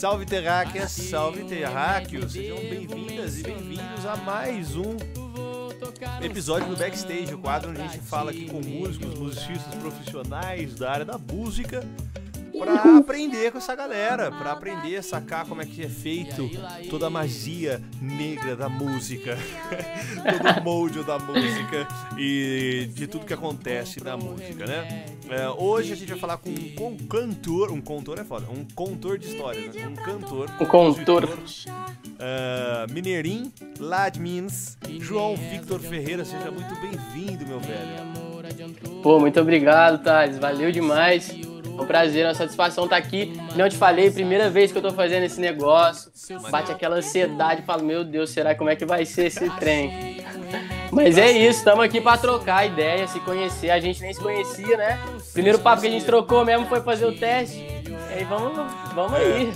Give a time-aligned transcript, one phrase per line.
[0.00, 4.96] Salve terráqueas, salve terráqueos, sejam bem-vindas e bem-vindos a mais um
[6.22, 10.90] episódio do Backstage, o quadro onde a gente fala aqui com músicos, musicistas profissionais da
[10.90, 11.86] área da música
[12.60, 16.50] para aprender com essa galera, para aprender a sacar como é que é feito
[16.90, 19.38] toda a magia negra da música,
[20.20, 25.06] todo o molde da música e de tudo que acontece na música, né?
[25.30, 29.16] É, hoje a gente vai falar com um, cantor, um cantor é foda, um contor
[29.16, 29.86] de história, né?
[29.86, 31.38] um cantor, um contor, uh,
[33.78, 38.20] lá de Minas, João Victor Ferreira, seja muito bem-vindo, meu velho.
[39.02, 41.30] Pô, muito obrigado, Thales, valeu demais.
[41.80, 43.32] É um prazer, uma satisfação estar aqui.
[43.56, 46.12] Não te falei, primeira vez que eu tô fazendo esse negócio.
[46.50, 50.22] Bate aquela ansiedade, falo, meu Deus, será como é que vai ser esse trem?
[50.92, 53.70] Mas é isso, estamos aqui para trocar ideia, se conhecer.
[53.70, 54.98] A gente nem se conhecia, né?
[55.32, 57.58] Primeiro papo que a gente trocou mesmo foi fazer o teste.
[57.58, 58.52] E aí vamos,
[58.94, 59.52] vamos aí.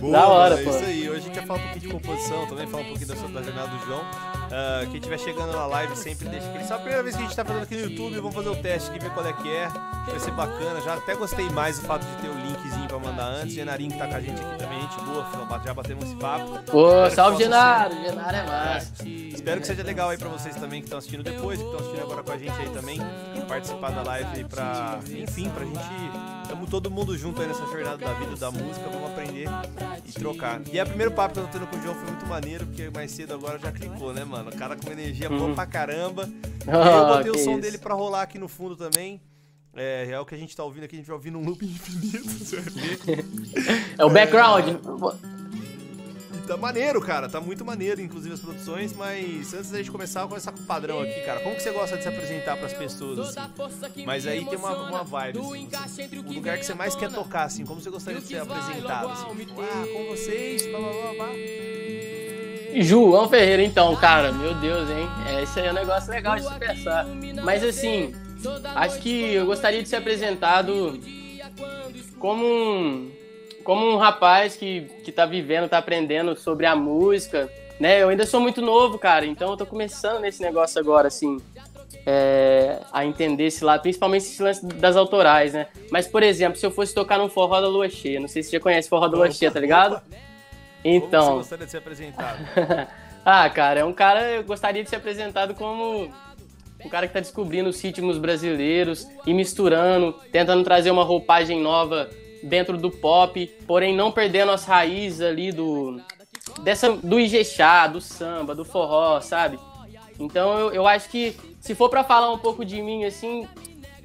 [0.00, 0.70] Boa, da hora, é pô.
[0.70, 1.08] É isso aí.
[1.08, 3.28] Hoje a gente vai falar um pouquinho de composição também, falar um pouquinho da, sua,
[3.28, 4.04] da jornada do João.
[4.48, 6.64] Uh, quem estiver chegando na live sempre deixa aquele.
[6.64, 8.56] Só a primeira vez que a gente tá fazendo aqui no YouTube, vamos fazer o
[8.56, 9.68] teste aqui, ver qual é que é.
[9.68, 10.80] Vai ser bacana.
[10.80, 13.54] Já até gostei mais do fato de ter o linkzinho pra mandar antes.
[13.54, 15.26] Genarinho que tá com a gente aqui também, gente boa,
[15.64, 16.62] já batemos esse papo.
[16.70, 17.94] Pô, salve Genaro!
[17.94, 18.92] Genaro é massa.
[19.04, 19.08] É.
[19.08, 22.02] Espero que seja legal aí pra vocês também que estão assistindo depois, que estão assistindo
[22.02, 23.00] agora com a gente aí também.
[23.46, 24.98] Participar da live aí pra.
[25.10, 26.37] Enfim, pra gente.
[26.48, 29.44] Estamos todo mundo junto aí nessa jornada da vida, da música, vamos aprender
[30.06, 30.62] e trocar.
[30.72, 32.64] E é o primeiro papo que eu tô tendo com o João foi muito maneiro,
[32.64, 34.48] porque mais cedo agora já clicou, né, mano?
[34.48, 35.54] O cara com energia boa uhum.
[35.54, 36.26] pra caramba.
[36.66, 37.60] Oh, eu botei o som isso.
[37.60, 39.20] dele pra rolar aqui no fundo também.
[39.76, 41.62] É, é o que a gente tá ouvindo aqui, a gente vai ouvir num loop
[41.66, 43.24] infinito, você vai ver.
[43.98, 44.64] É o background.
[46.48, 47.28] Tá maneiro, cara.
[47.28, 48.92] Tá muito maneiro, inclusive, as produções.
[48.92, 51.40] Mas antes da gente começar, vou começar com o padrão aqui, cara.
[51.40, 54.04] Como que você gosta de se apresentar pras pessoas, assim?
[54.04, 55.38] Mas aí tem uma, uma vibe,
[55.84, 57.64] assim, O lugar que você mais quer tocar, assim.
[57.64, 59.34] Como você gostaria de ser apresentado, assim?
[59.34, 61.28] Tipo, ah, com vocês, blá, blá, blá, blá.
[62.80, 65.08] João Ferreira, então, cara, meu Deus, hein?
[65.26, 67.06] É, esse aí é um negócio legal de se pensar.
[67.42, 68.14] Mas assim,
[68.74, 70.98] acho que eu gostaria de ser apresentado
[72.18, 73.10] como um,
[73.68, 78.02] como um rapaz que, que tá vivendo, tá aprendendo sobre a música, né?
[78.02, 81.36] Eu ainda sou muito novo, cara, então eu tô começando nesse negócio agora, assim,
[82.06, 85.66] é, a entender esse lado, principalmente esse lance das autorais, né?
[85.90, 88.48] Mas, por exemplo, se eu fosse tocar num forró da lua cheia, não sei se
[88.48, 90.00] você já conhece forró da lua cheia, tá ligado?
[90.82, 91.26] Então.
[91.26, 92.38] Como você gostaria de ser apresentado?
[93.22, 96.10] ah, cara, é um cara, eu gostaria de ser apresentado como
[96.82, 102.08] um cara que tá descobrindo os ritmos brasileiros e misturando, tentando trazer uma roupagem nova
[102.42, 106.00] dentro do pop, porém não perdendo as raízes ali do
[106.62, 109.58] dessa do Ijexá, do samba, do forró, sabe?
[110.18, 113.46] Então eu, eu acho que se for para falar um pouco de mim assim,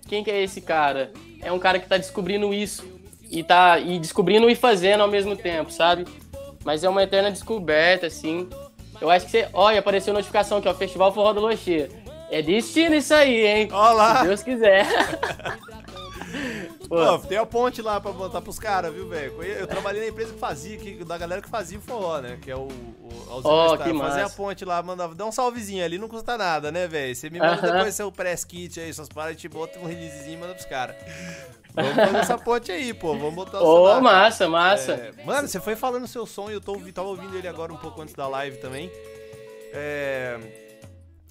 [0.07, 1.11] quem que é esse cara?
[1.41, 2.83] É um cara que tá descobrindo isso
[3.29, 6.05] e tá e descobrindo e fazendo ao mesmo tempo, sabe?
[6.63, 8.47] Mas é uma eterna descoberta assim.
[9.01, 11.89] Eu acho que você, olha, apareceu notificação aqui, ó, Festival Forró do Loxia.
[12.31, 13.69] É destino isso aí, hein?
[13.71, 14.21] Olá.
[14.21, 14.88] Se Deus quiser.
[16.88, 19.41] Pô, tem a ponte lá pra botar pros caras, viu, velho?
[19.44, 22.38] Eu trabalhei na empresa que fazia, que, da galera que fazia o forró, né?
[22.41, 25.97] Que é o, o oh, que Fazia a ponte lá, mandava, dá um salvezinho ali,
[25.97, 27.16] não custa nada, né, velho?
[27.16, 27.73] Você me manda uh -huh.
[27.73, 30.95] depois seu press kit aí, suas paradas, te bota um releasezinho e manda pros caras.
[31.73, 33.17] Vamos fazer essa ponte aí, pô.
[33.17, 34.94] Vamos botar o Ô, oh, massa, massa.
[34.94, 35.25] É...
[35.25, 38.01] Mano, você foi falando seu som e eu tô, tava ouvindo ele agora um pouco
[38.01, 38.91] antes da live também.
[39.73, 40.62] É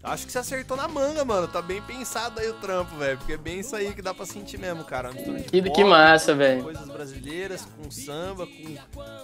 [0.02, 1.46] Acho que você acertou na manga, mano.
[1.46, 3.18] Tá bem pensado aí o trampo, velho.
[3.18, 5.10] Porque é bem isso aí que dá pra sentir mesmo, cara.
[5.10, 6.64] Que, pop, que massa, velho.
[6.64, 8.74] Coisas brasileiras, com samba, com.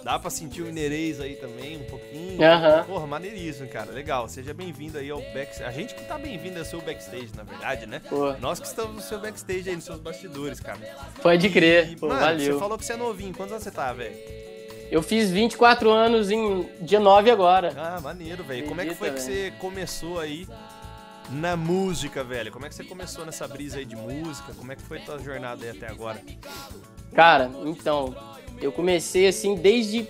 [0.03, 2.41] Dá pra sentir o mineirês aí também, um pouquinho.
[2.41, 2.85] Aham.
[2.85, 3.91] Porra, maneiríssimo, cara.
[3.91, 4.29] Legal.
[4.29, 5.63] Seja bem-vindo aí ao backstage.
[5.63, 7.99] A gente que tá bem-vindo ao seu backstage, na verdade, né?
[7.99, 8.37] Porra.
[8.39, 10.79] Nós que estamos no seu backstage aí, nos seus bastidores, cara.
[11.21, 11.91] Pode crer.
[11.91, 12.53] E, Pô, mano, valeu.
[12.53, 13.33] Você falou que você é novinho.
[13.35, 14.38] Quantos anos você tá, velho?
[14.91, 17.73] Eu fiz 24 anos em dia 9 agora.
[17.77, 18.67] Ah, maneiro, velho.
[18.67, 20.47] Como é que foi que você começou aí
[21.29, 22.51] na música, velho?
[22.51, 24.51] Como é que você começou nessa brisa aí de música?
[24.57, 26.19] Como é que foi a tua jornada aí até agora?
[27.13, 28.15] Cara, então,
[28.59, 30.07] eu comecei assim desde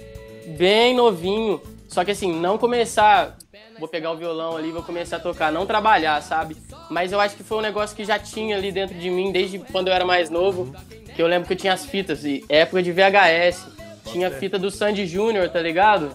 [0.58, 1.62] bem novinho.
[1.90, 3.38] Só que assim, não começar,
[3.78, 6.56] vou pegar o violão ali, vou começar a tocar, não trabalhar, sabe?
[6.90, 9.60] Mas eu acho que foi um negócio que já tinha ali dentro de mim desde
[9.60, 10.74] quando eu era mais novo.
[11.16, 13.79] Que eu lembro que eu tinha as fitas, e época de VHS
[14.12, 16.12] tinha fita do Sandy Júnior, tá ligado?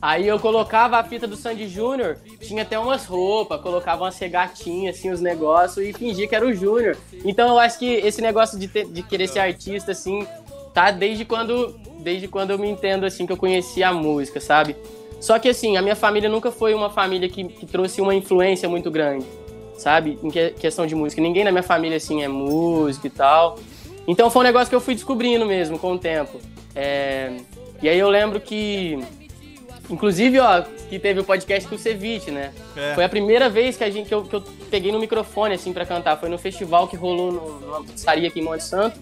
[0.00, 4.96] Aí eu colocava a fita do Sandy Júnior, tinha até umas roupas, colocava umas regatinhas,
[4.96, 6.96] assim, os negócios e fingia que era o Júnior.
[7.24, 10.26] Então eu acho que esse negócio de, ter, de querer ser artista, assim,
[10.72, 14.76] tá desde quando, desde quando eu me entendo, assim, que eu conheci a música, sabe?
[15.20, 18.68] Só que, assim, a minha família nunca foi uma família que, que trouxe uma influência
[18.68, 19.24] muito grande,
[19.78, 20.18] sabe?
[20.20, 21.22] Em que, questão de música.
[21.22, 23.56] Ninguém na minha família, assim, é músico e tal.
[24.06, 26.40] Então foi um negócio que eu fui descobrindo mesmo com o tempo.
[26.74, 27.36] É,
[27.82, 28.98] E aí eu lembro que.
[29.90, 32.52] Inclusive, ó, que teve o podcast com o Ceviche, né?
[32.76, 32.94] É.
[32.94, 35.72] Foi a primeira vez que, a gente, que, eu, que eu peguei no microfone, assim,
[35.72, 36.16] pra cantar.
[36.18, 38.98] Foi no festival que rolou no, numa pizzaria aqui em Monte Santo.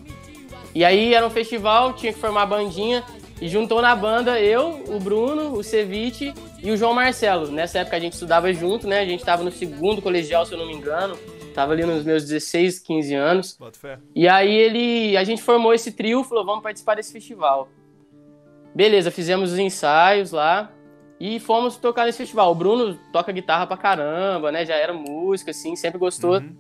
[0.75, 3.05] E aí era um festival, tinha que formar bandinha.
[3.41, 7.51] E juntou na banda eu, o Bruno, o Ceviche e o João Marcelo.
[7.51, 9.01] Nessa época a gente estudava junto, né?
[9.01, 11.17] A gente tava no segundo colegial, se eu não me engano.
[11.61, 13.57] Tava ali nos meus 16, 15 anos.
[13.61, 13.99] Bota fé.
[14.15, 17.69] E aí ele, a gente formou esse trio, falou, vamos participar desse festival.
[18.75, 20.73] Beleza, fizemos os ensaios lá
[21.21, 22.51] e fomos tocar nesse festival.
[22.51, 24.65] O Bruno toca guitarra pra caramba, né?
[24.65, 26.39] Já era música, assim, sempre gostou.
[26.39, 26.57] Uhum.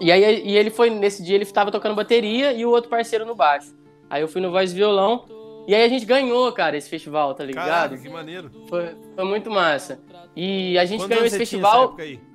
[0.00, 3.26] E aí e ele foi, nesse dia ele tava tocando bateria e o outro parceiro
[3.26, 3.76] no baixo.
[4.08, 5.26] Aí eu fui no voz e violão.
[5.68, 7.66] E aí a gente ganhou, cara, esse festival, tá ligado?
[7.66, 8.50] Caraca, que maneiro.
[8.70, 10.00] Foi, foi muito massa.
[10.34, 12.29] E a gente ganhou esse tinha festival época aí?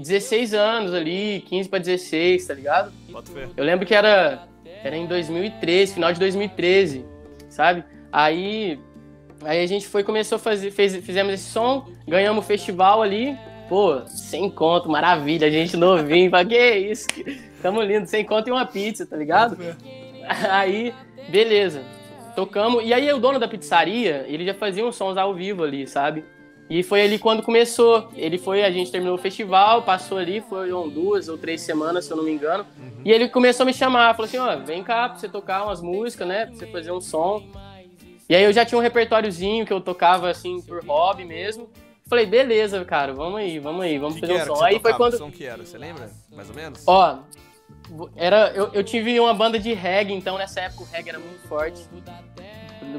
[0.00, 2.92] 16 anos ali, 15 pra 16, tá ligado?
[3.56, 4.48] Eu lembro que era,
[4.82, 7.04] era em 2013, final de 2013,
[7.50, 7.84] sabe?
[8.10, 8.78] Aí,
[9.44, 13.36] aí a gente foi, começou a fazer, fez, fizemos esse som, ganhamos o festival ali,
[13.68, 17.06] pô, sem conto, maravilha, a gente novinho, pra que isso?
[17.60, 19.58] Tamo lindo, sem conto e uma pizza, tá ligado?
[20.50, 20.94] Aí,
[21.28, 21.82] beleza,
[22.34, 25.86] tocamos, e aí o dono da pizzaria, ele já fazia uns sons ao vivo ali,
[25.88, 26.24] sabe?
[26.70, 28.08] E foi ali quando começou.
[28.14, 32.12] Ele foi, a gente terminou o festival, passou ali, foram duas ou três semanas, se
[32.12, 32.64] eu não me engano.
[33.04, 35.82] E ele começou a me chamar, falou assim, ó, vem cá pra você tocar umas
[35.82, 36.46] músicas, né?
[36.46, 37.42] Pra você fazer um som.
[38.28, 41.68] E aí eu já tinha um repertóriozinho que eu tocava assim por hobby mesmo.
[42.08, 44.54] Falei, beleza, cara, vamos aí, vamos aí, vamos Que fazer que um som.
[44.54, 45.12] você Aí foi quando.
[45.12, 45.64] Que som que era?
[45.64, 46.08] Você lembra?
[46.30, 46.84] Mais ou menos?
[46.86, 47.18] Ó,
[48.14, 51.48] era, eu, eu tive uma banda de reggae, então nessa época o reggae era muito
[51.48, 51.82] forte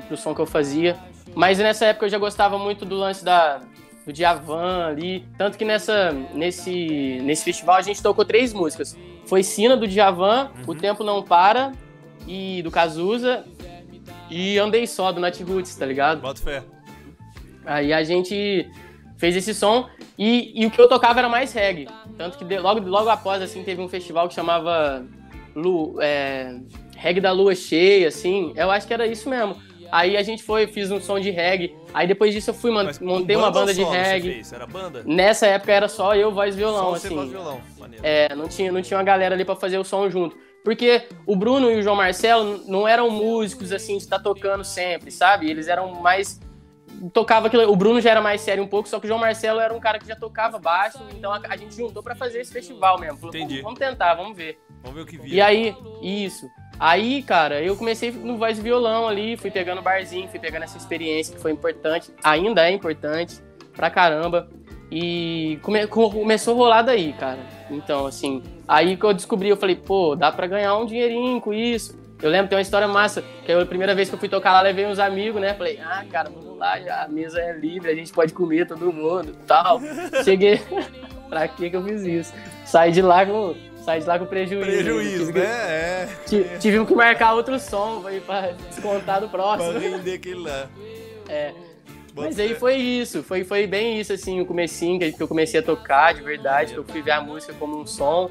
[0.07, 0.97] pro som que eu fazia.
[1.35, 3.61] Mas nessa época eu já gostava muito do lance da,
[4.05, 5.25] do Djavan ali.
[5.37, 8.97] Tanto que nessa, nesse, nesse festival a gente tocou três músicas.
[9.25, 11.71] Foi Sina do Djavan, O Tempo Não Para,
[12.27, 13.45] e do Cazuza,
[14.29, 16.21] e Andei Só, do Nat Roots, tá ligado?
[16.21, 16.63] Bota fé.
[17.65, 18.69] Aí a gente
[19.17, 19.87] fez esse som
[20.17, 21.87] e, e o que eu tocava era mais reggae.
[22.17, 25.05] Tanto que de- logo, logo após, assim, teve um festival que chamava
[25.55, 26.57] Lu, é,
[26.97, 28.51] Reggae da Lua Cheia, assim.
[28.55, 29.55] Eu acho que era isso mesmo.
[29.91, 31.75] Aí a gente foi, fiz um som de reggae.
[31.93, 34.41] Aí depois disso eu fui, Mas montei uma banda de reggae.
[34.51, 35.03] Era banda?
[35.05, 37.15] Nessa época era só eu, voz e violão, Só você assim.
[37.17, 37.61] faz violão.
[37.77, 38.05] Maneiro.
[38.05, 40.37] É, não tinha, não tinha uma galera ali pra fazer o som junto.
[40.63, 45.09] Porque o Bruno e o João Marcelo não eram músicos assim de estar tocando sempre,
[45.11, 45.49] sabe?
[45.49, 46.39] Eles eram mais
[47.13, 47.71] tocava aquilo.
[47.71, 49.79] O Bruno já era mais sério um pouco, só que o João Marcelo era um
[49.79, 53.17] cara que já tocava baixo, então a, a gente juntou pra fazer esse festival mesmo.
[53.17, 53.61] Falou, Entendi.
[53.61, 54.59] "Vamos- Vamos tentar, vamos ver.
[54.83, 55.35] Vamos ver o que vira.
[55.35, 56.47] E aí, isso.
[56.83, 60.79] Aí, cara, eu comecei no voz e violão ali, fui pegando barzinho, fui pegando essa
[60.79, 63.35] experiência que foi importante, ainda é importante
[63.75, 64.49] pra caramba.
[64.91, 67.37] E come- co- começou a rolar daí, cara.
[67.69, 71.53] Então, assim, aí que eu descobri, eu falei, pô, dá pra ganhar um dinheirinho com
[71.53, 71.95] isso.
[72.19, 74.51] Eu lembro, tem uma história massa, que eu, a primeira vez que eu fui tocar
[74.51, 75.53] lá, levei uns amigos, né?
[75.53, 78.91] Falei, ah, cara, vamos lá, já, a mesa é livre, a gente pode comer todo
[78.91, 79.79] mundo tal.
[80.23, 80.59] Cheguei,
[81.29, 82.33] pra que que eu fiz isso?
[82.65, 84.65] Saí de lá com, saí de lá com prejuízo.
[84.65, 85.45] Prejuízo, Tive que- né?
[85.47, 86.09] É.
[86.27, 89.79] Ti- Tive que marcar outro som aí pra descontar do Pra próximo.
[89.79, 90.69] render aquele lá.
[91.27, 91.51] É.
[92.13, 92.55] Bota Mas aí fé.
[92.55, 96.13] foi isso, foi, foi bem isso, assim, o comecinho que que eu comecei a tocar
[96.13, 98.29] de verdade, que eu fui ver a música como um som.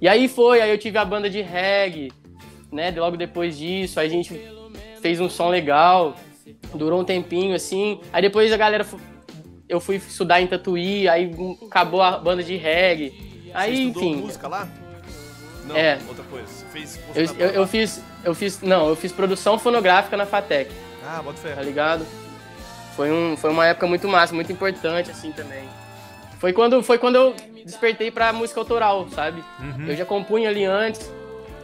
[0.00, 2.12] E aí foi, aí eu tive a banda de reggae,
[2.70, 2.92] né?
[2.96, 4.40] Logo depois disso, aí a gente
[5.02, 6.14] fez um som legal,
[6.72, 8.00] durou um tempinho, assim.
[8.12, 8.86] Aí depois a galera,
[9.68, 11.32] eu fui estudar em Tatuí, aí
[11.66, 13.12] acabou a banda de reggae.
[13.52, 14.68] Aí, Você enfim, música lá?
[15.66, 15.98] Não, É.
[16.08, 16.46] outra coisa.
[16.46, 20.70] Você fez eu, eu, eu fiz, eu fiz, não, eu fiz produção fonográfica na FATEC.
[21.06, 21.52] Ah, bota fé.
[21.54, 22.06] tá ligado?
[22.94, 25.64] Foi, um, foi uma época muito massa, muito importante, assim, também.
[26.38, 29.42] Foi quando, foi quando eu despertei pra música autoral, sabe?
[29.60, 29.86] Uhum.
[29.88, 31.10] Eu já compunha ali antes,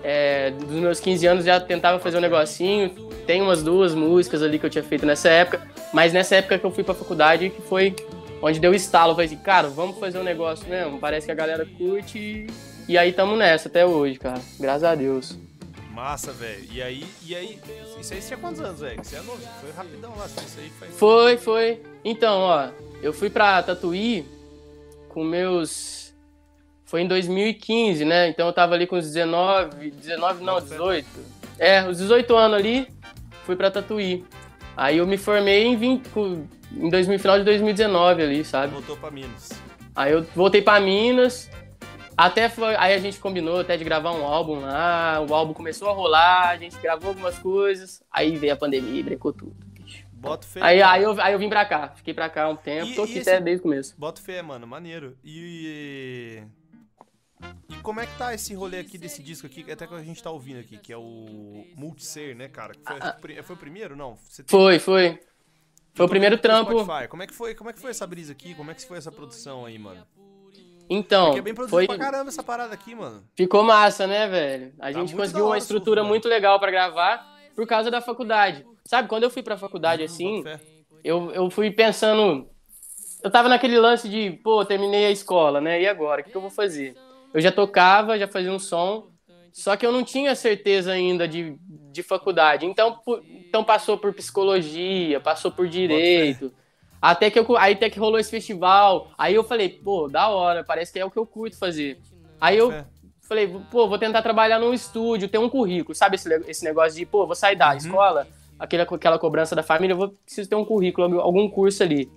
[0.05, 2.91] é, dos meus 15 anos já tentava fazer um negocinho.
[3.27, 6.65] Tem umas duas músicas ali que eu tinha feito nessa época, mas nessa época que
[6.67, 7.95] eu fui pra faculdade, que foi
[8.43, 9.13] onde deu estalo.
[9.13, 12.47] Eu falei assim, cara, vamos fazer um negócio mesmo, parece que a galera curte
[12.89, 14.41] e, aí tamo nessa até hoje, cara.
[14.59, 15.39] Graças a Deus.
[15.93, 16.65] Massa, velho.
[16.73, 17.59] E aí, e aí,
[18.01, 19.03] isso aí tinha quantos anos, velho?
[19.05, 20.95] Você é novo, foi rapidão lá, isso aí faz...
[20.97, 21.83] Foi, foi.
[22.05, 22.69] Então, ó,
[23.03, 24.27] eu fui pra Tatuí
[25.09, 26.15] com meus.
[26.87, 28.29] Foi em 2015, né?
[28.29, 31.07] Então eu tava ali com os 19, 19 não, 18.
[31.59, 32.89] É, os 18 anos ali,
[33.45, 34.25] fui pra Tatuí.
[34.77, 38.73] Aí eu me formei em, 20, com- em 2000, final de 2019 ali, sabe?
[38.73, 39.51] Voltou pra Minas.
[39.95, 41.51] Aí eu voltei pra Minas.
[42.27, 45.21] Até foi, aí a gente combinou até de gravar um álbum lá.
[45.29, 48.03] O álbum começou a rolar, a gente gravou algumas coisas.
[48.11, 49.57] Aí veio a pandemia e brecou tudo.
[50.13, 50.61] Bota fé.
[50.63, 53.03] Aí, aí, eu, aí eu vim pra cá, fiquei pra cá um tempo, E- tô
[53.03, 53.95] aqui esse- até desde o começo.
[53.99, 55.17] Bota fé, mano, maneiro.
[55.25, 56.45] E.
[57.69, 60.23] E como é que tá esse rolê aqui desse disco aqui, até que a gente
[60.23, 62.73] tá ouvindo aqui, que é o Multiser, né, cara?
[62.87, 63.97] Foi, ah, foi o primeiro?
[63.97, 64.17] Não?
[64.47, 65.19] Foi, foi.
[65.93, 66.71] Foi o primeiro trampo.
[66.85, 67.09] Spotify.
[67.09, 67.55] Como é que foi?
[67.57, 68.55] Como é que foi essa brisa aqui?
[68.55, 70.07] Como é que foi essa produção aí, mano?
[70.95, 71.87] Então, Porque é bem produzido foi...
[71.87, 73.25] pra caramba essa parada aqui, mano.
[73.35, 74.73] Ficou massa, né, velho?
[74.79, 78.67] A tá gente conseguiu uma estrutura muito legal para gravar por causa da faculdade.
[78.85, 80.45] Sabe, quando eu fui pra faculdade assim,
[81.03, 82.47] eu, eu fui pensando.
[83.23, 85.81] Eu tava naquele lance de, pô, terminei a escola, né?
[85.81, 86.21] E agora?
[86.21, 86.95] O que, que eu vou fazer?
[87.33, 89.09] Eu já tocava, já fazia um som,
[89.51, 91.57] só que eu não tinha certeza ainda de,
[91.91, 92.67] de faculdade.
[92.67, 96.53] Então, por, então passou por psicologia, passou por direito.
[97.03, 99.11] Até que, eu, aí até que rolou esse festival.
[99.19, 101.99] Aí eu falei, pô, da hora, parece que é o que eu curto fazer.
[102.41, 102.73] Aí eu
[103.23, 105.97] falei, pô, vou tentar trabalhar num estúdio, ter um currículo.
[105.97, 107.77] Sabe esse, esse negócio de, pô, vou sair da uhum.
[107.77, 112.09] escola, aquela, aquela cobrança da família, eu vou preciso ter um currículo, algum curso ali.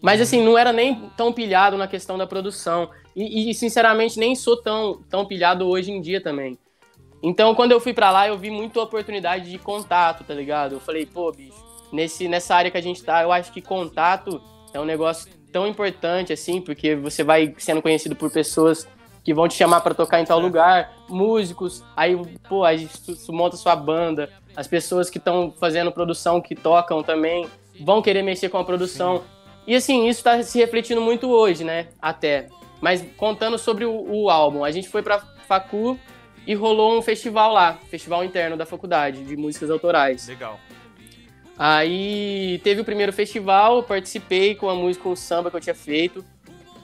[0.00, 2.88] Mas assim, não era nem tão pilhado na questão da produção.
[3.16, 6.56] E, e, sinceramente, nem sou tão, tão pilhado hoje em dia também.
[7.20, 10.74] Então, quando eu fui para lá, eu vi muita oportunidade de contato, tá ligado?
[10.74, 14.40] Eu falei, pô, bicho, nesse, nessa área que a gente tá, eu acho que contato
[14.72, 18.86] é um negócio tão importante, assim, porque você vai sendo conhecido por pessoas
[19.24, 22.16] que vão te chamar para tocar em tal lugar, músicos, aí,
[22.48, 27.46] pô, aí tu, monta sua banda, as pessoas que estão fazendo produção, que tocam também,
[27.80, 29.18] vão querer mexer com a produção.
[29.18, 29.24] Sim.
[29.66, 31.88] E assim, isso está se refletindo muito hoje, né?
[32.00, 32.48] Até.
[32.80, 35.98] Mas contando sobre o, o álbum, a gente foi pra Facu
[36.46, 40.26] e rolou um festival lá, festival interno da faculdade de músicas autorais.
[40.26, 40.58] Legal.
[41.58, 45.74] Aí teve o primeiro festival, participei com a música, com o samba que eu tinha
[45.74, 46.24] feito.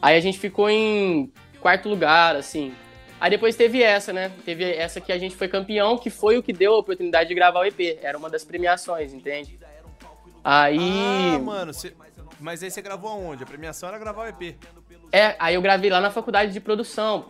[0.03, 2.75] Aí a gente ficou em quarto lugar, assim.
[3.21, 4.33] Aí depois teve essa, né?
[4.45, 7.35] Teve essa que a gente foi campeão, que foi o que deu a oportunidade de
[7.35, 7.99] gravar o EP.
[8.03, 9.59] Era uma das premiações, entende?
[10.43, 10.77] Aí.
[11.35, 11.95] Ah, mano, cê...
[12.41, 13.45] mas aí você gravou aonde?
[13.45, 14.57] A premiação era gravar o EP.
[15.15, 17.27] É, aí eu gravei lá na faculdade de produção.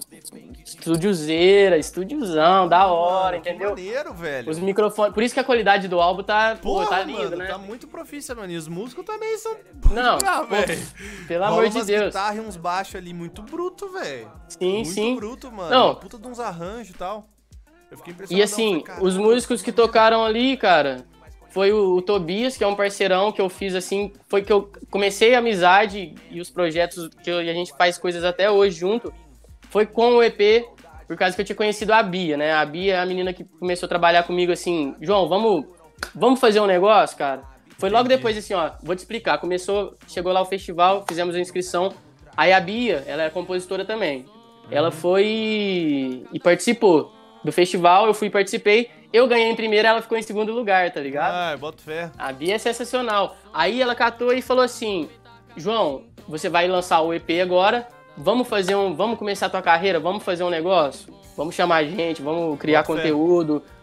[0.64, 3.74] Estúdiozeira, estúdiozão, da hora, mano, entendeu?
[3.74, 4.50] Que maneiro, velho.
[4.50, 5.12] Os microfones.
[5.12, 7.46] Por isso que a qualidade do álbum tá, Porra, pô, tá lindo, mano, né?
[7.46, 8.50] Tá muito profissa, mano.
[8.50, 9.54] E os músicos também são.
[9.90, 10.16] Não,
[10.48, 10.82] velho.
[11.28, 12.06] Pelo amor de Deus.
[12.06, 14.32] guitarra e uns baixos ali muito bruto, velho.
[14.48, 15.04] Sim, muito sim.
[15.08, 15.70] Muito bruto, mano.
[15.70, 15.94] Não.
[15.96, 17.28] Puta de uns arranjos e tal.
[17.90, 18.40] Eu fiquei impressionado.
[18.40, 21.04] E assim, os músicos que tocaram ali, cara,
[21.54, 24.72] foi o, o, Tobias, que é um parceirão que eu fiz assim, foi que eu
[24.90, 29.14] comecei a amizade e os projetos que eu, a gente faz coisas até hoje junto,
[29.70, 30.66] foi com o EP,
[31.06, 32.52] por causa que eu tinha conhecido a Bia, né?
[32.52, 35.64] A Bia é a menina que começou a trabalhar comigo assim, João, vamos,
[36.12, 37.44] vamos fazer um negócio, cara?
[37.78, 39.38] Foi logo depois assim, ó, vou te explicar.
[39.38, 41.94] Começou, chegou lá o festival, fizemos a inscrição.
[42.36, 44.24] Aí a Bia, ela é compositora também.
[44.72, 47.12] Ela foi e participou
[47.44, 48.90] do festival, eu fui e participei.
[49.12, 51.32] Eu ganhei em primeiro, ela ficou em segundo lugar, tá ligado?
[51.32, 52.10] Ah, boto fé.
[52.18, 53.36] A Bia é sensacional.
[53.52, 55.08] Aí ela catou e falou assim:
[55.56, 57.86] João, você vai lançar o EP agora.
[58.16, 58.94] Vamos fazer um.
[58.94, 60.00] Vamos começar a tua carreira?
[60.00, 61.12] Vamos fazer um negócio?
[61.36, 63.60] Vamos chamar a gente, vamos criar conteúdo.
[63.60, 63.74] Fé.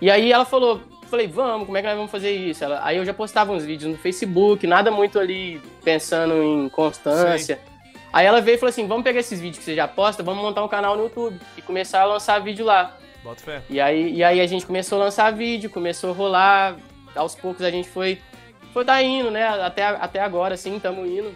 [0.00, 2.64] E aí ela falou, falei, vamos, como é que nós vamos fazer isso?
[2.64, 7.56] Ela, aí eu já postava uns vídeos no Facebook, nada muito ali pensando em constância.
[7.56, 7.75] Sim.
[8.12, 10.42] Aí ela veio e falou assim: vamos pegar esses vídeos que você já posta, vamos
[10.42, 12.96] montar um canal no YouTube e começar a lançar vídeo lá.
[13.22, 13.62] Bota fé.
[13.68, 16.76] E aí, e aí a gente começou a lançar vídeo, começou a rolar.
[17.14, 18.20] Aos poucos a gente foi,
[18.72, 19.46] foi dar indo, né?
[19.46, 21.34] Até, até agora, assim, estamos indo.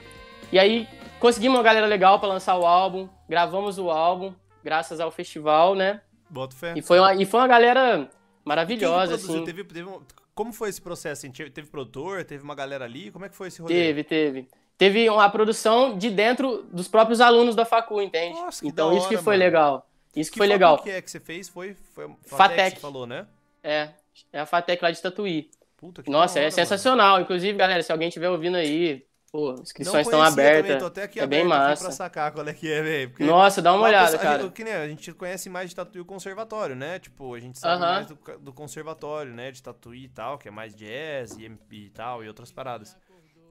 [0.53, 0.87] E aí
[1.19, 6.00] conseguimos uma galera legal para lançar o álbum, gravamos o álbum, graças ao festival, né?
[6.29, 6.75] Bota fé.
[6.77, 8.09] E foi uma, e foi uma galera
[8.45, 9.45] maravilhosa, assim.
[9.45, 10.00] Teve, teve um,
[10.35, 11.27] como foi esse processo?
[11.27, 11.33] Assim?
[11.33, 13.11] Teve, teve produtor, teve uma galera ali?
[13.11, 13.75] Como é que foi esse rolê?
[13.75, 14.49] Teve, teve.
[14.81, 18.41] Teve uma produção de dentro dos próprios alunos da facu, entende?
[18.41, 19.45] Nossa, então hora, isso que foi mano.
[19.45, 19.91] legal.
[20.17, 20.77] Isso que foi legal.
[20.77, 21.51] O que é que você fez?
[21.51, 23.27] Foi, foi a Fatec, que falou, né?
[23.63, 23.91] É,
[24.33, 25.51] é a Fatec lá de Tatuí.
[25.77, 27.13] Puta, que Nossa, hora, é sensacional.
[27.13, 27.25] Mano.
[27.25, 30.79] Inclusive, galera, se alguém estiver ouvindo aí, pô, inscrições estão abertas.
[30.79, 31.85] Tô até aqui é bem massa.
[31.85, 33.13] pra sacar qual é que é, velho.
[33.21, 34.47] Nossa, dá uma olhada, cara.
[34.47, 36.99] A, que, né, a gente conhece mais de Tatuí o conservatório, né?
[36.99, 37.93] Tipo, a gente sabe uh -huh.
[37.93, 39.51] mais do, do, conservatório, né?
[39.51, 42.97] De Tatuí e tal, que é mais jazz e MP e tal, e outras paradas.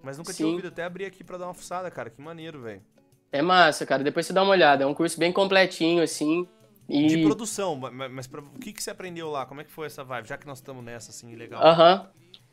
[0.01, 0.37] Mas nunca Sim.
[0.37, 2.09] tinha ouvido, até abrir aqui pra dar uma fuçada, cara.
[2.09, 2.81] Que maneiro, velho.
[3.31, 4.03] É massa, cara.
[4.03, 4.83] Depois você dá uma olhada.
[4.83, 6.47] É um curso bem completinho, assim.
[6.87, 7.05] E...
[7.07, 9.45] De produção, mas, mas pra, o que, que você aprendeu lá?
[9.45, 10.27] Como é que foi essa vibe?
[10.27, 11.61] Já que nós estamos nessa, assim, legal.
[11.61, 12.09] Aham.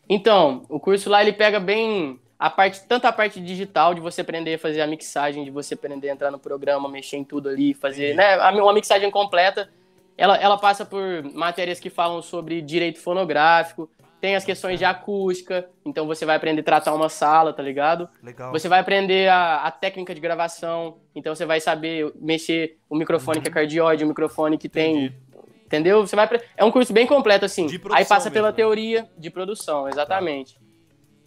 [0.09, 4.21] Então, o curso lá, ele pega bem a parte, tanto a parte digital, de você
[4.21, 7.49] aprender a fazer a mixagem, de você aprender a entrar no programa, mexer em tudo
[7.49, 8.17] ali, fazer, Entendi.
[8.19, 9.71] né, uma mixagem completa.
[10.19, 13.89] Ela, ela passa por matérias que falam sobre direito fonográfico,
[14.21, 18.09] tem as questões de acústica, então você vai aprender a tratar uma sala, tá ligado?
[18.23, 18.51] Legal.
[18.53, 23.39] Você vai aprender a, a técnica de gravação, então você vai saber mexer o microfone
[23.39, 23.43] uhum.
[23.43, 25.11] que é cardioide, o microfone que Entendi.
[25.11, 25.27] tem.
[25.67, 26.07] Entendeu?
[26.07, 27.67] Você vai É um curso bem completo, assim.
[27.91, 28.53] Aí passa pela mesmo, né?
[28.53, 30.55] teoria de produção, exatamente.
[30.55, 30.61] Tá.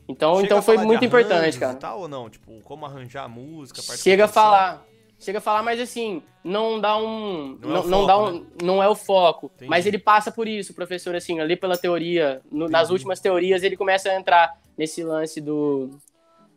[0.07, 1.75] Então, então foi muito importante, cara.
[1.75, 2.29] Tal ou não?
[2.29, 4.88] Tipo, como arranjar a música, Chega a falar.
[5.19, 7.57] Chega a falar, mas assim, não dá um.
[7.61, 8.31] Não é Não, o não foco, dá um.
[8.31, 8.45] né?
[8.63, 9.51] Não é o foco.
[9.55, 9.69] Entendi.
[9.69, 12.41] Mas ele passa por isso, professor, assim, ali pela teoria.
[12.51, 15.89] no- nas últimas teorias, ele começa a entrar nesse lance do.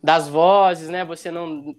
[0.02, 1.04] Das vozes, né?
[1.04, 1.74] Você não.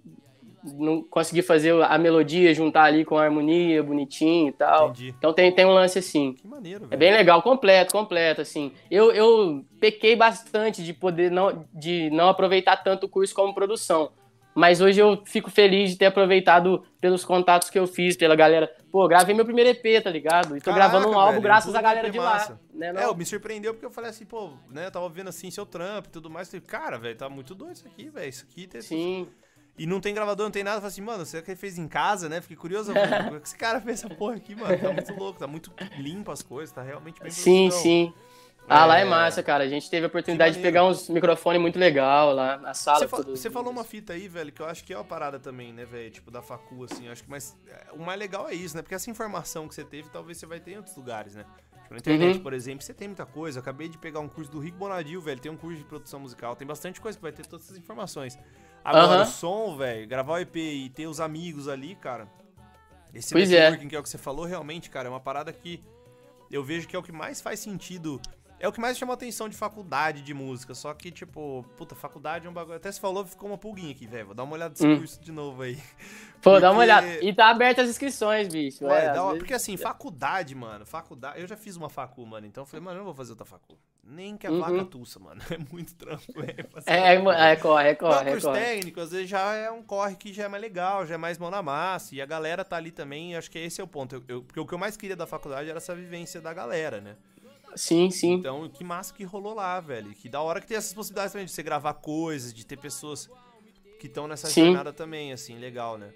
[0.78, 4.88] Não conseguir fazer a melodia, juntar ali com a harmonia, bonitinho e tal.
[4.88, 5.14] Entendi.
[5.18, 6.32] Então tem, tem um lance assim.
[6.32, 6.98] Que maneiro, É velho.
[7.00, 8.72] bem legal, completo, completo, assim.
[8.90, 14.10] Eu, eu pequei bastante de poder não, de não aproveitar tanto o curso como produção.
[14.54, 18.70] Mas hoje eu fico feliz de ter aproveitado pelos contatos que eu fiz, pela galera.
[18.90, 20.56] Pô, gravei meu primeiro EP, tá ligado?
[20.56, 22.52] E tô Caraca, gravando um álbum velho, graças à galera de massa.
[22.52, 22.58] lá.
[22.72, 23.00] Né, não?
[23.00, 25.66] É, eu me surpreendeu porque eu falei assim, pô, né, eu tava vendo assim seu
[25.66, 26.48] trampo e tudo mais.
[26.48, 28.28] Falei, cara, velho, tá muito doido isso aqui, velho.
[28.28, 28.80] Isso aqui tem.
[28.80, 29.28] Sim.
[29.76, 30.76] E não tem gravador, não tem nada.
[30.76, 32.40] Eu falei assim, mano, será que ele fez em casa, né?
[32.40, 32.92] Fiquei curioso.
[33.24, 34.78] Como é que esse cara fez essa porra aqui, mano?
[34.78, 37.82] Tá muito louco, tá muito limpo as coisas, tá realmente bem Sim, produção.
[37.82, 38.14] sim.
[38.66, 39.04] Ah, lá é É.
[39.04, 39.62] massa, cara.
[39.64, 43.00] A gente teve a oportunidade de pegar uns microfones muito legal lá na sala.
[43.00, 45.04] Você, fa- tudo- você falou uma fita aí, velho, que eu acho que é uma
[45.04, 46.10] parada também, né, velho?
[46.10, 47.06] Tipo, da facu, assim.
[47.06, 48.82] eu Acho que mas é, o mais legal é isso, né?
[48.82, 51.44] Porque essa informação que você teve, talvez você vai ter em outros lugares, né?
[51.82, 52.42] Tipo, na internet, Uhum.
[52.42, 53.58] por exemplo, você tem muita coisa.
[53.58, 55.38] Eu acabei de pegar um curso do Rick Bonadil, velho.
[55.40, 56.56] Tem um curso de produção musical.
[56.56, 58.38] Tem bastante coisa que vai ter todas essas informações.
[58.82, 59.22] Agora, Aham.
[59.22, 62.26] o som, velho, gravar o EP e ter os amigos ali, cara.
[63.12, 63.60] Esse Pois é.
[63.60, 65.82] networking, que é o que você falou, realmente, cara, é uma parada que
[66.50, 68.20] eu vejo que é o que mais faz sentido.
[68.64, 70.74] É o que mais chama atenção de faculdade de música.
[70.74, 72.76] Só que, tipo, puta, faculdade é um bagulho.
[72.76, 74.24] Até você falou, ficou uma pulguinha aqui, velho.
[74.26, 74.96] Vou dar uma olhada nesse Hum.
[74.96, 75.78] curso de novo aí.
[76.40, 77.24] Pô, dá uma porque- olhada.
[77.24, 78.84] E tá aberta as inscrições, bicho.
[78.86, 81.40] Ué, é, dá uma- vezes- Porque assim, faculdade, mano, faculdade.
[81.40, 82.46] Eu já fiz uma facu, mano.
[82.46, 83.78] Então eu falei, mano, eu não vou fazer outra facu.
[84.02, 84.60] Nem que a Uhum.
[84.60, 85.40] vaca tussa, mano.
[85.58, 86.54] É muito trampo, velho.
[86.86, 87.30] É, é, facu.
[87.32, 88.60] é, corre, é, corre, é, curso corre.
[88.60, 91.36] técnico, às vezes já é um corre que já é mais legal, já é mais
[91.38, 92.14] mão na massa.
[92.14, 94.14] E a galera tá ali também, acho que esse é o ponto.
[94.16, 97.00] Eu, eu- porque o que eu mais queria da faculdade era essa vivência da galera,
[97.00, 97.16] né?
[97.74, 98.34] Sim, sim.
[98.34, 100.14] Então, que massa que rolou lá, velho.
[100.14, 103.28] Que da hora que tem essas possibilidades também de você gravar coisas, de ter pessoas
[103.98, 104.66] que estão nessa Sim.
[104.66, 106.12] jornada também, assim, legal, né?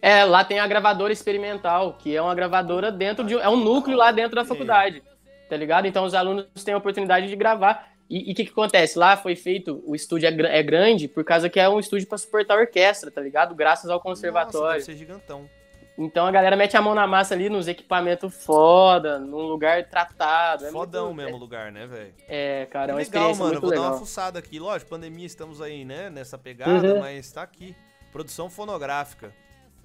[0.00, 3.34] É, lá tem a gravadora experimental, que é uma gravadora dentro de.
[3.34, 5.02] É um núcleo lá dentro da faculdade.
[5.48, 5.86] Tá ligado?
[5.86, 7.88] Então os alunos têm a oportunidade de gravar.
[8.08, 8.96] E o que, que acontece?
[8.96, 12.16] Lá foi feito, o estúdio é, é grande, por causa que é um estúdio pra
[12.16, 13.54] suportar a orquestra, tá ligado?
[13.54, 14.72] Graças ao Nossa, conservatório.
[14.74, 15.50] deve ser gigantão.
[15.98, 20.66] Então a galera mete a mão na massa ali nos equipamentos foda, num lugar tratado.
[20.66, 22.12] É Fodão muito- mesmo o lugar, né, velho?
[22.28, 23.54] É, cara, é uma legal, experiência mano.
[23.56, 23.92] Eu muito vou dar legal.
[23.92, 24.58] uma fuçada aqui.
[24.58, 27.00] Lógico, pandemia, estamos aí, né, nessa pegada, Uhum.
[27.00, 27.74] mas tá aqui.
[28.12, 29.32] Produção fonográfica.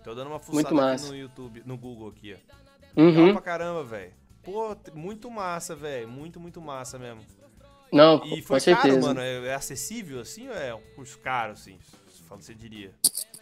[0.04, 3.02] Tô dando uma fuçada aqui no YouTube, no Google aqui, ó.
[3.02, 3.32] Legal Uhum.
[3.34, 4.12] pra caramba, velho.
[4.43, 6.10] Pô, muito massa, velho.
[6.10, 7.21] Muito, muito massa mesmo.
[7.93, 8.88] Não, E com foi certeza.
[8.95, 9.21] caro, mano?
[9.21, 11.78] É, é acessível, assim, ou é um curso caro, assim?
[12.30, 12.91] Você diria.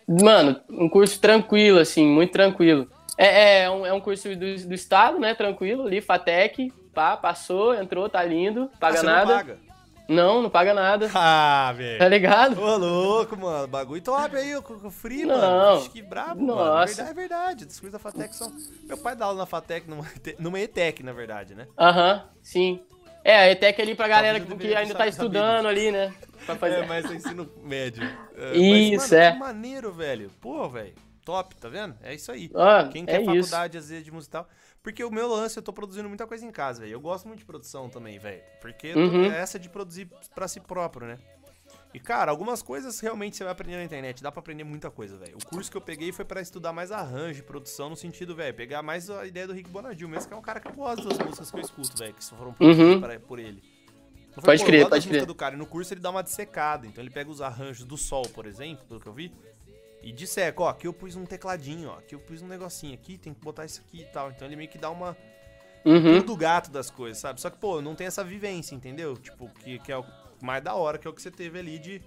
[0.10, 2.88] Mano, um curso tranquilo, assim, muito tranquilo.
[3.16, 5.36] É, é, um, é um curso do, do estado, né?
[5.36, 9.26] Tranquilo, ali, FATEC, pá, passou, entrou, tá lindo, paga ah, você nada.
[9.26, 9.58] não paga?
[10.10, 11.08] Não, não paga nada.
[11.14, 12.08] Ah, Tá velho.
[12.10, 12.60] ligado?
[12.60, 13.68] Ô, louco, mano.
[13.68, 15.38] Bagulho top aí, o free, Não.
[15.38, 15.78] mano.
[15.78, 16.56] Acho que brabo, mano.
[16.60, 17.04] Nossa.
[17.04, 17.66] Verdade, é verdade.
[17.66, 18.52] Os cursos da FATEC são...
[18.86, 20.06] Meu pai dá aula na FATEC, numa,
[20.40, 21.68] numa ETEC, na verdade, né?
[21.78, 22.82] Aham, sim.
[23.24, 25.92] É, a ETEC ali pra galera Talvez eu que, deveria ainda tá sabido estudando ali,
[25.92, 26.12] né?
[26.58, 26.84] Pra fazer.
[26.84, 28.04] É, mas é ensino médio.
[28.36, 29.32] É, Isso, mas, mano, é.
[29.32, 30.30] Que maneiro, velho.
[30.42, 30.94] Pô, velho.
[31.26, 31.96] Top, tá vendo?
[32.02, 32.50] É isso aí.
[32.56, 33.26] Ah, Quem é quer isso.
[33.50, 34.50] faculdade, às vezes, de música tal.
[34.82, 36.94] Porque o meu lance, eu tô produzindo muita coisa em casa, velho.
[36.94, 38.42] Eu gosto muito de produção também, velho.
[38.62, 39.26] Porque Uhum.
[39.26, 41.18] é essa de produzir pra si próprio, né?
[41.94, 44.24] E, cara, algumas coisas realmente você vai aprender na internet.
[44.24, 45.38] Dá pra aprender muita coisa, velho.
[45.38, 48.54] O curso que eu peguei foi pra estudar mais arranjo e produção, no sentido, velho,
[48.54, 51.08] pegar mais a ideia do Rick Bonadil, mesmo que é um cara que eu gosto
[51.10, 53.20] das músicas que eu escuto, velho, que foram produzidas Uhum.
[53.22, 53.62] por ele.
[54.38, 55.26] Eu Pode crer, pode crer.
[55.26, 55.56] do cara.
[55.56, 56.88] E no curso ele dá uma dissecada.
[56.88, 59.32] Então ele pega os arranjos do sol, por exemplo, pelo que eu vi,
[60.02, 63.18] e disseca, ó, aqui eu pus um tecladinho, ó, aqui eu pus um negocinho aqui,
[63.18, 64.30] tem que botar isso aqui e tal.
[64.32, 65.16] Então ele meio que dá uma
[65.86, 66.22] Uhum.
[66.22, 67.40] do gato das coisas, sabe?
[67.40, 69.16] Só que, pô, não tem essa vivência, entendeu?
[69.16, 70.06] Tipo, que, que é o
[70.42, 72.02] mais da hora, que é o que você teve ali de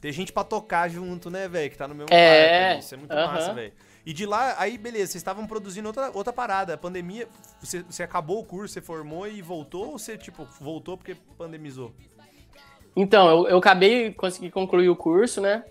[0.00, 1.70] ter gente pra tocar junto, né, velho?
[1.70, 2.84] Que tá no mesmo É, quarto.
[2.84, 3.32] Isso é muito aham.
[3.32, 3.72] massa, velho.
[4.08, 6.72] E de lá, aí, beleza, vocês estavam produzindo outra, outra parada.
[6.72, 7.28] A pandemia,
[7.60, 9.88] você, você acabou o curso, você formou e voltou?
[9.88, 11.92] Ou você, tipo, voltou porque pandemizou?
[12.96, 15.62] Então, eu, eu acabei, consegui concluir o curso, né?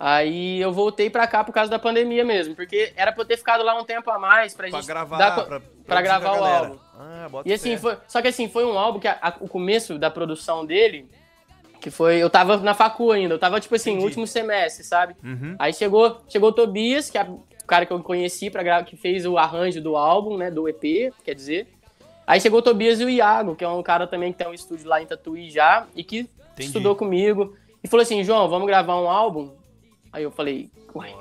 [0.00, 3.36] Aí eu voltei pra cá por causa da pandemia mesmo, porque era pra eu ter
[3.36, 6.28] ficado lá um tempo a mais pra, Pra gente gravar, dar pra, pra produzir gravar
[6.30, 6.78] a o álbum.
[6.98, 9.46] Ah, bota E assim, foi, só que assim, foi um álbum que a- a- o
[9.46, 11.06] começo da produção dele,
[11.78, 14.06] que foi, eu tava na facu ainda, eu tava tipo assim, Entendi.
[14.06, 15.14] último semestre, sabe?
[15.22, 15.56] Uhum.
[15.58, 17.28] Aí chegou, chegou o Tobias, que é
[17.62, 20.68] o cara que eu conheci para gravar, que fez o arranjo do álbum, né, do
[20.68, 21.68] EP, quer dizer.
[22.26, 24.54] Aí chegou o Tobias e o Iago, que é um cara também que tem um
[24.54, 26.66] estúdio lá em Tatuí já e que Entendi.
[26.66, 29.50] estudou comigo e falou assim: "João, vamos gravar um álbum?"
[30.12, 31.14] Aí eu falei: "Uai,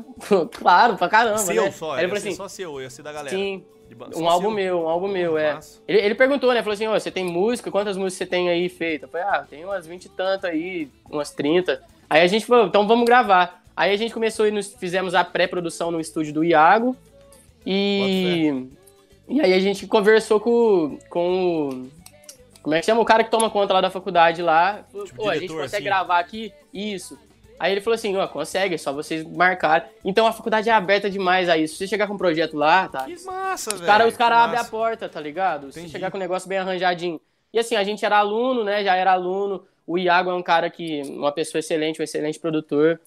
[0.58, 3.12] claro, pra caramba, Seu né?" só, Aí ele falou assim: só seu, ia ser da
[3.12, 3.36] galera.
[3.36, 3.64] "Sim,
[4.16, 5.58] um álbum meu, um álbum meu, é.
[5.86, 6.62] Ele, ele perguntou, né?
[6.62, 7.70] Falou assim, ô, você tem música?
[7.70, 9.06] Quantas músicas você tem aí feita?
[9.06, 11.80] Eu falei, ah, tem umas 20 e tanto aí, umas 30.
[12.10, 13.62] Aí a gente falou, então vamos gravar.
[13.76, 16.96] Aí a gente começou e nos fizemos a pré-produção no estúdio do Iago.
[17.66, 18.68] E,
[19.28, 21.86] e aí a gente conversou com, com
[22.62, 23.00] como é que chama?
[23.00, 24.84] O cara que toma conta lá da faculdade lá.
[25.04, 25.84] Tipo, Pô, a gente consegue assim.
[25.84, 26.52] gravar aqui?
[26.72, 27.18] Isso.
[27.58, 29.88] Aí ele falou assim, ó, consegue, é só vocês marcarem.
[30.04, 31.74] Então a faculdade é aberta demais a isso.
[31.74, 33.04] Se você chegar com um projeto lá, tá?
[33.04, 33.86] Que massa, velho.
[33.86, 35.70] Cara, os caras abrem a porta, tá ligado?
[35.70, 37.20] Se você chegar com um negócio bem arranjadinho.
[37.52, 38.82] E assim, a gente era aluno, né?
[38.82, 39.64] Já era aluno.
[39.86, 43.00] O Iago é um cara que, uma pessoa excelente, um excelente produtor.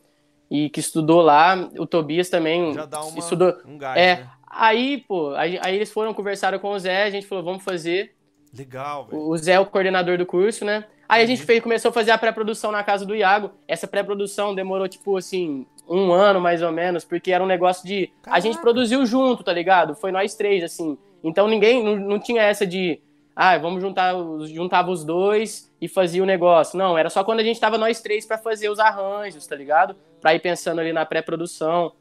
[0.50, 1.70] E que estudou lá.
[1.78, 2.74] O Tobias também.
[2.74, 3.56] Já dá uma, estudou.
[3.66, 4.16] um gás, É.
[4.18, 4.30] né?
[4.52, 8.16] Aí, pô, aí, aí eles foram, conversaram com o Zé, a gente falou, vamos fazer.
[8.58, 9.22] Legal, velho.
[9.22, 10.86] O Zé é o coordenador do curso, né?
[11.08, 13.52] Aí a gente fez, começou a fazer a pré-produção na casa do Iago.
[13.68, 18.12] Essa pré-produção demorou, tipo assim, um ano mais ou menos, porque era um negócio de.
[18.22, 18.42] A Caraca.
[18.42, 19.94] gente produziu junto, tá ligado?
[19.96, 20.98] Foi nós três, assim.
[21.24, 21.84] Então ninguém.
[21.84, 23.00] Não, não tinha essa de.
[23.36, 24.14] Ah, vamos juntar,
[24.48, 26.78] juntava os dois e fazia o negócio.
[26.78, 29.96] Não, era só quando a gente tava nós três pra fazer os arranjos, tá ligado?
[30.22, 31.94] Pra ir pensando ali na pré-produção.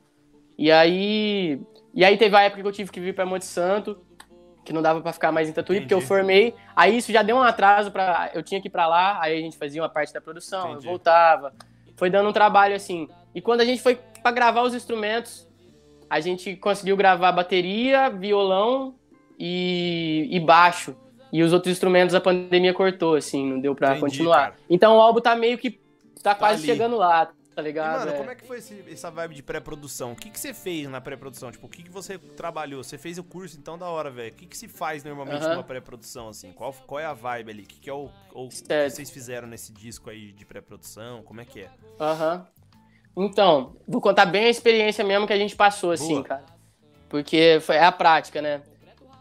[0.57, 1.61] E aí.
[1.95, 3.99] E aí teve a época que eu tive que vir pra Monte Santo,
[4.65, 6.09] que não dava pra ficar mais em Tatuí, porque eu Entendi.
[6.09, 6.55] formei.
[6.77, 9.41] Aí isso já deu um atraso para eu tinha que ir pra lá, aí a
[9.41, 10.87] gente fazia uma parte da produção, Entendi.
[10.87, 11.53] eu voltava.
[11.97, 13.09] Foi dando um trabalho assim.
[13.35, 15.49] E quando a gente foi pra gravar os instrumentos,
[16.09, 18.95] a gente conseguiu gravar bateria, violão
[19.39, 20.95] e, e baixo.
[21.33, 24.37] E os outros instrumentos a pandemia cortou, assim, não deu pra Entendi, continuar.
[24.43, 24.55] cara.
[24.71, 25.81] Então o álbum tá meio que
[26.23, 26.67] tá quase ali.
[26.67, 27.99] chegando lá, tá E, ligado?
[28.01, 28.17] mano, É.
[28.17, 30.13] como é que foi esse- essa vibe de pré-produção?
[30.13, 31.51] O que, que você fez na pré-produção?
[31.51, 32.83] Tipo, o que, que você trabalhou?
[32.85, 34.33] Você fez o curso, então, da hora, velho.
[34.33, 36.53] O que, que se faz normalmente numa pré-produção, assim?
[36.53, 37.63] Qual, qual é a vibe ali?
[37.63, 41.23] O que, que é o, o que vocês fizeram nesse disco aí de pré-produção?
[41.23, 41.71] Como é que é?
[42.01, 42.47] Aham.
[43.17, 46.25] Então, vou contar bem a experiência mesmo que a gente passou, assim, Boa.
[46.25, 46.45] cara.
[47.09, 48.63] Porque foi é a prática, né?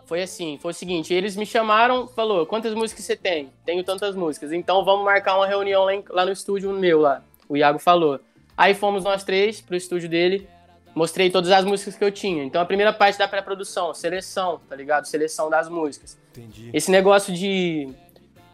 [0.05, 3.51] Foi assim, foi o seguinte, eles me chamaram, falou, quantas músicas você tem?
[3.65, 4.53] Tenho tantas músicas.
[4.53, 7.23] Então vamos marcar uma reunião lá, em- lá no estúdio meu lá.
[7.47, 8.19] O Iago falou.
[8.55, 10.47] Aí fomos nós três pro estúdio dele,
[10.95, 12.43] mostrei todas as músicas que eu tinha.
[12.43, 15.05] Então a primeira parte da pré-produção, seleção, tá ligado?
[15.05, 16.17] Seleção das músicas.
[16.31, 16.69] Entendi.
[16.73, 17.87] Esse negócio de.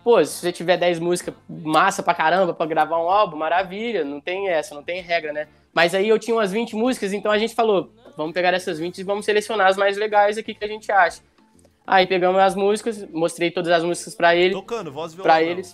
[0.04, 4.20] Pô, se você tiver 10 músicas massa pra caramba pra gravar um álbum, maravilha, não
[4.20, 5.48] tem essa, não tem regra, né?
[5.74, 8.98] Mas aí eu tinha umas 20 músicas, então a gente falou, vamos pegar essas 20
[8.98, 11.22] e vamos selecionar as mais legais aqui que a gente acha.
[11.88, 15.32] Aí pegamos as músicas, mostrei todas as músicas pra ele, Tocando, voz e violão.
[15.32, 15.74] pra eles.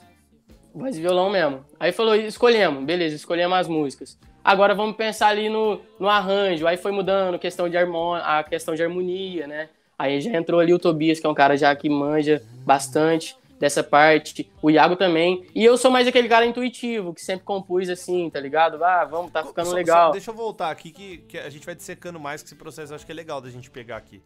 [0.73, 1.65] Voz e violão mesmo.
[1.79, 4.17] Aí falou, escolhemos, beleza, escolhemos as músicas.
[4.43, 6.65] Agora vamos pensar ali no, no arranjo.
[6.65, 8.13] Aí foi mudando questão de harmon...
[8.15, 9.69] a questão de harmonia, né?
[9.97, 13.83] Aí já entrou ali o Tobias, que é um cara já que manja bastante dessa
[13.83, 14.49] parte.
[14.61, 15.45] O Iago também.
[15.53, 18.81] E eu sou mais aquele cara intuitivo, que sempre compus assim, tá ligado?
[18.83, 20.11] Ah, vamos, tá ficando Só- só legal.
[20.11, 22.95] deixa eu voltar aqui que, que a gente vai dissecando mais que esse processo eu
[22.95, 24.21] acho que é legal da gente pegar aqui.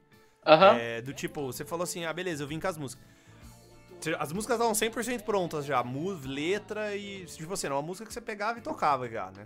[0.46, 0.78] Aham.
[0.78, 3.04] É, do tipo, você falou assim, ah, beleza, eu vim com as músicas.
[4.20, 8.14] As músicas estavam 100% prontas já, música, letra e, tipo assim, era uma música que
[8.14, 9.46] você pegava e tocava já, né?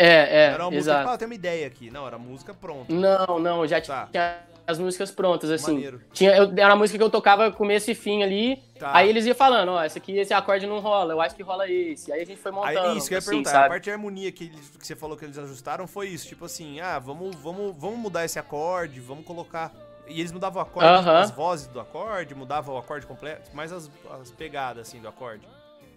[0.00, 1.08] É, é, Era uma música, exato.
[1.08, 1.90] ah, eu tenho uma ideia aqui.
[1.90, 2.92] Não, era música pronta.
[2.94, 4.06] Não, não, já Tá.
[4.12, 5.72] tinha as músicas prontas, assim.
[5.72, 6.00] Maneiro.
[6.12, 8.62] Tinha, eu, era uma música que eu tocava começo e fim ali.
[8.78, 8.96] Tá.
[8.96, 11.68] Aí eles iam falando, ó, esse aqui, esse acorde não rola, eu acho que rola
[11.68, 12.12] esse.
[12.12, 12.96] Aí a gente foi Aí, montando.
[12.96, 13.68] isso que eu ia assim, perguntar, a sabe?
[13.70, 16.78] parte de harmonia que, eles- que você falou que eles ajustaram foi isso, tipo assim,
[16.78, 19.72] ah, vamos, vamos, vamos mudar esse acorde, vamos colocar.
[20.08, 21.18] E eles mudavam o acorde, tipo, Aham.
[21.20, 23.90] as vozes do acorde, mudavam o acorde completo, mais as,
[24.20, 25.46] as pegadas assim do acorde.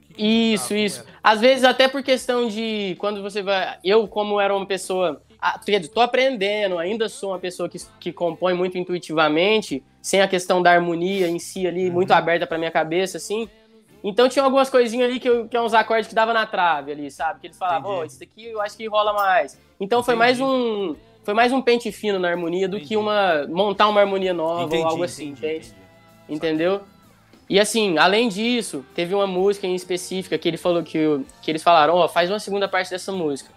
[0.08, 1.06] Que que Isso, isso.
[1.24, 3.78] Às vezes até por questão de quando você vai.
[3.84, 5.22] Eu, como era uma pessoa.
[5.94, 10.72] tô aprendendo, ainda sou uma pessoa que, que compõe muito intuitivamente, sem a questão da
[10.72, 11.94] harmonia em si ali, Uhum.
[11.94, 13.50] muito aberta pra minha cabeça, assim.
[14.04, 16.92] Então tinha algumas coisinhas ali que, eu, que é uns acordes que dava na trave
[16.92, 17.40] ali, sabe?
[17.40, 18.02] Que eles falavam, Entendi.
[18.02, 19.58] ó, isso daqui eu acho que rola mais.
[19.80, 20.52] Então foi mais Entendi.
[20.52, 20.96] um.
[21.24, 22.90] Foi mais um pente fino na harmonia do Entendi.
[22.90, 23.46] que uma.
[23.48, 25.76] montar uma harmonia nova Entendi, ou algo assim, entendi, entende?
[26.28, 26.38] entendi.
[26.38, 26.82] Entendeu?
[27.50, 31.62] E assim, além disso, teve uma música em específica que ele falou que, que eles
[31.62, 33.52] falaram, ó, faz uma segunda parte dessa música.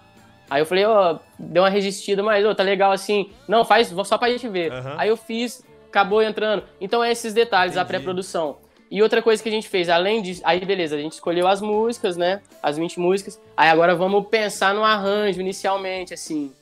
[0.51, 3.31] Aí eu falei, ó, deu uma resistida, mas ó, tá legal assim.
[3.49, 4.73] Não, faz só pra gente ver.
[4.73, 4.95] Aham.
[4.99, 6.65] Aí eu fiz, acabou entrando.
[6.81, 8.57] Então é esses detalhes, a pré-produção.
[8.91, 11.61] E outra coisa que a gente fez, além disso, aí beleza, a gente escolheu as
[11.61, 12.43] músicas, né?
[12.63, 13.41] As 20 músicas.
[13.57, 16.53] Aí agora vamos pensar no arranjo inicialmente, assim.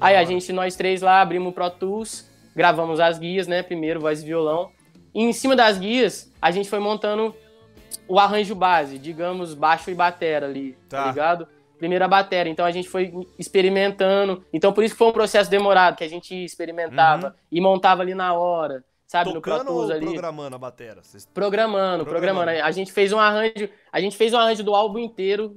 [0.00, 3.62] Aí a gente, nós três lá, abrimos o Pro Tools, gravamos as guias, né?
[3.62, 4.70] Primeiro, voz e violão.
[5.14, 7.34] E em cima das guias, a gente foi montando
[8.08, 11.08] o arranjo base, digamos, baixo e batera ali, tá, Tá.
[11.10, 11.48] ligado?
[11.78, 14.44] Primeira batera, então a gente foi experimentando.
[14.52, 18.14] Então por isso que foi um processo demorado, que a gente experimentava e montava ali
[18.14, 19.32] na hora, sabe?
[19.32, 19.58] no Pro Uhum.
[19.58, 20.06] Tocando Tools ali.
[20.06, 21.02] programando a batera?
[21.02, 22.34] Vocês- Programando, Programando.
[22.44, 22.64] programando.
[22.66, 25.56] A gente fez um arranjo, a gente fez um arranjo do álbum inteiro,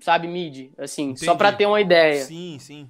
[0.00, 1.38] sabe, MIDI, assim, só Entendi.
[1.38, 2.88] pra ter uma ideia, Sim, sim.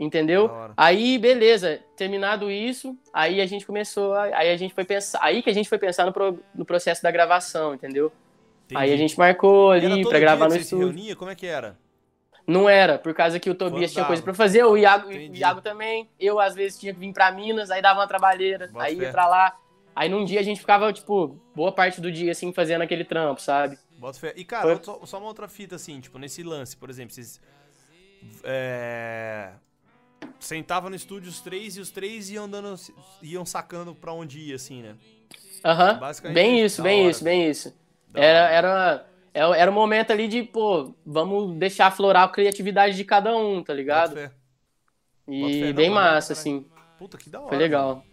[0.00, 0.50] Entendeu?
[0.74, 5.50] Aí, beleza, terminado isso, aí a gente começou, aí a gente foi pensar, aí que
[5.50, 8.10] a gente foi pensar no, pro- no processo da gravação, entendeu?
[8.64, 8.80] Entendi.
[8.80, 10.86] Aí a gente marcou ali dia gravar no estúdio.
[10.86, 11.14] reunia?
[11.14, 11.76] Como é que era?
[12.46, 15.60] Não era, por causa que o Tobias tinha coisa para fazer, o Iago, o Iago
[15.60, 16.08] também.
[16.18, 19.10] Eu, às vezes, tinha que vir para Minas, aí dava uma trabalheira, Bota aí ia
[19.10, 19.56] pra lá.
[19.94, 23.40] Aí num dia a gente ficava, tipo, boa parte do dia, assim, fazendo aquele trampo,
[23.42, 23.78] sabe?
[23.98, 24.32] Bota fé.
[24.34, 25.06] E, cara, Foi...
[25.06, 27.40] só uma outra fita, assim, tipo, nesse lance, por exemplo, vocês.
[28.42, 29.50] É
[30.40, 32.74] sentava no estúdio os três e os três iam dando,
[33.22, 34.96] iam sacando pra onde ia, assim, né?
[35.64, 36.00] Aham.
[36.24, 36.32] Uhum.
[36.32, 37.10] Bem isso, bem hora.
[37.10, 37.74] isso, bem isso.
[38.14, 43.36] Era, era, era um momento ali de, pô, vamos deixar aflorar a criatividade de cada
[43.36, 44.14] um, tá ligado?
[44.14, 44.32] Fé.
[45.28, 46.66] E fé, bem massa, assim.
[46.98, 47.48] Puta, que da hora.
[47.48, 48.04] Foi legal.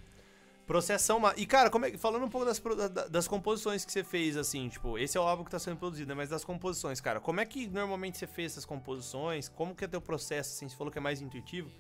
[0.68, 1.22] Processão.
[1.38, 2.62] E, cara, como é, falando um pouco das,
[3.10, 6.10] das composições que você fez, assim, tipo, esse é o álbum que tá sendo produzido,
[6.10, 6.14] né?
[6.14, 9.48] Mas das composições, cara, como é que normalmente você fez essas composições?
[9.48, 10.68] Como que é teu processo, assim?
[10.68, 11.72] Você falou que é mais intuitivo.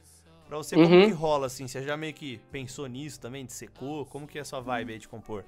[0.47, 1.07] Pra você, como uhum.
[1.07, 1.67] que rola, assim?
[1.67, 4.05] Você já meio que pensou nisso também, de secou?
[4.05, 5.43] Como que é a sua vibe aí de compor?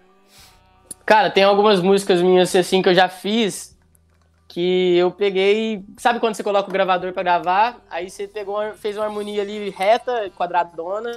[1.06, 3.78] Cara, tem algumas músicas minhas, assim, que eu já fiz,
[4.48, 5.86] que eu peguei...
[5.98, 7.82] Sabe quando você coloca o gravador pra gravar?
[7.90, 11.12] Aí você pegou, fez uma harmonia ali reta, quadradona.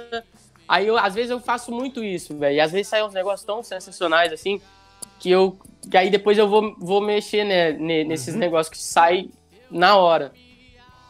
[0.65, 2.55] Aí, eu, às vezes, eu faço muito isso, velho.
[2.55, 4.61] E às vezes saem uns negócios tão sensacionais, assim,
[5.19, 5.57] que eu...
[5.91, 7.73] Que aí depois eu vou, vou mexer né,
[8.05, 8.39] nesses uhum.
[8.39, 9.29] negócios que saem
[9.69, 10.31] na hora.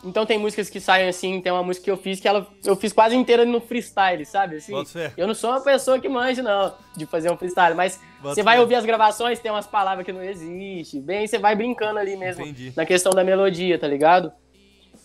[0.03, 2.75] Então tem músicas que saem assim, tem uma música que eu fiz que ela, eu
[2.75, 4.57] fiz quase inteira no freestyle, sabe?
[4.57, 4.73] Assim,
[5.15, 8.59] eu não sou uma pessoa que manja, não, de fazer um freestyle, mas você vai
[8.59, 12.43] ouvir as gravações, tem umas palavras que não existem, bem, você vai brincando ali mesmo
[12.43, 12.73] Entendi.
[12.75, 14.31] na questão da melodia, tá ligado?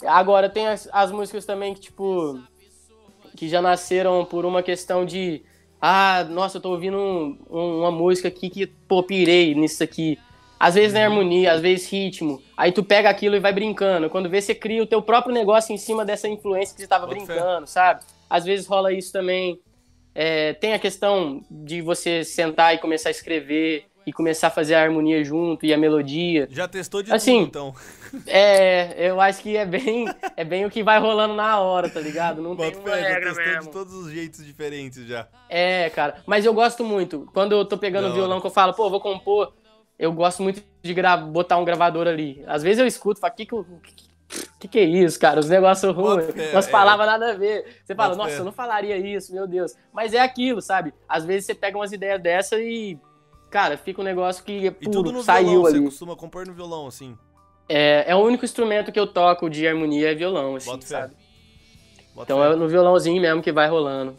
[0.05, 2.41] Agora tem as, as músicas também que, tipo,
[3.37, 5.43] que já nasceram por uma questão de,
[5.81, 10.19] ah, nossa, eu tô ouvindo um, um, uma música aqui que, pô, pirei nisso aqui.
[10.59, 12.43] Às vezes na harmonia, às vezes ritmo.
[12.57, 14.11] Aí tu pega aquilo e vai brincando.
[14.11, 17.07] Quando vê, você cria o teu próprio negócio em cima dessa influência que você estava
[17.07, 17.73] brincando, fé.
[17.73, 18.01] sabe?
[18.29, 19.61] Às vezes rola isso também.
[20.15, 24.75] É, tem a questão de você sentar e começar a escrever e começar a fazer
[24.75, 26.49] a harmonia junto e a melodia.
[26.51, 27.75] Já testou de assim, tudo, então.
[28.27, 32.01] É, eu acho que é bem, é bem o que vai rolando na hora, tá
[32.01, 32.41] ligado?
[32.41, 33.63] Não Bota tem uma fé, regra já testou mesmo.
[33.65, 35.29] de todos os jeitos diferentes já.
[35.47, 36.23] É, cara.
[36.27, 37.29] Mas eu gosto muito.
[37.35, 39.53] Quando eu tô pegando o violão que eu falo, pô, vou compor,
[39.99, 40.95] eu gosto muito de
[41.31, 42.43] botar um gravador ali.
[42.47, 43.57] Às vezes eu escuto, falo, que que,
[44.61, 45.41] que que é isso, cara?
[45.41, 46.71] Os negócios ruins, umas é.
[46.71, 47.81] palavras nada a ver.
[47.85, 49.75] Você fala, nossa, eu não falaria isso, meu Deus.
[49.93, 50.95] Mas é aquilo, sabe?
[51.09, 52.97] Às vezes você pega umas ideias dessa e,
[53.51, 55.79] cara, fica um negócio que é puro, e tudo no saiu violão, ali.
[55.79, 57.19] Você costuma compor no violão, assim?
[57.69, 61.15] É, é o único instrumento que eu toco de harmonia é violão, assim, Bota sabe?
[62.17, 62.53] então fé.
[62.53, 64.17] é no violãozinho mesmo que vai rolando.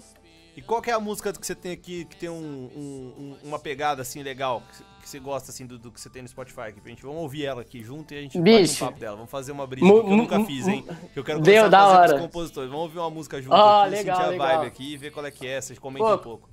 [0.59, 3.57] E qual que é a música que você tem aqui que tem um, um, uma
[3.57, 4.61] pegada assim legal?
[5.01, 7.01] que você gosta, assim, do, do, que você tem no Spotify aqui pra gente.
[7.01, 8.73] Vamos ouvir ela aqui junto e a gente Bicho.
[8.73, 9.15] bate um papo dela.
[9.15, 10.85] Vamos fazer uma brisa que eu nunca fiz, hein?
[11.13, 12.69] Que eu quero começar a fazer com os compositores.
[12.69, 14.47] Vamos ouvir uma música junto oh, aqui, legal, sentir a legal.
[14.47, 15.61] vibe aqui e ver qual é que é.
[15.61, 16.49] Vocês comentem um pouco.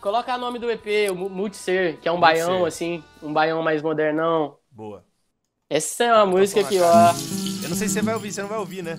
[0.00, 2.46] Coloca o nome do EP, o Multiser, que é um Multiser.
[2.46, 4.56] baião, assim, um baião mais modernão.
[4.70, 5.04] Boa.
[5.68, 7.10] Essa é uma música que, ó...
[7.62, 8.96] Eu não sei se você vai ouvir, você não vai ouvir, né?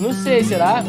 [0.00, 0.82] Não sei, será?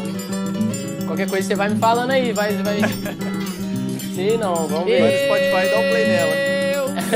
[1.12, 2.54] Qualquer coisa você vai me falando aí, vai...
[2.54, 2.78] vai...
[4.14, 5.02] sei não, vamos ver.
[5.02, 6.32] Vai no Spotify e dá um play nela.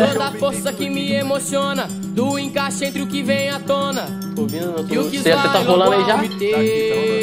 [0.06, 4.04] Toda força que me emociona, do encaixe entre o que vem à tona.
[4.36, 4.94] Ouvindo, não tô...
[4.94, 6.14] E o que Você tá rolando aí já?
[6.14, 7.16] Tá aqui, tá rolando.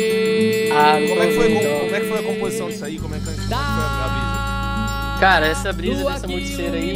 [0.76, 3.00] Ah, como é, que foi, como é que foi a composição disso aí?
[3.00, 5.20] Como é que, como é que foi a brisa?
[5.20, 6.96] Cara, essa brisa dessa multiceira aí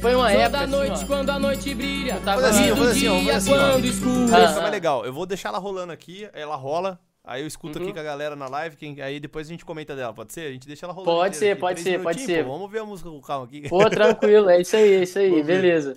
[0.00, 1.06] foi uma época assim, noite, ó.
[1.06, 2.14] quando a noite brilha.
[2.14, 2.88] Assim, faz assim, faz
[3.36, 3.72] assim, ó.
[3.72, 4.32] Quando escuro.
[4.32, 4.70] Ah, ah.
[4.70, 5.04] legal.
[5.04, 7.00] Eu vou deixar ela rolando aqui, ela rola.
[7.24, 7.84] Aí eu escuto uhum.
[7.84, 10.48] aqui com a galera na live, quem, aí depois a gente comenta dela, pode ser?
[10.48, 11.12] A gente deixa ela rolando.
[11.12, 12.44] Pode ser, pode ser, pode ser.
[12.44, 13.68] Pô, vamos ver a música com calma aqui.
[13.68, 15.94] Pô, tranquilo, é isso aí, é isso aí, vamos beleza.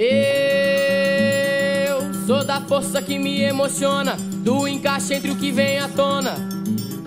[0.00, 6.34] Eu sou da força que me emociona, do encaixe entre o que vem à tona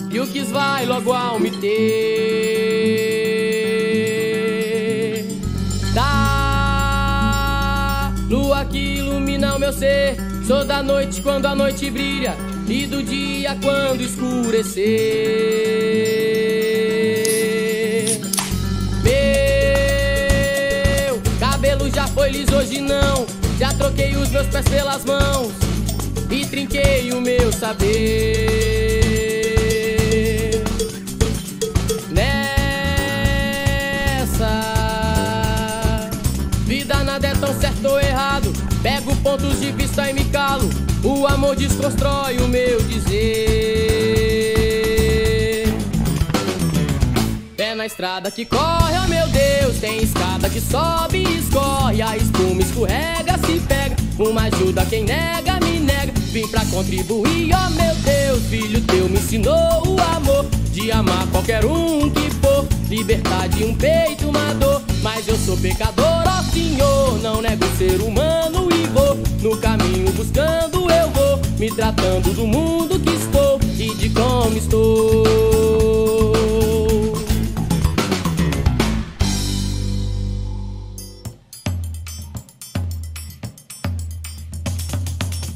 [0.10, 3.11] e o que vai logo ao me ter.
[8.72, 10.16] Que ilumina o meu ser.
[10.48, 12.36] Sou da noite quando a noite brilha
[12.68, 14.90] e do dia quando escurecer.
[19.04, 23.26] Meu cabelo já foi liso, hoje não.
[23.60, 25.52] Já troquei os meus pés pelas mãos
[26.30, 28.91] e trinquei o meu saber.
[39.22, 40.70] Pontos de vista e me calo.
[41.04, 43.22] O amor desconstrói o meu dizer.
[47.56, 49.78] Pé na estrada que corre, oh meu Deus.
[49.80, 52.02] Tem escada que sobe e escorre.
[52.02, 53.96] A espuma escorrega, se pega.
[54.18, 56.12] Uma ajuda quem nega, me nega.
[56.32, 58.44] Vim pra contribuir, oh meu Deus.
[58.50, 62.68] Filho teu me ensinou o amor de amar qualquer um que for.
[62.90, 64.81] libertar de um peito uma dor.
[65.02, 70.88] Mas eu sou pecador, ó Senhor, não nego ser humano e vou no caminho buscando
[70.92, 75.24] eu vou, me tratando do mundo que estou e de como estou.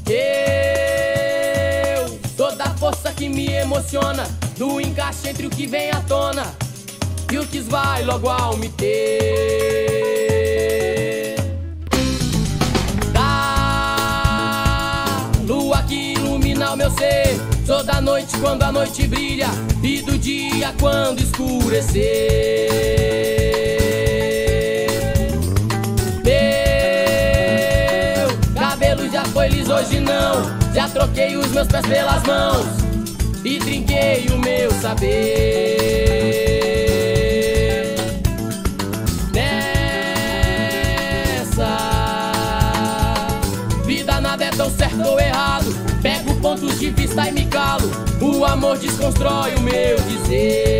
[0.08, 4.26] Eu sou da força que me emociona,
[4.58, 6.65] do encaixe entre o que vem à tona
[7.32, 8.96] e o que vai logo ao me ter.
[13.12, 14.50] Da
[15.46, 19.48] lua que ilumina o meu ser, sou da noite quando a noite brilha
[19.82, 22.66] e do dia quando escurecer.
[29.36, 30.74] foi liso, hoje não.
[30.74, 32.66] Já troquei os meus pés pelas mãos
[33.44, 35.75] e trinquei o meu saber.
[44.76, 45.66] Certo ou errado.
[46.02, 47.90] Pego pontos de vista e me calo.
[48.20, 50.76] O amor desconstrói o meu dizer.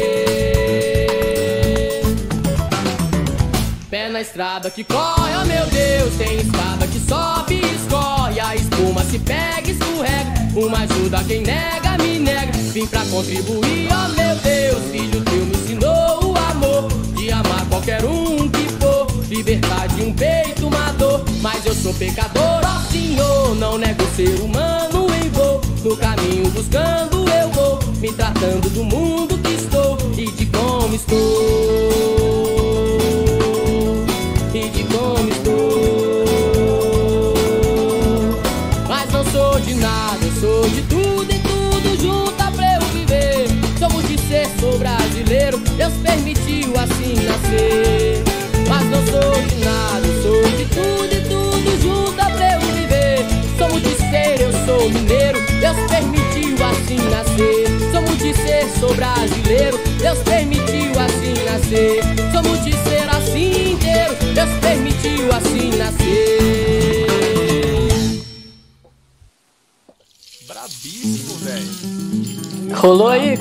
[3.90, 8.54] Pé na estrada que corre, oh meu Deus, tem escada que sobe e escorre a
[8.54, 10.36] espuma se pega, escorrega.
[10.54, 12.52] Uma ajuda quem nega, me nega.
[12.72, 18.04] Vim pra contribuir, oh, meu Deus, filho teu me ensinou o amor de amar qualquer
[18.04, 18.85] um que for.
[19.28, 23.54] Libertar de um peito uma dor, mas eu sou pecador, ó Senhor.
[23.56, 25.60] Não nego ser humano em voo.
[25.82, 32.25] No caminho buscando eu vou, me tratando do mundo que estou e de como estou.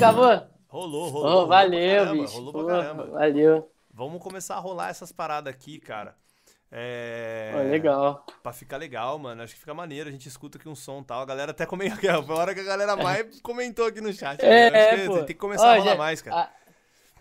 [0.08, 0.48] Acabou?
[0.68, 1.42] Rolou, rolou.
[1.42, 2.36] Oh, valeu, rolou bicho.
[2.36, 3.06] Rolou pra caramba.
[3.06, 3.70] valeu.
[3.92, 6.14] Vamos começar a rolar essas paradas aqui, cara.
[6.70, 7.52] É...
[7.70, 8.26] Legal.
[8.42, 9.42] Pra ficar legal, mano.
[9.42, 10.08] Acho que fica maneiro.
[10.08, 11.22] A gente escuta aqui um som e tal.
[11.22, 11.98] A galera até comentou.
[12.24, 14.42] Foi a hora que a galera mais comentou aqui no chat.
[14.44, 15.08] É, é.
[15.08, 15.96] Tem que começar a rolar já...
[15.96, 16.50] mais, cara.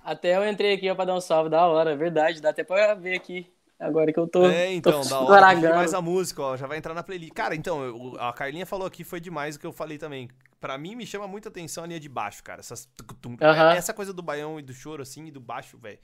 [0.03, 0.11] A...
[0.11, 2.41] Até eu entrei aqui ó, pra dar um salve da hora, é verdade.
[2.41, 3.51] Dá até pra ver aqui.
[3.79, 4.45] Agora que eu tô.
[4.45, 5.75] É, então, tô da hora.
[5.75, 6.57] mais a música, ó.
[6.57, 7.33] Já vai entrar na playlist.
[7.33, 10.29] Cara, então, eu, a Carlinha falou aqui, foi demais o que eu falei também.
[10.59, 12.59] Pra mim, me chama muita atenção a linha de baixo, cara.
[12.59, 12.89] Essas,
[13.75, 15.99] Essa coisa do baião e do choro, assim, e do baixo, velho.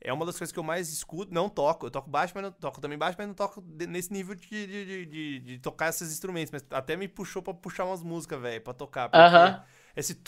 [0.00, 1.32] É uma das coisas que eu mais escuto.
[1.32, 1.86] Não toco.
[1.86, 5.06] Eu toco baixo, mas não toco também baixo, mas não toco nesse nível de, de,
[5.06, 6.50] de, de, tocar esses instrumentos.
[6.50, 9.10] Mas até me puxou pra puxar umas músicas, velho, pra tocar.
[9.12, 9.62] Aham.
[9.96, 10.20] Esse,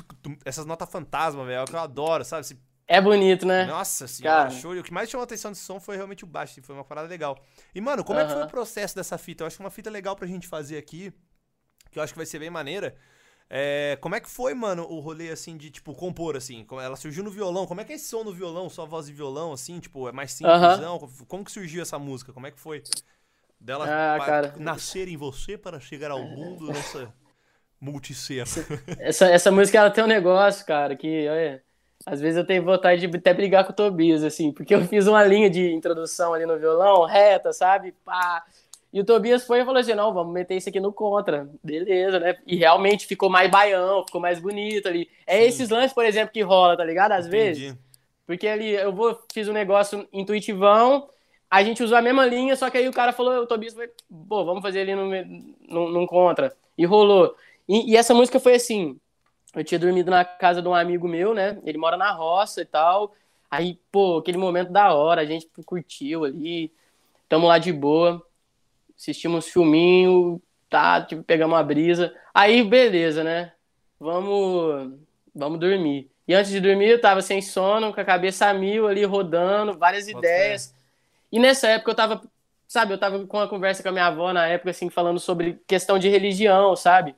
[0.44, 2.40] essas notas fantasma, velho, é o que eu adoro, sabe?
[2.40, 3.66] Esse é bonito, né?
[3.66, 4.74] Nossa senhora, show.
[4.74, 6.74] E o que mais chamou a atenção desse som foi realmente o baixo, assim, foi
[6.74, 7.38] uma parada legal.
[7.74, 9.42] E, mano, como é que foi o processo dessa fita?
[9.42, 11.12] Eu acho que uma fita legal pra gente fazer aqui,
[11.90, 12.96] que eu acho que vai ser bem maneira.
[13.50, 16.66] É, como é que foi, mano, o rolê, assim, de, tipo, compor, assim?
[16.70, 17.66] Ela surgiu no violão.
[17.66, 18.68] Como é que é esse som no violão?
[18.68, 19.80] Só voz e violão, assim?
[19.80, 20.98] Tipo, é mais simples, não?
[21.26, 22.32] Como que surgiu essa música?
[22.32, 22.82] Como é que foi?
[23.58, 27.12] Dela ah, nascer em você para chegar ao mundo nessa
[27.80, 28.44] multicena.
[28.98, 31.62] Essa, essa música, ela tem um negócio, cara, que, olha...
[32.06, 35.08] Às vezes eu tenho vontade de até brigar com o Tobias, assim, porque eu fiz
[35.08, 37.92] uma linha de introdução ali no violão, reta, sabe?
[38.04, 38.44] Pá.
[38.98, 41.48] E o Tobias foi e falou assim: não, vamos meter isso aqui no contra.
[41.62, 42.36] Beleza, né?
[42.44, 45.08] E realmente ficou mais baião, ficou mais bonito ali.
[45.24, 45.44] É Sim.
[45.44, 47.12] esses lances, por exemplo, que rola, tá ligado?
[47.12, 47.36] Às Entendi.
[47.36, 47.78] vezes.
[48.26, 51.08] Porque ali eu vou, fiz um negócio intuitivão,
[51.48, 53.88] a gente usou a mesma linha, só que aí o cara falou, o Tobias foi,
[54.28, 55.08] pô, vamos fazer ali no,
[55.68, 56.52] no, num contra.
[56.76, 57.36] E rolou.
[57.68, 58.98] E, e essa música foi assim:
[59.54, 61.56] eu tinha dormido na casa de um amigo meu, né?
[61.64, 63.14] Ele mora na roça e tal.
[63.48, 66.72] Aí, pô, aquele momento da hora, a gente curtiu ali,
[67.28, 68.20] tamo lá de boa,
[68.98, 72.12] assistimos filminho, tá, tipo, pegamos uma brisa.
[72.34, 73.52] Aí, beleza, né?
[73.98, 74.92] Vamos,
[75.34, 76.10] vamos dormir.
[76.26, 79.78] E antes de dormir, eu tava sem sono, com a cabeça a mil ali, rodando,
[79.78, 80.74] várias Pode ideias.
[81.32, 82.22] E nessa época eu tava,
[82.66, 85.58] sabe, eu tava com uma conversa com a minha avó na época, assim, falando sobre
[85.66, 87.14] questão de religião, sabe?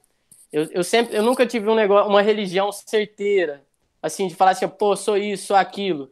[0.52, 3.62] Eu, eu sempre, eu nunca tive um negócio, uma religião certeira,
[4.02, 6.10] assim, de falar assim, pô, sou isso, sou aquilo.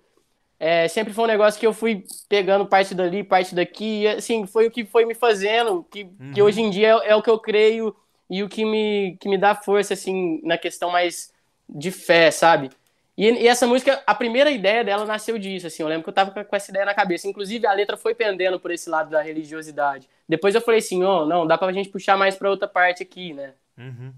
[0.60, 4.46] É, sempre foi um negócio que eu fui pegando parte dali, parte daqui, e, assim,
[4.46, 6.32] foi o que foi me fazendo, que, uhum.
[6.32, 7.94] que hoje em dia é, é, o que eu creio
[8.28, 11.32] e o que me, que me dá força, assim, na questão mais
[11.68, 12.70] de fé, sabe?
[13.16, 16.14] E, e, essa música, a primeira ideia dela nasceu disso, assim, eu lembro que eu
[16.14, 17.26] tava com essa ideia na cabeça.
[17.26, 20.08] Inclusive, a letra foi pendendo por esse lado da religiosidade.
[20.28, 23.02] Depois eu falei assim, ó, oh, não, dá pra gente puxar mais pra outra parte
[23.02, 23.54] aqui, né?
[23.76, 24.12] Uhum.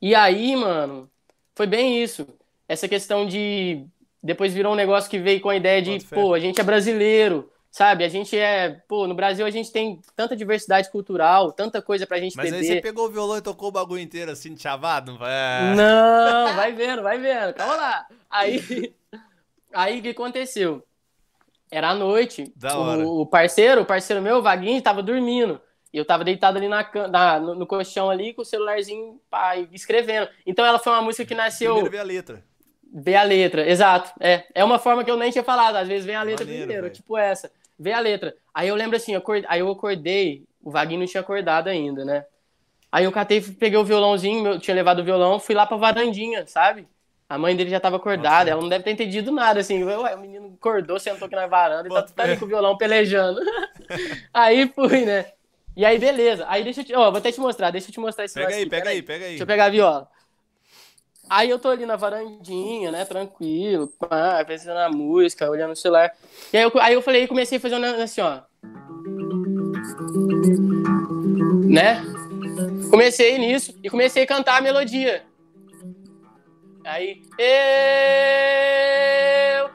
[0.00, 1.08] E aí, mano,
[1.54, 2.26] foi bem isso.
[2.68, 3.84] Essa questão de...
[4.22, 7.50] Depois virou um negócio que veio com a ideia de, pô, a gente é brasileiro,
[7.72, 8.82] Sabe, a gente é.
[8.86, 12.58] Pô, no Brasil a gente tem tanta diversidade cultural, tanta coisa pra gente Mas beber.
[12.58, 15.18] Mas aí você pegou o violão e tocou o bagulho inteiro assim, de chavado?
[15.22, 15.74] É...
[15.74, 18.06] Não, vai vendo, vai vendo, calma lá.
[18.28, 18.94] Aí.
[19.72, 20.84] Aí o que aconteceu?
[21.70, 22.52] Era à noite.
[22.54, 23.06] Da hora.
[23.06, 25.58] O, o parceiro, o parceiro meu, o Vaguinho, tava dormindo.
[25.90, 29.56] E eu tava deitado ali na, na no, no, colchão ali com o celularzinho pá,
[29.72, 30.28] escrevendo.
[30.44, 31.72] Então ela foi uma música que nasceu.
[31.72, 32.44] Primeiro ver a letra.
[32.94, 34.12] Ver a letra, exato.
[34.20, 35.76] É, é uma forma que eu nem tinha falado.
[35.76, 36.94] Às vezes vem a letra Maneiro, primeiro, véio.
[36.94, 37.50] tipo essa
[37.82, 38.34] vê a letra.
[38.54, 42.04] Aí eu lembro assim, eu acordei, aí eu acordei, o Vaguinho não tinha acordado ainda,
[42.04, 42.24] né?
[42.90, 46.46] Aí eu catei, peguei o violãozinho, eu tinha levado o violão, fui lá pra varandinha,
[46.46, 46.86] sabe?
[47.28, 48.50] A mãe dele já tava acordada, Nossa.
[48.50, 49.82] ela não deve ter entendido nada, assim.
[49.82, 52.76] Ué, o menino acordou, sentou aqui na varanda e tá, tá ali com o violão
[52.76, 53.40] pelejando.
[54.34, 55.24] aí fui, né?
[55.74, 56.44] E aí, beleza.
[56.46, 56.94] Aí deixa eu te.
[56.94, 59.24] Ó, vou até te mostrar, deixa eu te mostrar esse Pega aí, pega aí, pega
[59.24, 59.30] aí.
[59.30, 60.08] Deixa eu pegar a viola.
[61.34, 66.12] Aí eu tô ali na varandinha, né, tranquilo, pá, pensando na música, olhando o celular.
[66.52, 68.42] E aí eu, aí eu falei, comecei a fazer um assim, ó.
[71.64, 72.02] Né?
[72.90, 75.24] Comecei nisso e comecei a cantar a melodia.
[76.84, 77.46] Aí, eu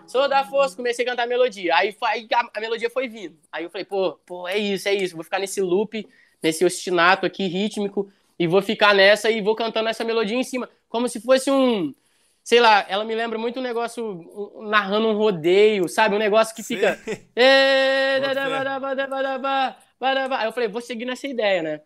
[0.06, 1.76] sou da força, comecei a cantar a melodia.
[1.76, 3.36] Aí, aí a, a, melodia foi vindo.
[3.52, 5.16] Aí eu falei, pô, pô, é isso, é isso.
[5.16, 6.08] Vou ficar nesse loop,
[6.44, 10.70] nesse ostinato aqui, rítmico, e vou ficar nessa e vou cantando essa melodia em cima
[10.90, 11.94] como se fosse um.
[12.44, 16.16] Sei lá, ela me lembra muito um negócio um, narrando um rodeio, sabe?
[16.16, 16.98] Um negócio que fica.
[20.00, 21.82] Aí eu falei, vou seguir nessa ideia, né?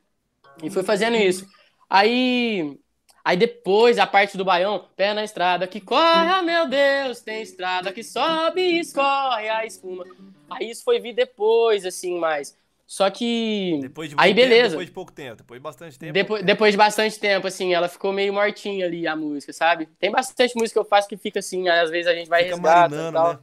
[0.62, 1.48] E fui fazendo isso.
[1.90, 2.78] Aí.
[3.24, 7.44] Aí depois a parte do baião, pé na estrada que corre, oh, meu Deus, tem
[7.44, 10.06] estrada que sobe e escorre a espuma.
[10.50, 12.58] Aí isso foi vir depois, assim, mais.
[12.86, 13.80] Só que.
[13.82, 14.62] Depois de aí, beleza.
[14.62, 16.14] Tempo, depois de pouco tempo, depois de bastante tempo.
[16.14, 19.88] Depois, depois de bastante tempo, assim, ela ficou meio mortinha ali, a música, sabe?
[20.00, 22.56] Tem bastante música que eu faço que fica assim, às vezes a gente vai fica
[22.56, 23.34] resgata e tal.
[23.34, 23.40] Né?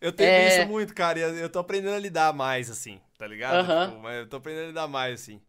[0.00, 0.48] Eu tenho é...
[0.48, 3.64] isso muito, cara, e eu tô aprendendo a lidar mais, assim, tá ligado?
[3.64, 3.94] Uh -huh.
[3.94, 5.40] tipo, eu tô aprendendo a lidar mais, assim.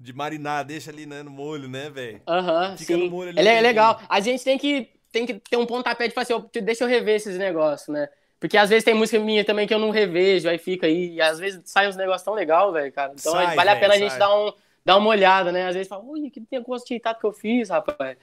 [0.00, 2.22] De marinar, deixa ali né, no molho, né, velho?
[2.26, 3.04] Aham, uh -huh, Fica sim.
[3.04, 3.46] no molho ali.
[3.46, 4.00] É legal.
[4.08, 7.16] A gente tem que, tem que ter um pontapé de falar assim, deixa eu rever
[7.16, 8.08] esses negócios, né?
[8.40, 11.20] Porque às vezes tem música minha também que eu não revejo, aí fica aí, e
[11.20, 13.12] às vezes sai uns negócios tão legal, velho, cara.
[13.18, 14.52] Então sai, vale a pena a gente dar, um,
[14.84, 15.66] dar uma olhada, né?
[15.66, 18.16] Às vezes fala, ui, que negócio de que eu fiz, rapaz.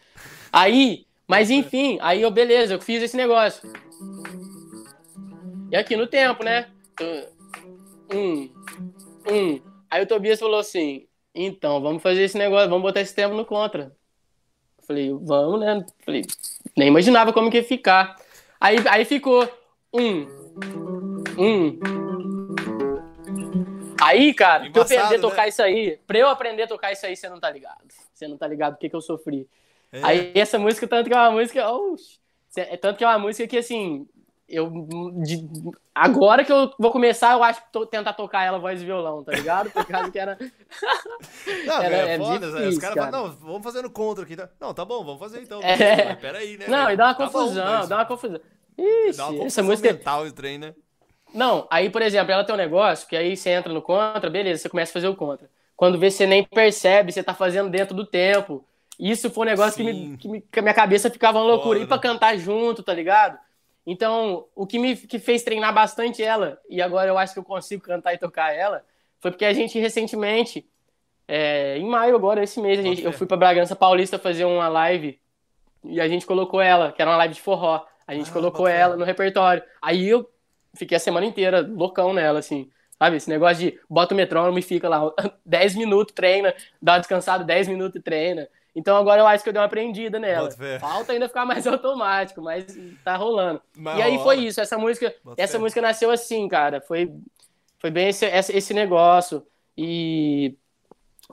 [0.54, 3.70] Aí, mas enfim, aí eu, beleza, eu fiz esse negócio.
[5.70, 6.70] E aqui no tempo, né?
[8.14, 8.50] Um,
[9.30, 9.62] um.
[9.92, 13.44] Aí o Tobias falou assim, então, vamos fazer esse negócio, vamos botar esse tempo no
[13.44, 13.92] contra.
[14.88, 15.86] Falei, vamos, né?
[16.06, 16.22] Falei,
[16.78, 18.16] nem imaginava como que ia ficar.
[18.62, 19.46] Aí, aí ficou
[19.96, 20.28] um.
[21.38, 21.80] Um.
[24.02, 25.50] Aí, cara, pra eu aprender a tocar né?
[25.50, 27.86] isso aí, pra eu aprender a tocar isso aí, você não tá ligado.
[28.14, 29.48] Você não tá ligado o que, que eu sofri.
[29.92, 30.02] É.
[30.04, 31.72] Aí essa música, tanto que é uma música.
[31.72, 31.96] Oh,
[32.82, 34.08] tanto que é uma música que assim.
[34.48, 34.70] Eu,
[35.24, 35.44] de,
[35.96, 39.24] agora que eu vou começar, eu acho que tô, tentar tocar ela voz e violão,
[39.24, 39.72] tá ligado?
[39.72, 40.38] Por causa que era.
[41.66, 43.12] Não, era, é, é foda, difícil, os caras cara.
[43.12, 44.36] falam, não, vamos fazendo contra aqui.
[44.36, 44.48] Tá?
[44.60, 45.60] Não, tá bom, vamos fazer então.
[45.64, 46.14] É.
[46.16, 46.68] Peraí, né?
[46.68, 47.90] Não, e dá uma tá confusão, bom, mas...
[47.90, 48.40] dá uma confusão.
[48.78, 49.92] Ixi, Dá uma essa música.
[49.92, 50.74] mental trem, né?
[51.34, 54.62] Não, aí, por exemplo, ela tem um negócio que aí você entra no contra, beleza,
[54.62, 55.50] você começa a fazer o contra.
[55.76, 58.66] Quando vê, você nem percebe, você tá fazendo dentro do tempo.
[58.98, 61.80] Isso foi um negócio que, me, que, me, que, a minha cabeça ficava uma loucura.
[61.80, 61.86] Foda.
[61.86, 63.38] E pra cantar junto, tá ligado?
[63.86, 67.44] Então, o que me que fez treinar bastante ela, e agora eu acho que eu
[67.44, 68.84] consigo cantar e tocar ela,
[69.20, 70.66] foi porque a gente recentemente,
[71.28, 75.20] é, em maio agora, esse mês, gente, eu fui pra Bragança Paulista fazer uma live
[75.84, 77.86] e a gente colocou ela, que era uma live de forró.
[78.08, 79.64] A gente ah, colocou ela no repertório.
[79.82, 80.30] Aí eu
[80.76, 82.70] fiquei a semana inteira loucão nela, assim.
[82.98, 83.18] Sabe?
[83.18, 85.12] Esse negócio de bota o metrônomo e fica lá
[85.46, 88.48] 10 minutos, treina, dá uma descansada 10 minutos e treina.
[88.76, 90.50] Então agora eu acho que eu dei uma aprendida nela.
[90.80, 92.66] Falta ainda ficar mais automático, mas
[93.04, 93.62] tá rolando.
[93.76, 96.82] Mas, e aí foi isso, essa música, essa música nasceu assim, cara.
[96.82, 97.12] Foi,
[97.80, 99.46] foi bem esse, esse negócio.
[99.78, 100.58] E,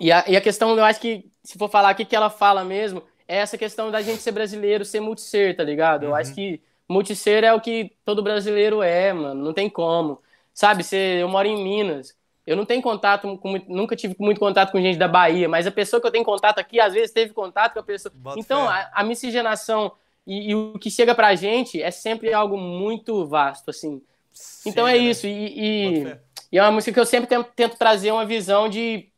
[0.00, 2.64] e, a, e a questão, eu acho que, se for falar o que ela fala
[2.64, 3.02] mesmo,
[3.32, 6.02] é essa questão da gente ser brasileiro, ser multisser, tá ligado?
[6.02, 6.10] Uhum.
[6.10, 9.42] Eu acho que multisser é o que todo brasileiro é, mano.
[9.42, 10.20] Não tem como.
[10.52, 12.14] Sabe, você, eu moro em Minas.
[12.46, 15.70] Eu não tenho contato, com, nunca tive muito contato com gente da Bahia, mas a
[15.70, 18.12] pessoa que eu tenho contato aqui, às vezes teve contato com a pessoa.
[18.14, 19.92] Bota então, a, a, miscigenação
[20.26, 24.02] e, e, o que chega pra gente é sempre algo muito vasto, assim.
[24.32, 24.98] Sim, então é né?
[24.98, 25.26] isso.
[25.26, 26.16] E, e,
[26.50, 29.11] e, é uma música que eu sempre tento, tento trazer uma visão de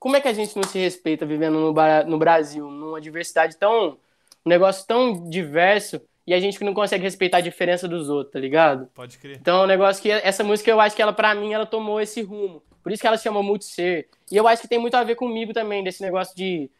[0.00, 1.74] como é que a gente não se respeita vivendo no,
[2.06, 3.98] no Brasil, numa diversidade tão.
[4.44, 6.00] um negócio tão diverso.
[6.26, 8.86] e a gente não consegue respeitar a diferença dos outros, tá ligado?
[8.94, 9.36] Pode crer.
[9.38, 12.00] Então é um negócio que essa música eu acho que ela, pra mim, ela tomou
[12.00, 12.62] esse rumo.
[12.82, 14.08] Por isso que ela se chama Multiser.
[14.32, 16.70] E eu acho que tem muito a ver comigo também, desse negócio de.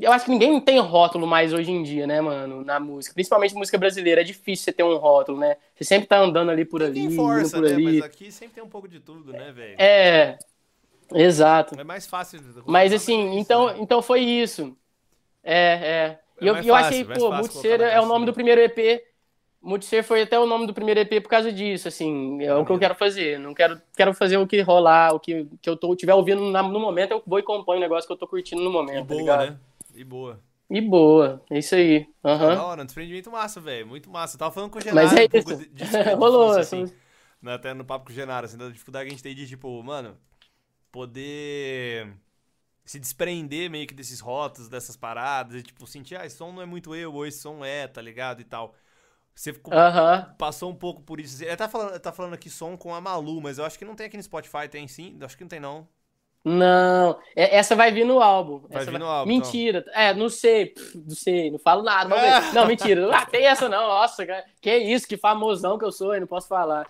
[0.00, 3.14] Eu acho que ninguém tem rótulo mais hoje em dia, né, mano, na música.
[3.14, 4.20] Principalmente música brasileira.
[4.20, 5.56] É difícil você ter um rótulo, né?
[5.74, 7.74] Você sempre tá andando ali por ali, Ninguém força, por né?
[7.74, 7.84] ali.
[7.84, 9.74] Mas aqui sempre tem um pouco de tudo, né, velho?
[9.78, 10.38] É,
[11.14, 11.74] exato.
[11.78, 12.40] É mais fácil.
[12.66, 13.76] Mas colocar, assim, é isso, então, né?
[13.80, 14.76] então foi isso.
[15.42, 16.20] É, é.
[16.40, 18.60] E É eu, mais eu fácil, achei, pô, fácil Multicer é o nome do primeiro
[18.60, 19.02] EP.
[19.62, 22.72] Multicer foi até o nome do primeiro EP por causa disso, assim, é o que
[22.72, 23.38] eu quero fazer.
[23.38, 26.62] Não quero, quero fazer o que rolar, o que, que eu tô, tiver ouvindo na-
[26.62, 29.08] no momento, eu vou e componho o negócio que eu tô curtindo no E momento,
[29.08, 29.50] tá boa, ligado?
[29.50, 29.58] né?
[29.94, 30.40] E boa.
[30.68, 32.08] E boa, é isso aí.
[32.24, 32.54] Aham.
[32.54, 33.86] Da hora, um desprendimento massa, velho.
[33.86, 34.34] Muito massa.
[34.36, 35.56] Eu tava falando com o Genaro Mas é um isso.
[35.56, 35.84] de, de,
[36.14, 36.84] de, Rolou, assim.
[36.84, 36.94] assim,
[37.40, 39.46] né, até no papo com o Genaro, assim, da dificuldade que a gente tem de,
[39.46, 40.16] tipo, mano,
[40.92, 42.14] poder
[42.84, 46.62] se desprender meio que desses rótulos, dessas paradas, e, tipo, sentir, ah, esse som não
[46.62, 48.74] é muito eu, ou esse som é, tá ligado, e tal.
[49.34, 50.34] Você ficou- Aham.
[50.38, 51.42] passou um pouco por isso.
[51.44, 53.94] Ele tá falando, tá falando aqui som com a Malu, mas eu acho que não
[53.96, 55.18] tem aqui no Spotify, tem sim?
[55.22, 55.88] Acho que não tem, não.
[56.44, 58.60] Não, é- essa vai vir no álbum.
[58.68, 59.46] Vai Essa vir no álbum, então.
[59.46, 59.84] Mentira.
[59.92, 62.08] É, não sei, pff, não sei, não falo nada.
[62.54, 63.10] Não, mentira.
[63.12, 63.88] Ah, tem essa não.
[63.88, 66.88] Nossa, cara, que isso, que famosão que eu sou, eu não posso falar.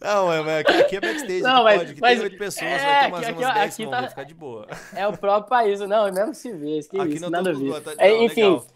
[0.00, 2.78] Não, é, mas aqui, é backstage, Não, mas- pode, aqui mas- tem oito pessoas, é,
[2.78, 4.66] vai ter umas, aqui- umas aqui- 10 aqui tá- ficar de boa.
[4.94, 7.80] É o próprio país, não, mesmo se vê, que Aqui isso, não nada a ver.
[7.82, 8.66] tá- É, não, enfim, legal.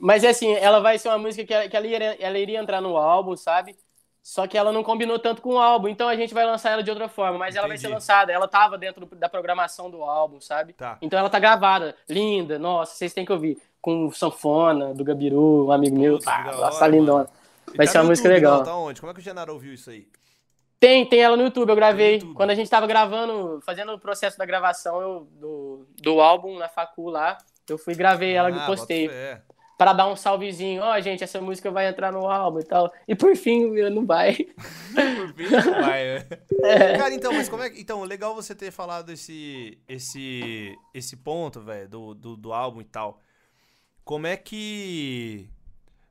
[0.00, 2.58] mas é assim, ela vai ser uma música que, ela, que ela, iria, ela iria
[2.58, 3.76] entrar no álbum, sabe?
[4.22, 6.82] Só que ela não combinou tanto com o álbum, então a gente vai lançar ela
[6.82, 7.94] de outra forma, mas ela vai ser Entendi.
[7.94, 10.74] lançada, ela tava dentro da programação do álbum, sabe?
[10.74, 10.98] Tá.
[11.00, 13.56] Então ela tá gravada, linda, nossa, vocês têm que ouvir.
[13.80, 17.18] Com sanfona, do Gabiru, um amigo meu, Putz, tá, que da nossa, hora, tá lindona.
[17.24, 17.39] mano.
[17.76, 18.58] Vai tá ser uma música YouTube, legal.
[18.58, 19.00] Não, tá onde?
[19.00, 20.06] Como é que o Genaro ouviu isso aí?
[20.80, 22.14] Tem, tem ela no YouTube, eu gravei.
[22.14, 22.34] YouTube.
[22.34, 26.68] Quando a gente tava gravando, fazendo o processo da gravação eu- do, do álbum na
[26.70, 27.36] facu lá,
[27.68, 29.10] eu fui gravei ela e Ah, postei.
[29.76, 32.92] Pra dar um salvezinho, ó, gente, essa música vai entrar no álbum e tal.
[33.08, 34.36] E por fim, não vai.
[34.94, 36.26] Por fim, não vai, né?
[36.62, 36.98] É.
[36.98, 37.80] Cara, então, mas como é que.
[37.80, 42.84] Então, legal você ter falado esse, esse, esse ponto, velho, do, do, do álbum e
[42.84, 43.20] tal.
[44.04, 45.48] Como é que.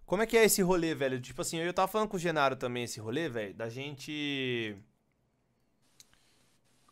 [0.09, 1.21] Como é que é esse rolê, velho?
[1.21, 4.75] Tipo assim, eu tava falando com o Genaro também esse rolê, velho, da gente.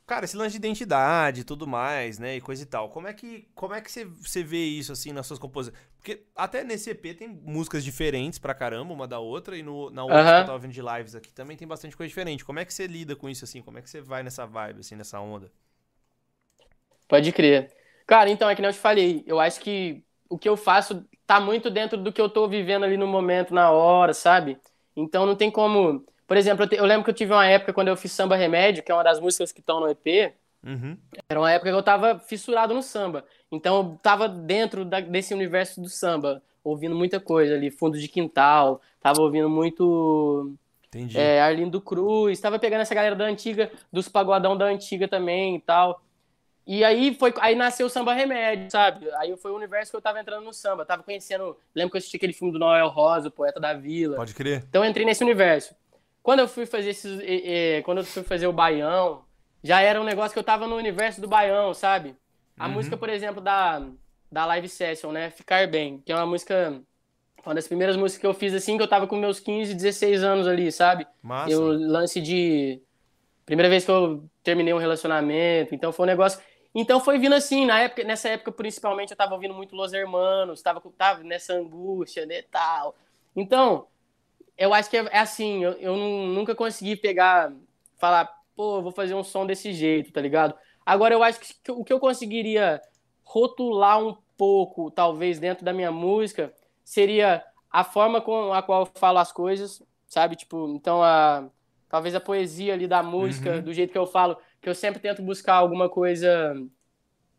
[0.05, 2.35] Cara, esse lance de identidade e tudo mais, né?
[2.35, 2.89] E coisa e tal.
[2.89, 5.81] Como é que, como é que você, vê isso, assim, nas suas composições?
[5.97, 10.03] Porque até nesse EP tem músicas diferentes pra caramba, uma da outra, e no, na
[10.03, 10.41] outra que Aham.
[10.41, 12.45] eu tava vendo de lives aqui também tem bastante coisa diferente.
[12.45, 13.63] Como é que você lida com isso, assim?
[13.63, 15.51] Como é que você vai nessa vibe, assim, nessa onda?
[17.07, 17.75] Pode crer.
[18.05, 21.05] Cara, então, é que nem eu te falei, eu acho que o que eu faço
[21.25, 24.57] tá muito dentro do que eu tô vivendo ali no momento, na hora, sabe?
[24.95, 26.03] Então não tem como.
[26.27, 28.35] Por exemplo, eu, te- eu lembro que eu tive uma época quando eu fiz Samba
[28.35, 30.33] Remédio, que é uma das músicas que estão no EP,
[30.65, 30.97] Uhum.
[31.29, 33.23] era uma época que eu tava fissurado no samba.
[33.51, 38.07] Então eu tava dentro da- desse universo do samba, ouvindo muita coisa ali, fundo de
[38.07, 40.51] quintal, tava ouvindo muito
[40.87, 41.17] Entendi.
[41.17, 45.59] é, Arlindo Cruz, tava pegando essa galera da antiga, dos pagodão da antiga também e
[45.61, 46.01] tal.
[46.67, 49.09] E aí foi, aí nasceu o Samba Remédio, sabe?
[49.15, 50.85] Aí foi o universo que eu tava entrando no samba.
[50.85, 54.17] Tava conhecendo, lembro que eu assisti aquele filme do Noel Rosa, o Poeta da Vila.
[54.17, 54.65] Pode crer.
[54.67, 55.73] Então eu entrei nesse universo.
[56.21, 59.23] Quando eu fui fazer esses, eh, eh, quando eu fui fazer o Baião,
[59.63, 62.13] já era um negócio que eu tava no universo do Baião, sabe?
[62.59, 62.73] A Uhum.
[62.73, 63.81] música, por exemplo, da
[64.29, 65.29] da Live Session, né?
[65.29, 66.81] Ficar Bem, que é uma música
[67.45, 70.21] uma das primeiras músicas que eu fiz assim, que eu tava com meus 15, 16
[70.21, 71.07] anos ali, sabe?
[71.23, 71.49] Massa.
[71.49, 72.81] Eu lance de
[73.45, 76.41] primeira vez que eu terminei um relacionamento, então foi um negócio.
[76.75, 80.61] Então foi vindo assim, na época, nessa época principalmente eu tava ouvindo muito Los Hermanos,
[80.61, 82.95] tava, tava nessa angústia, né, tal.
[83.35, 83.87] Então,
[84.57, 87.51] eu acho que é, é assim, eu, eu nu- nunca consegui pegar,
[87.97, 90.55] falar, pô, vou fazer um som desse jeito, tá ligado?
[90.85, 92.81] Agora eu acho que o que eu conseguiria
[93.23, 96.53] rotular um pouco, talvez, dentro da minha música,
[96.83, 100.35] seria a forma com a qual eu falo as coisas, sabe?
[100.35, 101.49] Tipo, então a
[101.89, 103.61] talvez a poesia ali da música, Uhum.
[103.63, 106.55] do jeito que eu falo, que eu sempre tento buscar alguma coisa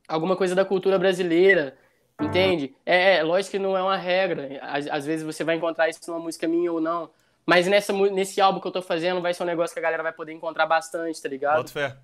[0.06, 1.76] alguma coisa da cultura brasileira,
[2.20, 2.74] entende?
[2.86, 4.58] É, é lógico que não é uma regra.
[4.62, 7.10] Às, às vezes você vai encontrar isso numa música minha ou não.
[7.44, 10.02] Mas nessa, nesse álbum que eu tô fazendo vai ser um negócio que a galera
[10.02, 11.56] vai poder encontrar bastante, tá ligado?
[11.58, 11.96] Bota fé.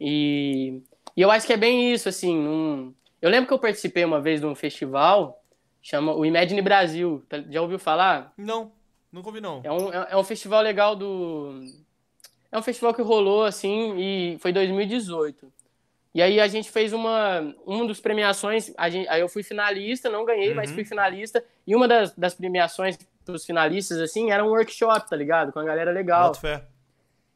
[0.00, 0.82] E,
[1.16, 2.36] e eu acho que é bem isso, assim.
[2.36, 5.42] num- Eu lembro que eu participei uma vez de um festival,
[5.82, 7.22] chama o Imagine Brasil.
[7.28, 8.32] tá- Já ouviu falar?
[8.36, 8.72] Não,
[9.10, 9.60] nunca ouvi não.
[9.64, 11.60] É um, é é um festival legal do.
[12.50, 15.52] É um festival que rolou, assim, e foi 2018.
[16.14, 17.54] E aí a gente fez uma.
[17.66, 18.72] Uma dos premiações.
[18.78, 20.76] A gente, aí eu fui finalista, não ganhei, mas Uhum.
[20.76, 21.44] fui finalista.
[21.66, 25.52] E uma das, das premiações pros finalistas, assim, era um workshop, tá ligado?
[25.52, 26.28] Com a galera legal.
[26.28, 26.64] Bota fé.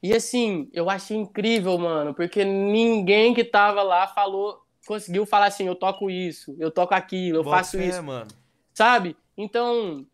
[0.02, 5.66] E assim, eu achei incrível, mano, porque ninguém que tava lá falou, conseguiu falar assim,
[5.66, 8.26] eu toco isso, eu toco aquilo, eu Bota faço fé, isso, mano.
[8.72, 9.14] sabe?
[9.36, 10.06] Então,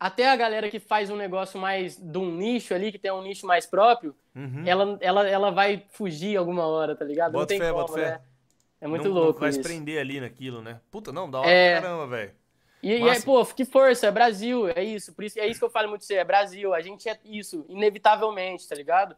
[0.00, 3.22] até a galera que faz um negócio mais de um nicho ali, que tem um
[3.22, 4.62] nicho mais próprio, Uhum.
[4.66, 7.32] ela, ela, ela vai fugir alguma hora, tá ligado?
[7.32, 8.10] não Bota tem fé, como, bota fé.
[8.12, 8.20] né?
[8.80, 9.68] É muito não, louco não vai se isso.
[9.68, 10.80] prender ali naquilo, né?
[10.90, 11.72] Puta, não, da hora É.
[11.78, 12.32] pra caramba, velho.
[12.82, 15.12] E, e aí, pô, que força, é Brasil, é isso.
[15.12, 16.72] Por isso, é isso que eu falo muito você, é Brasil.
[16.72, 19.14] A gente é isso, inevitavelmente, tá ligado?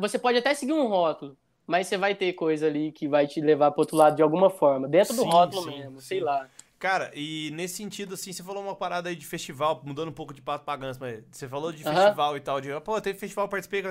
[0.00, 1.36] Você pode até seguir um rótulo,
[1.66, 4.48] mas você vai ter coisa ali que vai te levar pro outro lado de alguma
[4.48, 4.88] forma.
[4.88, 6.06] Dentro do Sim, rótulo sim, mesmo, sim.
[6.06, 6.48] sei lá.
[6.78, 10.34] Cara, e nesse sentido, assim, você falou uma parada aí de festival, mudando um pouco
[10.34, 13.48] de pato pra ganso, mas você falou de festival e tal, de, pô, teve festival,
[13.48, 13.82] participei.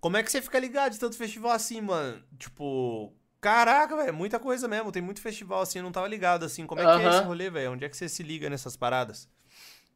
[0.00, 2.22] Como é que você fica ligado de tanto festival assim, mano?
[2.38, 6.66] Tipo, caraca, velho, muita coisa mesmo, tem muito festival assim, eu não tava ligado, assim.
[6.66, 7.72] Como é que é esse rolê, velho?
[7.72, 9.28] Onde é que você se liga nessas paradas?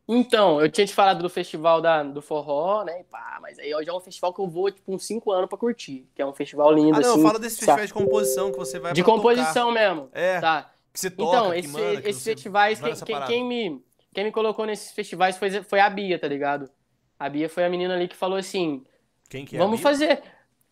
[0.07, 3.05] Então, eu tinha te falado do festival da, do forró, né?
[3.11, 5.57] pá, mas aí já é um festival que eu vou, tipo, uns 5 anos pra
[5.57, 6.07] curtir.
[6.15, 7.21] Que é um festival lindo, Ah, não, assim.
[7.21, 7.81] eu falo desse sabe?
[7.81, 9.23] festival de composição que você vai De pra tocar.
[9.23, 10.11] composição mesmo.
[10.13, 10.71] É, Tá.
[10.95, 13.45] Que você toca, Então, que esse- manda, que esses você festivais, vai quem, quem- quem
[13.45, 13.85] me,
[14.15, 16.71] quem me colocou nesses festivais foi, foi a Bia, tá ligado?
[17.19, 18.85] A Bia foi a menina ali que falou assim:
[19.29, 19.59] Quem que é?
[19.59, 20.23] vamos a fazer.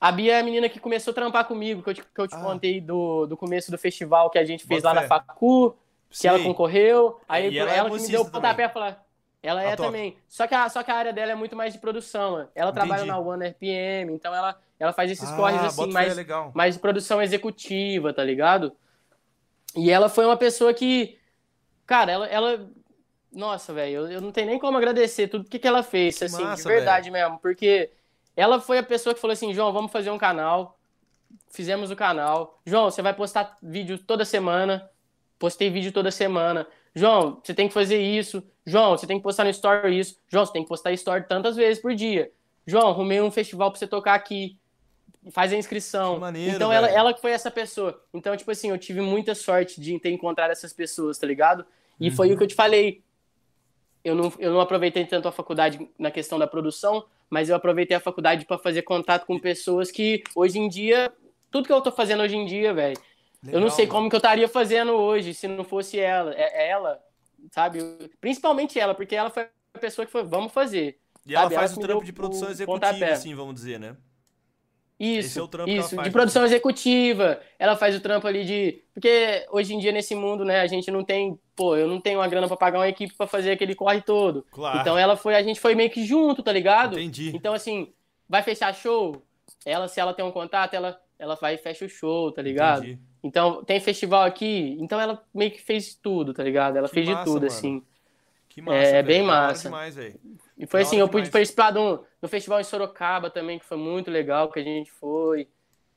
[0.00, 2.26] A Bia é a menina que começou a trampar comigo, que eu te, que eu
[2.28, 2.40] te Ah.
[2.40, 5.08] contei do, do começo do festival que a gente fez Bota lá fé.
[5.08, 5.76] na Facu,
[6.10, 6.46] que ela Sei.
[6.46, 7.20] concorreu.
[7.28, 9.04] Aí E ela ela, é que me deu o pontapé pra falar.
[9.44, 10.16] Ela Ela é também.
[10.28, 12.48] Só que, a, só que a área dela é muito mais de produção, mano.
[12.54, 13.08] Ela trabalha Entendi.
[13.10, 16.52] na One RPM, então ela, ela faz esses Ah, corres assim, fé, mais, legal.
[16.54, 18.72] mais de produção executiva, tá ligado?
[19.76, 21.18] E ela foi uma pessoa que,
[21.86, 22.70] cara, ela, ela
[23.32, 26.24] nossa, velho, eu, eu não tenho nem como agradecer tudo que, que ela fez, Que
[26.24, 27.90] assim, massa, de verdade mesmo, porque
[28.36, 30.78] ela foi a pessoa que falou assim, João, vamos fazer um canal,
[31.50, 34.88] fizemos o canal, João, você vai postar vídeo toda semana,
[35.38, 39.44] postei vídeo toda semana, João, você tem que fazer isso, João, você tem que postar
[39.44, 42.30] no story isso, João, você tem que postar story tantas vezes por dia,
[42.66, 44.58] João, arrumei um festival pra você tocar aqui,
[45.30, 46.14] faz a inscrição.
[46.14, 46.98] Que maneiro, então ela, velho.
[46.98, 48.02] ela que foi essa pessoa.
[48.12, 51.64] Então, tipo assim, eu tive muita sorte de ter encontrado essas pessoas, tá ligado?
[52.00, 52.16] E Uhum.
[52.16, 53.02] foi o que eu te falei.
[54.04, 57.96] Eu não, eu não aproveitei tanto a faculdade na questão da produção, mas eu aproveitei
[57.96, 61.12] a faculdade pra fazer contato com pessoas que hoje em dia,
[61.50, 63.00] tudo que eu tô fazendo hoje em dia, velho,
[63.46, 63.96] eu não sei mano.
[63.96, 66.34] como que eu estaria fazendo hoje se não fosse ela.
[66.34, 67.00] É, é ela,
[67.52, 67.78] sabe?
[68.20, 70.98] Principalmente ela, porque ela foi a pessoa que foi, vamos fazer.
[71.24, 71.54] E ela sabe?
[71.54, 73.96] faz Ela o me trampo de produção executiva, assim, vamos dizer, né?
[75.04, 76.10] Isso, Esse é o trampo isso, faz, de né?
[76.12, 77.40] produção executiva.
[77.58, 78.82] Ela faz o trampo ali de.
[78.94, 81.36] Porque hoje em dia, nesse mundo, né, a gente não tem.
[81.56, 84.46] Pô, eu não tenho uma grana pra pagar uma equipe pra fazer aquele corre todo.
[84.50, 84.78] Claro.
[84.80, 86.98] Então ela foi, a gente foi meio que junto, tá ligado?
[86.98, 87.32] Entendi.
[87.34, 87.92] Então, assim,
[88.28, 89.22] vai fechar show?
[89.66, 92.84] Ela, se ela tem um contato, ela, ela vai e fecha o show, tá ligado?
[92.84, 92.98] Entendi.
[93.24, 96.76] Então, tem festival aqui, então ela meio que fez tudo, tá ligado?
[96.76, 97.46] Ela Que fez massa, de tudo, mano.
[97.46, 97.82] assim.
[98.48, 99.06] Que massa, É, velho.
[99.06, 99.62] bem massa.
[99.64, 99.96] demais.
[100.56, 101.32] E foi assim, hora eu pude demais.
[101.32, 105.48] participar do, do festival em Sorocaba também, que foi muito legal, que a gente foi.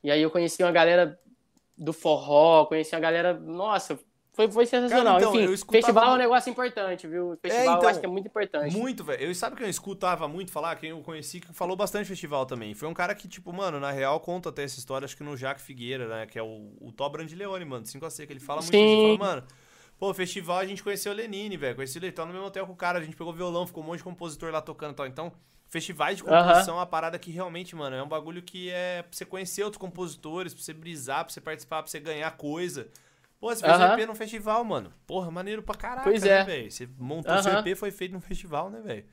[0.02, 1.18] E aí eu conheci uma galera
[1.76, 3.34] do forró, conheci uma galera.
[3.34, 3.98] Nossa,
[4.36, 5.16] foi, foi sensacional.
[5.16, 7.38] então, eu Enfim, escutava festival é um negócio importante, viu?
[7.40, 8.76] Festival então, eu acho que é muito importante.
[8.76, 9.22] Muito, velho.
[9.22, 12.44] Eu sabe que eu escutava muito falar, quem eu conheci que falou bastante de festival
[12.44, 12.74] também.
[12.74, 15.38] Foi um cara que, tipo, mano, na real conta até essa história, acho que no
[15.38, 16.26] Jaque Figueira, né?
[16.26, 18.84] Que é o, o Tó Brandileone, mano, 5AC, que ele fala muito Sim.
[18.84, 19.06] disso.
[19.06, 19.46] Ele fala, mano,
[19.98, 21.76] pô, festival a gente conheceu o Lenine, velho.
[21.76, 23.86] Conheci ele, tá no mesmo hotel com o cara, a gente pegou violão, ficou um
[23.86, 25.06] monte de compositor lá tocando e tal.
[25.06, 25.32] Então,
[25.68, 29.10] festivais de composição é uma parada que realmente, mano, é um bagulho que é pra
[29.12, 32.88] você conhecer outros compositores, pra você brisar, pra você participar, pra você ganhar coisa.
[33.38, 33.90] Pô, você fez Aham.
[33.90, 34.92] um EP num festival, mano.
[35.06, 36.44] Porra, maneiro pra caralho, Pois né, é.
[36.44, 36.70] velho?
[36.70, 37.60] Você montou seu Aham.
[37.68, 39.04] EP, foi feito num festival, né, velho?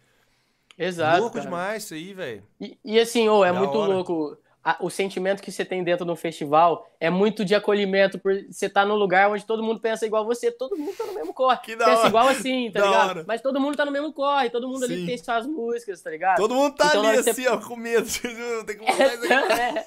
[0.77, 1.19] Exato.
[1.21, 1.45] Louco cara.
[1.45, 2.43] demais isso aí, velho.
[2.59, 3.93] E, e assim, ô, é Da muito hora.
[3.93, 4.37] louco.
[4.65, 8.33] A- o sentimento que você tem dentro de um festival é muito de acolhimento, por
[8.49, 11.33] você estar num lugar onde todo mundo pensa igual você, todo mundo tá no mesmo
[11.33, 11.57] corre.
[11.57, 12.07] Que da pensa hora.
[12.07, 13.09] igual assim, tá Da ligado?
[13.09, 13.23] hora.
[13.27, 14.93] Mas todo mundo tá no mesmo corre, todo mundo Sim.
[14.93, 16.37] ali tem suas músicas, tá ligado?
[16.37, 18.07] Todo mundo tá Então, ali que assim, ó, com medo.
[18.57, 19.61] Não tem como mudar isso aqui.
[19.61, 19.85] É,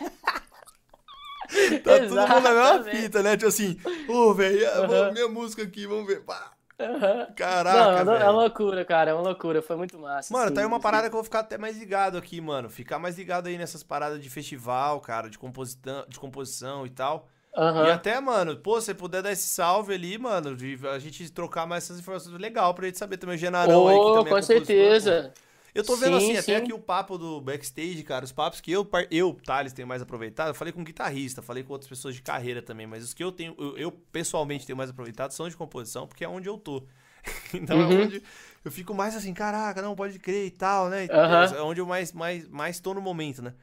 [1.79, 2.97] Tá todo mundo na mesma Exatamente.
[3.03, 3.37] fita, né?
[3.37, 5.12] Tipo assim, ô, velho, a- Aham.
[5.12, 6.24] minha música aqui, vamos ver.
[6.24, 6.53] Pá.
[6.79, 7.27] Aham.
[7.35, 8.33] Caraca, Não, é velho.
[8.33, 10.33] loucura, cara, é uma loucura, foi muito massa.
[10.33, 10.83] Mano, assim, tá aí uma assim.
[10.83, 12.68] parada que eu vou ficar até mais ligado aqui, mano.
[12.68, 17.29] Ficar mais ligado aí nessas paradas de festival, cara, de, composição, de composição e tal.
[17.57, 17.87] Aham.
[17.87, 21.31] E até, mano, pô, se você puder dar esse salve ali, mano, de a gente
[21.31, 24.37] trocar mais essas informações, legal pra gente saber também o Genarão aí, que também é
[24.37, 25.45] com compositor, pô.
[25.77, 26.57] Eu tô vendo Sim, assim, até sim.
[26.57, 30.49] aqui o papo do backstage, cara, os papos que eu, eu, Thales, tenho mais aproveitado,
[30.49, 33.33] eu falei com guitarrista, falei com outras pessoas de carreira também, mas os que eu
[33.33, 36.83] tenho, eu, eu, pessoalmente tenho mais aproveitado são de composição, porque é onde eu tô.
[37.55, 37.83] então Uhum.
[37.83, 38.22] é onde
[38.64, 41.11] eu fico mais assim, caraca, não, pode crer e tal, né?
[41.11, 41.57] Aham.
[41.57, 43.55] É onde eu mais, mais, mais tô no momento, né?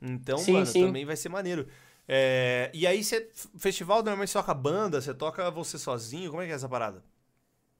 [0.00, 0.74] Então, Sim, mano, sim.
[0.74, 1.68] também vai ser maneiro.
[2.08, 6.46] É, e aí, você, festival normalmente você toca banda, você toca você sozinho, como é
[6.46, 7.02] que é essa parada?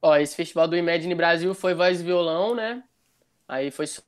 [0.00, 2.84] Ó, esse festival do Imagine Brasil foi voz e violão, né?
[3.52, 4.00] Aí foi só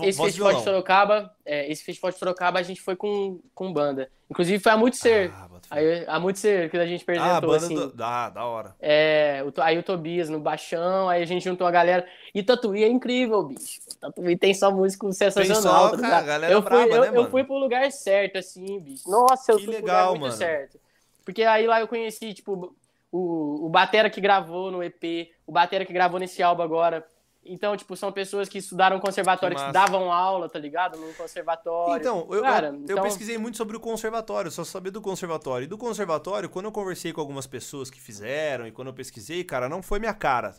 [0.00, 0.62] esse Voz festival de.
[0.64, 4.08] Sorocaba, é, esse festival de Sorocaba a gente foi com, com banda.
[4.30, 5.30] Inclusive foi a Multicer.
[5.34, 5.46] Ah.
[5.68, 7.96] Aí, a Multicer que a gente Ah, a apresentou, banda assim.
[7.96, 8.02] do...
[8.02, 8.74] Ah, da hora.
[8.80, 12.06] É, o aí o Tobias no baixão, aí a gente juntou a galera.
[12.34, 13.80] E Tatuí é incrível, bicho.
[14.00, 15.60] Tatuí tem só músico sensacional.
[15.60, 16.26] só, tá cara, ligado?
[16.26, 17.30] galera eu, fui, braba, eu, né, eu mano?
[17.30, 19.10] fui pro lugar certo, assim, bicho.
[19.10, 20.36] Nossa, eu Que fui pro legal, lugar muito mano.
[20.38, 20.80] certo.
[21.22, 22.74] Porque aí lá eu conheci, tipo,
[23.12, 27.06] o, o Batera que gravou no EP, o Batera que gravou nesse álbum agora.
[27.44, 30.96] Então, tipo, são pessoas que estudaram conservatório, Que que, davam aula, tá ligado?
[30.96, 32.00] No conservatório.
[32.00, 35.64] Então, eu, Cara, eu, eu então- pesquisei muito sobre o conservatório, só sabia do conservatório.
[35.64, 39.42] E do conservatório, quando eu conversei com algumas pessoas que fizeram, e quando eu pesquisei,
[39.42, 40.54] cara, não foi minha cara.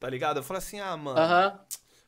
[0.00, 0.38] Tá ligado?
[0.38, 1.60] Eu falei assim, ah, mano, Aham,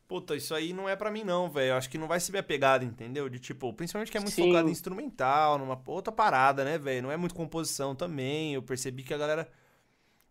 [0.09, 1.73] puta, isso aí não é pra mim não, velho.
[1.73, 3.29] Eu Acho que não vai ser minha pegada, entendeu?
[3.29, 4.49] De tipo, principalmente que é muito Sim.
[4.49, 7.03] focado em instrumental, numa outra parada, né, velho?
[7.03, 8.55] Não é muito composição também.
[8.55, 9.49] Eu percebi que a galera.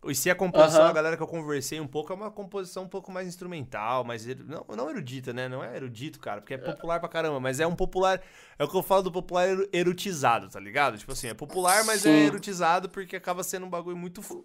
[0.06, 0.90] E se a composição, Aham.
[0.90, 4.28] a galera que eu conversei um pouco, é uma composição um pouco mais instrumental, mais.
[4.28, 5.48] eru- Não, não erudita, né?
[5.48, 8.22] Não é erudito, cara, porque é popular pra caramba, mas é um popular.
[8.56, 10.96] É o que eu falo do popular erotizado, tá ligado?
[10.96, 12.26] Tipo assim, é popular, mas é Sim.
[12.26, 14.22] erotizado porque acaba sendo um bagulho muito.
[14.22, 14.44] fo-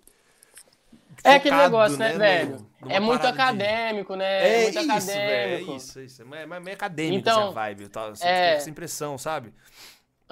[1.24, 2.68] É aquele focado, negócio, né, no- velho?
[2.90, 4.26] É muito parada de- acadêmico, né?
[4.26, 5.76] É, muito isso, é acadêmico.
[5.76, 6.22] isso, é isso.
[6.24, 8.10] É mais- mais meio acadêmico Então, essa vibe, tá?
[8.10, 9.54] Você é- essa impressão, sabe?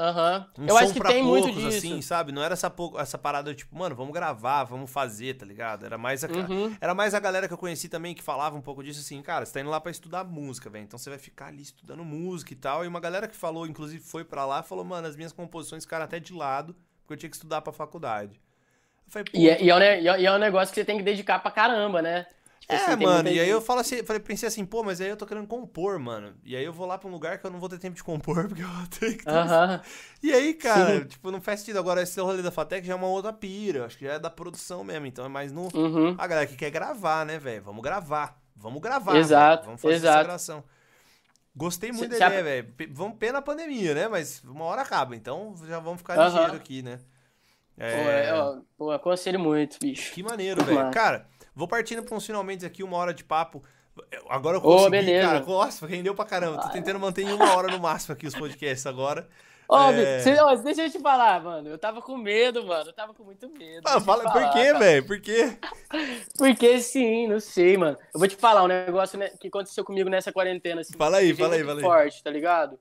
[0.02, 0.48] Aham.
[0.58, 1.78] Um Eu som acho que pra tem muito poucos, disso.
[1.78, 2.32] assim, sabe?
[2.32, 5.86] Não era essa, essa parada, tipo, mano, vamos gravar, vamos fazer, tá ligado?
[5.86, 6.76] Era mais, a, Uhum.
[6.82, 9.46] era mais a galera que eu conheci também que falava um pouco disso, assim, cara,
[9.46, 12.52] você tá indo lá pra estudar música, velho, então você vai ficar ali estudando música
[12.52, 12.84] e tal.
[12.84, 16.06] E uma galera que falou, inclusive, foi pra lá, falou, mano, as minhas composições ficaram
[16.06, 18.42] até de lado, porque eu tinha que estudar pra faculdade.
[19.06, 20.98] Eu falei, E é, e, é um, é- e é um negócio que você tem
[20.98, 22.26] que dedicar pra caramba, né?
[22.74, 25.18] É, assim, mano, e aí eu falo assim, falei, pensei assim, pô, mas aí eu
[25.18, 26.34] tô querendo compor, mano.
[26.44, 28.04] E aí eu vou lá pra um lugar que eu não vou ter tempo de
[28.04, 28.68] compor, porque eu
[29.00, 29.30] ter que.
[29.30, 29.82] Aham.
[30.24, 31.06] E aí, cara, Sim.
[31.06, 31.80] tipo, não faz sentido.
[31.80, 34.30] Agora, esse rolê da Fatec já é uma outra pira, acho que já é da
[34.30, 35.68] produção mesmo, então é mais no.
[35.74, 36.16] Uhum.
[36.18, 37.64] A galera que quer gravar, né, velho?
[37.64, 38.40] Vamos gravar.
[38.56, 39.18] Vamos gravar.
[39.18, 39.66] Exato.
[39.66, 40.24] Vamos fazer essa exato.
[40.24, 40.64] gravação.
[41.56, 42.74] Gostei muito Se- da ideia, velho.
[42.92, 44.08] Vamos pena a pandemia, né?
[44.08, 46.30] Mas uma hora acaba, então já vamos ficar Aham.
[46.30, 47.00] ligeiro aqui, né?
[47.78, 50.14] Pô, é, pô, aconselho muito, bicho.
[50.14, 50.92] Que maneiro, velho.
[50.92, 51.28] Cara,
[51.62, 53.64] vou partindo pra uns finalmente aqui, uma hora de papo.
[54.28, 55.28] Agora eu Ô, consegui, beleza.
[55.28, 55.40] cara.
[55.46, 56.60] Nossa, rendeu pra caramba.
[56.62, 59.28] Tô tentando manter em uma hora no máximo aqui os podcasts agora.
[59.70, 60.20] Ó, É.
[60.20, 61.70] cê- ó, deixa eu te falar, mano.
[61.70, 62.90] Eu tava com medo, mano.
[62.90, 63.82] Eu tava com muito medo.
[63.86, 65.06] Ah, fala, te por falar, quê, velho?
[65.06, 65.58] Por quê?
[66.38, 67.98] Porque sim, não sei, mano.
[68.14, 70.94] Eu vou te falar um negócio né, que aconteceu comigo nessa quarentena, assim.
[70.98, 71.82] Fala aí, fala aí, fala aí.
[71.82, 72.78] forte, tá ligado?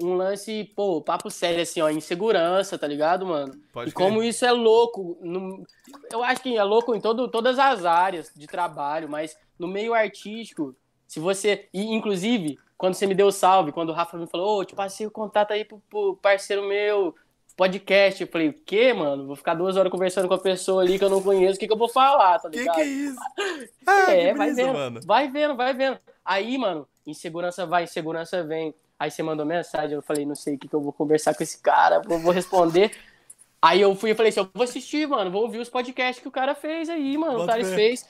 [0.00, 3.54] Um lance, pô, papo sério, assim, ó, insegurança, tá ligado, mano?
[3.72, 5.16] Pode e como isso é louco.
[5.22, 5.64] no-
[6.12, 9.94] eu acho que é louco em todo, todas as áreas de trabalho, mas no meio
[9.94, 10.74] artístico,
[11.06, 11.68] se você.
[11.72, 14.74] E, inclusive, quando você me deu o salve, quando o Rafa me falou, ô, te
[14.74, 17.14] passei o contato aí pro, pro parceiro meu,
[17.56, 18.20] podcast.
[18.20, 19.28] Eu falei, o quê, mano?
[19.28, 21.68] Vou ficar duas horas conversando com a pessoa ali que eu não conheço, o que,
[21.68, 22.74] que eu vou falar, tá Que ligado?
[22.74, 23.16] que é isso?
[23.86, 25.00] Ah, É, que vai brisa, vendo, mano.
[25.04, 25.98] vai vendo, vai vendo.
[26.24, 28.74] Aí, mano, insegurança vai, insegurança vem.
[28.98, 31.42] Aí você mandou mensagem, eu falei, não sei o que, que eu vou conversar com
[31.42, 32.96] esse cara, vou, vou responder.
[33.60, 36.28] Aí eu fui e falei assim, eu vou assistir, mano, vou ouvir os podcasts que
[36.28, 37.74] o cara fez aí, mano, o Bota Thales fé.
[37.74, 38.06] fez.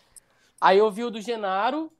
[0.60, 1.92] Aí eu vi o do Genaro,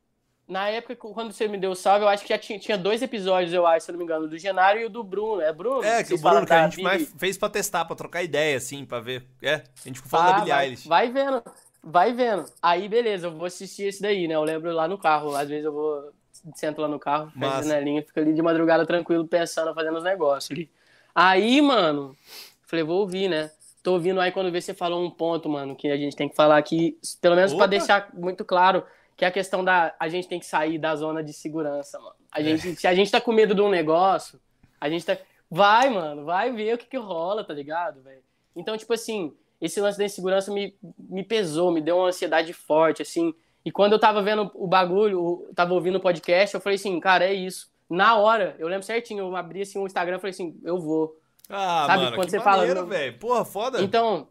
[0.47, 3.01] na época, quando você me deu o salve, eu acho que já tinha, tinha dois
[3.01, 5.41] episódios, eu acho, se eu não me engano, o do Genaro e o do Bruno,
[5.41, 5.83] é Bruno?
[5.85, 8.85] É, que o Bruno que a gente mais fez pra testar, pra trocar ideia, assim,
[8.85, 9.27] pra ver.
[9.41, 10.89] É, a gente ficou falando Ah, da Billie vai, Eilish.
[10.89, 11.43] vai vendo,
[11.83, 12.45] vai vendo.
[12.61, 14.35] Aí, beleza, eu vou assistir esse daí, né?
[14.35, 15.35] Eu lembro lá no carro.
[15.35, 16.13] Às vezes eu vou,
[16.55, 20.05] sento lá no carro, fecho a janelinha, fico ali de madrugada tranquilo, pensando, fazendo os
[20.05, 20.71] negócios ali.
[21.15, 22.17] Aí, mano,
[22.63, 23.51] falei, vou ouvir, né?
[23.83, 26.35] Tô ouvindo aí quando vê você falou um ponto, mano, que a gente tem que
[26.35, 27.59] falar aqui, pelo menos Opa!
[27.59, 28.85] pra deixar muito claro,
[29.17, 29.95] que é a questão da.
[30.01, 32.15] A gente tem que sair da zona de segurança, mano.
[32.35, 32.41] É.
[32.41, 34.41] A gente, Se a gente tá com medo de um negócio,
[34.81, 35.17] a gente tá.
[35.51, 38.23] Vai, mano, vai ver o que que rola, tá ligado, velho?
[38.57, 43.03] Então, tipo assim, esse lance da insegurança me, me pesou, me deu uma ansiedade forte,
[43.03, 43.35] assim.
[43.65, 47.25] E quando eu tava vendo o bagulho, tava ouvindo o podcast, eu falei assim, cara,
[47.25, 47.69] é isso.
[47.89, 51.17] Na hora, eu lembro certinho, eu abri assim o Instagram e falei assim, eu vou.
[51.49, 53.19] Ah, Sabe mano, quando você fala, maneiro, não- velho.
[53.19, 53.83] Porra, foda.
[53.83, 54.29] Então,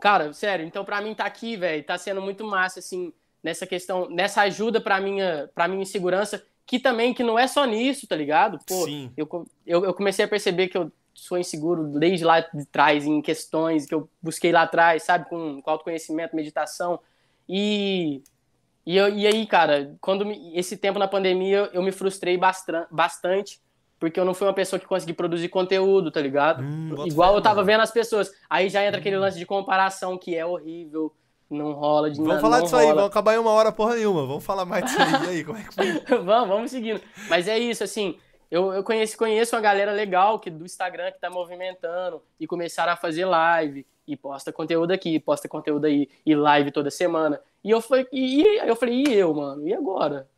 [0.00, 3.12] cara, sério, então pra mim tá aqui, velho, tá sendo muito massa, assim,
[3.42, 7.64] nessa questão, nessa ajuda pra minha, pra minha insegurança, que também, que não é só
[7.64, 8.58] nisso, tá ligado?
[8.66, 9.10] Pô, Sim.
[9.16, 9.28] eu,
[9.66, 13.86] eu, eu comecei a perceber que eu sou inseguro desde lá de trás, em questões
[13.86, 17.00] que eu busquei lá atrás, sabe, com, com autoconhecimento, meditação,
[17.54, 18.22] e...
[18.86, 22.86] E, eu- e aí, cara, quando me- esse tempo na pandemia eu me frustrei bastra-
[22.90, 23.60] bastante,
[24.00, 26.62] porque eu não fui uma pessoa que consegui produzir conteúdo, tá ligado?
[26.62, 28.32] Hum, Igual eu tava vendo as pessoas.
[28.48, 31.14] Aí já entra aquele lance de comparação que é horrível,
[31.50, 32.94] não rola de Vamos não, falar não disso aí, rola.
[32.96, 34.26] vamos acabar em uma hora porra nenhuma.
[34.26, 35.12] Vamos falar mais disso aí.
[35.12, 35.92] E aí, como é que foi?
[36.24, 37.00] vamos, vamos seguindo.
[37.28, 38.16] Mas é isso, assim,
[38.50, 42.92] eu, eu conheço, conheço uma galera legal que, do Instagram que tá movimentando e começaram
[42.94, 47.40] a fazer live e posta conteúdo aqui, posta conteúdo aí e live toda semana.
[47.62, 49.66] E eu falei, e, e eu falei, e eu, mano?
[49.66, 50.28] E agora?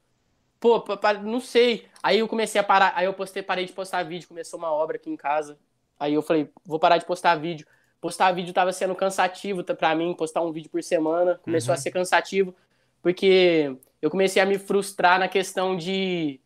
[0.60, 1.86] pô, pa- pa- não sei.
[2.02, 4.96] Aí eu comecei a parar, aí eu postei, parei de postar vídeo, começou uma obra
[4.96, 5.58] aqui em casa.
[5.98, 7.66] Aí eu falei, vou parar de postar vídeo.
[8.00, 11.78] Postar vídeo tava sendo cansativo pra mim, postar um vídeo por semana, começou Uhum.
[11.78, 12.54] a ser cansativo,
[13.02, 16.40] porque eu comecei a me frustrar na questão de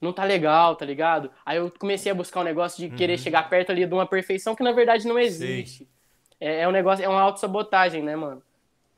[0.00, 1.30] não tá legal, tá ligado?
[1.44, 4.54] Aí eu comecei a buscar um negócio de querer chegar perto ali de uma perfeição
[4.54, 5.88] que na verdade não existe.
[6.40, 8.42] É, é um negócio, é uma autossabotagem, né, mano?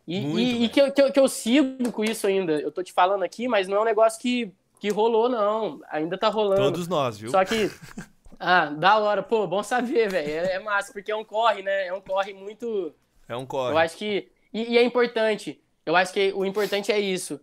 [0.06, 2.52] E, Muito, e- e que, eu, que, eu, que eu sigo com isso ainda.
[2.60, 5.80] Eu tô te falando aqui, mas não é um negócio que, que rolou, não.
[5.90, 6.62] Ainda tá rolando.
[6.62, 7.30] Todos nós, viu?
[7.30, 7.70] Só que.
[8.42, 9.22] Ah, da hora.
[9.22, 10.26] Pô, bom saber, velho.
[10.26, 11.88] É, é massa, porque é um corre, né?
[11.88, 12.94] É um corre muito.
[13.28, 13.74] É um corre.
[13.74, 14.28] Eu acho que.
[14.50, 15.60] E, e é importante.
[15.84, 17.38] Eu acho que o importante é isso.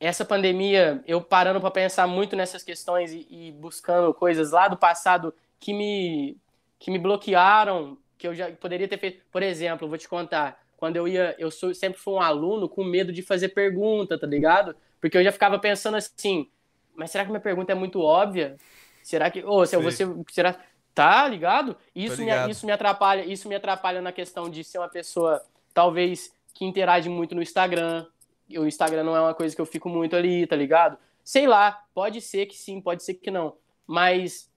[0.00, 4.76] Essa pandemia, eu parando pra pensar muito nessas questões e, e buscando coisas lá do
[4.76, 6.36] passado que me,
[6.76, 9.20] que me bloquearam, que eu já poderia ter feito.
[9.32, 10.62] Por exemplo, vou te contar.
[10.76, 11.34] Quando eu ia.
[11.38, 14.76] Eu sou, sempre fui um aluno com medo de fazer pergunta, tá ligado?
[15.00, 16.48] Porque eu já ficava pensando assim.
[16.94, 18.56] Mas será que minha pergunta é muito óbvia?
[19.02, 19.44] Será que.
[19.44, 20.04] Ô, se eu- você.
[20.30, 20.56] Será.
[20.94, 21.76] Tá ligado?
[21.94, 22.50] Isso, me, ligado.
[22.50, 23.24] isso me atrapalha.
[23.24, 25.42] Isso me atrapalha na questão de ser uma pessoa,
[25.74, 28.06] talvez, que interage muito no Instagram.
[28.48, 30.96] E O Instagram não é uma coisa que eu fico muito ali, tá ligado?
[31.24, 33.56] Sei lá, pode ser que sim, pode ser que não.
[33.86, 34.51] Mas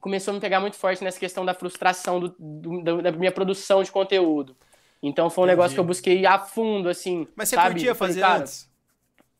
[0.00, 3.82] começou a me pegar muito forte nessa questão da frustração do- do- da- minha produção
[3.82, 4.56] de conteúdo.
[5.02, 5.56] Então foi um Entendi.
[5.56, 7.26] negócio que eu busquei a fundo, assim.
[7.36, 7.70] Mas você sabe?
[7.74, 8.70] curtia falei, fazer cara, antes?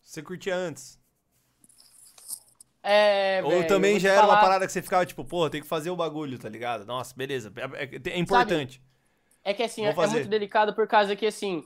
[0.03, 0.99] Você curtia antes?
[2.83, 5.61] É, Ou eu também já era uma falar- parada que você ficava tipo, pô, tem
[5.61, 6.87] que fazer o bagulho, tá ligado?
[6.87, 7.53] Nossa, beleza.
[7.75, 8.81] É, é- é importante.
[9.45, 11.63] É que assim, é, é muito delicado por causa que assim,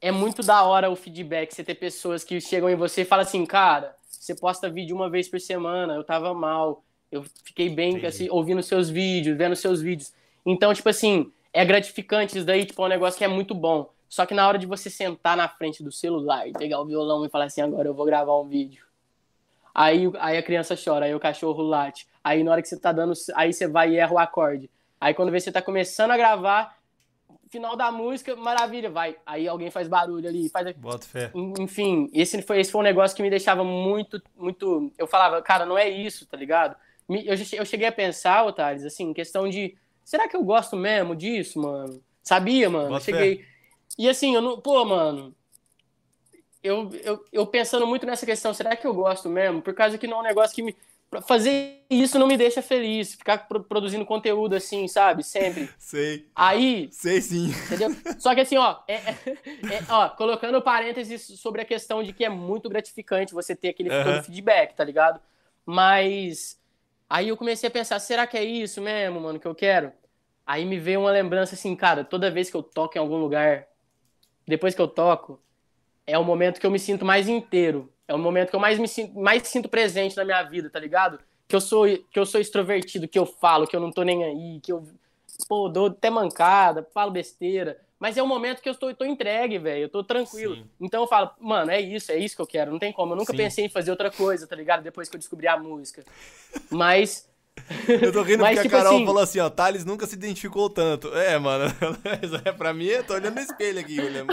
[0.00, 3.24] é muito da hora o feedback, você ter pessoas que chegam em você e falam
[3.24, 8.04] assim, cara, você posta vídeo uma vez por semana, eu tava mal, eu fiquei bem
[8.06, 10.12] assim, ouvindo seus vídeos, vendo seus vídeos.
[10.44, 13.90] Então, tipo assim, é gratificante isso daí, tipo, é um negócio que é muito bom.
[14.08, 17.24] Só que na hora de você sentar na frente do celular e pegar o violão
[17.24, 18.84] e falar assim, agora eu vou gravar um vídeo.
[19.74, 22.08] Aí, aí a criança chora, aí o cachorro late.
[22.24, 23.12] Aí na hora que você tá dando.
[23.34, 24.70] Aí você vai e erra o acorde.
[24.98, 26.78] Aí quando vê você tá começando a gravar,
[27.50, 29.16] final da música, maravilha, vai.
[29.26, 30.74] Aí alguém faz barulho ali, faz.
[30.76, 31.30] Bota fé.
[31.58, 34.90] Enfim, esse foi, esse foi um negócio que me deixava muito, muito.
[34.96, 36.74] Eu falava, cara, não é isso, tá ligado?
[37.08, 39.76] Eu, cheguei a pensar, Otales, assim, questão de.
[40.04, 42.02] Será que eu gosto mesmo disso, mano?
[42.22, 43.00] Sabia, mano?
[43.00, 43.44] Cheguei.
[43.98, 44.60] E assim, eu não.
[44.60, 45.34] Pô, mano.
[46.62, 49.62] Eu, eu, eu pensando muito nessa questão, será que eu gosto mesmo?
[49.62, 50.74] Por causa que não é um negócio que me.
[51.28, 53.14] Fazer isso não me deixa feliz.
[53.14, 55.22] Ficar pro- produzindo conteúdo assim, sabe?
[55.22, 55.70] Sempre.
[55.78, 56.26] Sei.
[56.34, 57.50] Aí, Sei sim.
[57.66, 57.94] Entendeu?
[58.18, 59.14] Só que assim, ó, é- é-
[59.76, 63.88] é, ó, colocando parênteses sobre a questão de que é muito gratificante você ter aquele
[63.90, 65.20] todo feedback, tá ligado?
[65.64, 66.58] Mas
[67.08, 69.92] aí eu comecei a pensar, será que é isso mesmo, mano, que eu quero?
[70.46, 73.66] Aí me veio uma lembrança assim, cara, toda vez que eu toco em algum lugar,
[74.46, 75.40] depois que eu toco,
[76.06, 77.92] é o momento que eu me sinto mais inteiro.
[78.06, 80.78] É o momento que eu mais me sinto, mais sinto presente na minha vida, tá
[80.78, 81.18] ligado?
[81.48, 84.24] Que eu sou que eu sou extrovertido, que eu falo, que eu não tô nem
[84.24, 84.86] aí, que eu
[85.48, 87.80] pô, dou até mancada, falo besteira.
[87.98, 89.84] Mas é o momento que eu estou tô entregue, velho.
[89.84, 90.56] Eu tô tranquilo.
[90.56, 90.66] Sim.
[90.80, 92.70] Então eu falo, mano, é isso, é isso que eu quero.
[92.70, 93.12] Não tem como.
[93.12, 93.36] Eu nunca Sim.
[93.38, 94.82] pensei em fazer outra coisa, tá ligado?
[94.82, 96.04] Depois que eu descobri a música.
[96.70, 97.28] Mas.
[97.88, 100.14] Eu tô rindo Mas, porque tipo a Carol assim- falou assim, ó, Thales nunca se
[100.14, 101.08] identificou tanto.
[101.16, 101.64] É, mano,
[102.44, 104.30] é, pra mim, eu tô olhando no espelho aqui, olhando.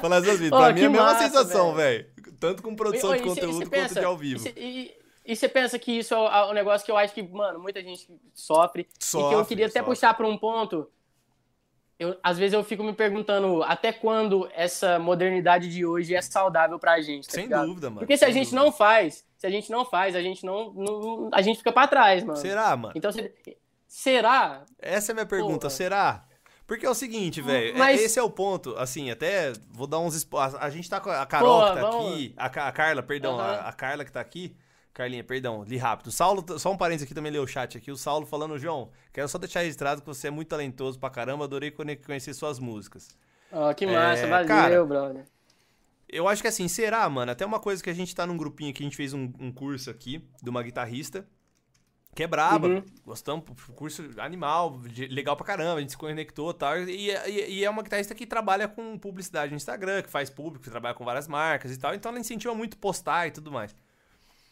[0.00, 0.48] Falando essas vezes.
[0.48, 2.06] Pra mim é a mesma massa, sensação, velho.
[2.40, 4.36] Tanto com produção Ô, de e cê- e conteúdo cê quanto pensa- de ao vivo.
[4.36, 4.90] E, cê- e-
[5.26, 7.60] e você pensa que isso é o- é um negócio que eu acho que, mano,
[7.60, 8.82] muita gente sofre.
[8.82, 9.94] e que eu Sofre, queria até sofre.
[9.94, 10.88] puxar pra um ponto.
[12.02, 16.78] Eu, às vezes eu fico me perguntando até quando essa modernidade de hoje é saudável
[16.78, 17.26] pra gente.
[17.28, 17.66] Tá Sem ligado?
[17.66, 18.00] dúvida, mano.
[18.00, 18.62] Porque se a gente dúvida.
[18.64, 21.86] não faz, se a gente não faz, a gente não, não- a gente fica pra
[21.86, 22.36] trás, mano.
[22.38, 22.92] Será, mano?
[22.96, 23.32] Então, se-
[23.86, 24.64] será?
[24.80, 25.70] Essa é a minha pergunta, Porra.
[25.70, 26.24] será?
[26.66, 29.98] Porque é o seguinte, velho, é- Mas- esse é o ponto, assim, até vou dar
[29.98, 30.26] uns...
[30.34, 33.38] A, a gente tá com a Carol que tá vamos- aqui, a, a Carla, perdão,
[33.38, 33.52] Aham.
[33.52, 34.56] a, a Carla que tá aqui,
[34.92, 36.08] Carlinha, perdão, li rápido.
[36.08, 38.90] O Saulo, só um parênteses aqui também leu o chat aqui, o Saulo falando, João,
[39.12, 42.58] quero só deixar registrado que você é muito talentoso pra caramba, adorei conhe- conhecer suas
[42.58, 43.08] músicas.
[43.50, 45.24] Ó, que massa, É, valeu, cara, brother.
[46.08, 47.32] Eu acho que assim, será, mano?
[47.32, 49.50] Até uma coisa que a gente tá num grupinho aqui, a gente fez um, um
[49.50, 51.26] curso aqui de uma guitarrista,
[52.14, 52.68] que é braba.
[52.68, 52.82] Uhum.
[53.02, 54.78] Gostamos, curso animal,
[55.08, 56.78] legal pra caramba, a gente se conectou e tal.
[56.82, 60.64] E, e- e é uma guitarrista que trabalha com publicidade no Instagram, que faz público,
[60.64, 61.94] que trabalha com várias marcas e tal.
[61.94, 63.74] Então ela incentiva muito postar e tudo mais.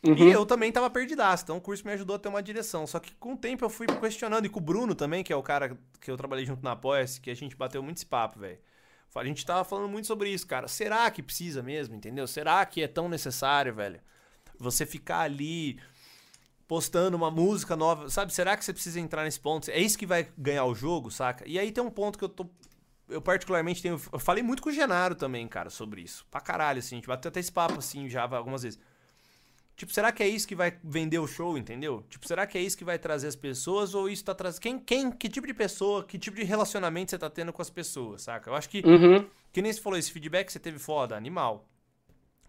[0.02, 0.14] Uhum.
[0.16, 2.86] E eu também tava perdidaço, então o curso me ajudou a ter uma direção.
[2.86, 5.36] Só que com o tempo eu fui questionando, e com o Bruno também, que é
[5.36, 8.40] o cara que eu trabalhei junto na Apoia-se, que a gente bateu muito esse papo,
[8.40, 8.58] velho.
[9.14, 10.68] A gente tava falando muito sobre isso, cara.
[10.68, 12.26] Será que precisa mesmo, entendeu?
[12.26, 14.00] Será que é tão necessário, velho?
[14.58, 15.80] Você ficar ali
[16.68, 18.32] postando uma música nova, sabe?
[18.32, 19.68] Será que você precisa entrar nesse ponto?
[19.68, 21.44] É isso que vai ganhar o jogo, saca?
[21.46, 22.46] E aí tem um ponto que eu tô.
[23.08, 24.00] Eu particularmente tenho.
[24.12, 26.24] Eu falei muito com o Genaro também, cara, sobre isso.
[26.30, 26.94] Pra caralho, assim.
[26.94, 28.78] A gente bateu até esse papo, assim, já algumas vezes.
[29.80, 32.04] Tipo, será que é isso que vai vender o show, entendeu?
[32.10, 34.78] Tipo, será que é isso que vai trazer as pessoas ou isso tá trazendo quem
[34.78, 38.20] quem que tipo de pessoa, que tipo de relacionamento você tá tendo com as pessoas,
[38.20, 38.50] saca?
[38.50, 39.26] Eu acho que Uhum.
[39.52, 41.66] que nem você falou esse feedback que você teve foda, animal.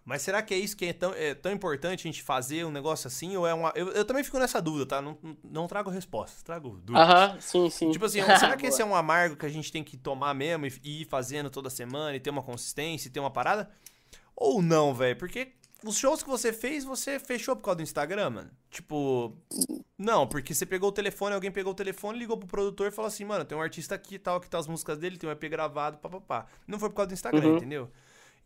[0.04, 2.72] Mas será que é isso que é tão, é tão importante a gente fazer um
[2.72, 3.38] negócio assim?
[3.38, 3.72] Ou é uma.
[3.76, 5.02] Eu, eu também fico nessa dúvida, tá?
[5.02, 7.08] Não, não- trago respostas, trago dúvidas.
[7.08, 7.92] Aham, sim, sim.
[7.92, 10.66] Tipo assim, será que esse é um amargo que a gente tem que tomar mesmo
[10.66, 13.70] e, e ir fazendo toda semana e ter uma consistência e ter uma parada?
[14.36, 15.18] Ou não, velho?
[15.18, 15.54] Porque
[15.84, 18.52] os shows que você fez, você fechou por causa do Instagram, mano?
[18.70, 19.36] Tipo.
[19.98, 23.08] Não, porque você pegou o telefone, alguém pegou o telefone, ligou pro produtor e falou
[23.08, 25.32] assim, mano, tem um artista aqui e tal, que tá as músicas dele, tem um
[25.32, 26.48] EP gravado, papapá.
[26.68, 27.58] Não foi por causa do Instagram, Uhum.
[27.58, 27.92] entendeu?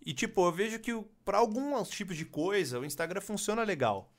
[0.06, 0.92] E, tipo, eu vejo que
[1.24, 4.12] pra alguns tipos de coisa, o Instagram funciona legal.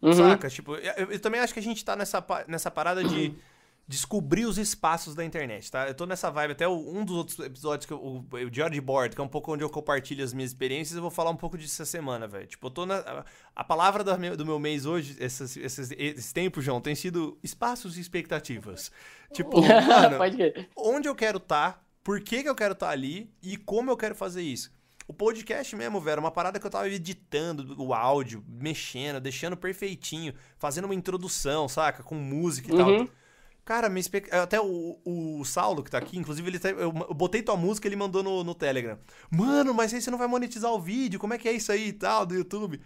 [0.00, 0.12] Uhum.
[0.12, 0.48] Saca?
[0.48, 3.34] Tipo, eu, eu também acho que a gente tá nessa, nessa parada de
[3.88, 5.86] descobrir os espaços da internet, tá?
[5.86, 8.74] Eu tô nessa vibe, até o- um dos outros episódios, que eu, o, o Diário
[8.74, 11.30] de Board, que é um pouco onde eu compartilho as minhas experiências, eu vou falar
[11.30, 12.46] um pouco disso essa semana, velho.
[12.48, 12.96] Tipo, eu tô na...
[12.98, 13.24] A,
[13.54, 17.38] a palavra da meu- do meu mês hoje, esses, esses, esse tempo, João, tem sido
[17.42, 18.90] espaços e expectativas.
[19.32, 20.18] Tipo, mano,
[20.76, 24.14] onde eu quero estar, por que, que eu quero estar ali e como eu quero
[24.14, 24.70] fazer isso.
[25.08, 29.56] O podcast mesmo, velho, é uma parada que eu tava editando o áudio, mexendo, deixando
[29.56, 32.02] perfeitinho, fazendo uma introdução, saca?
[32.02, 32.90] Com música e tal.
[33.68, 33.76] Uhum.
[33.76, 37.42] Cara, minha expec- até o, o Saulo que tá aqui, inclusive, ele tá- eu, botei
[37.42, 38.96] tua música, ele mandou no, no Telegram.
[39.30, 41.88] Mano, mas aí você não vai monetizar o vídeo, como é que é isso aí
[41.88, 42.80] e tal, do YouTube?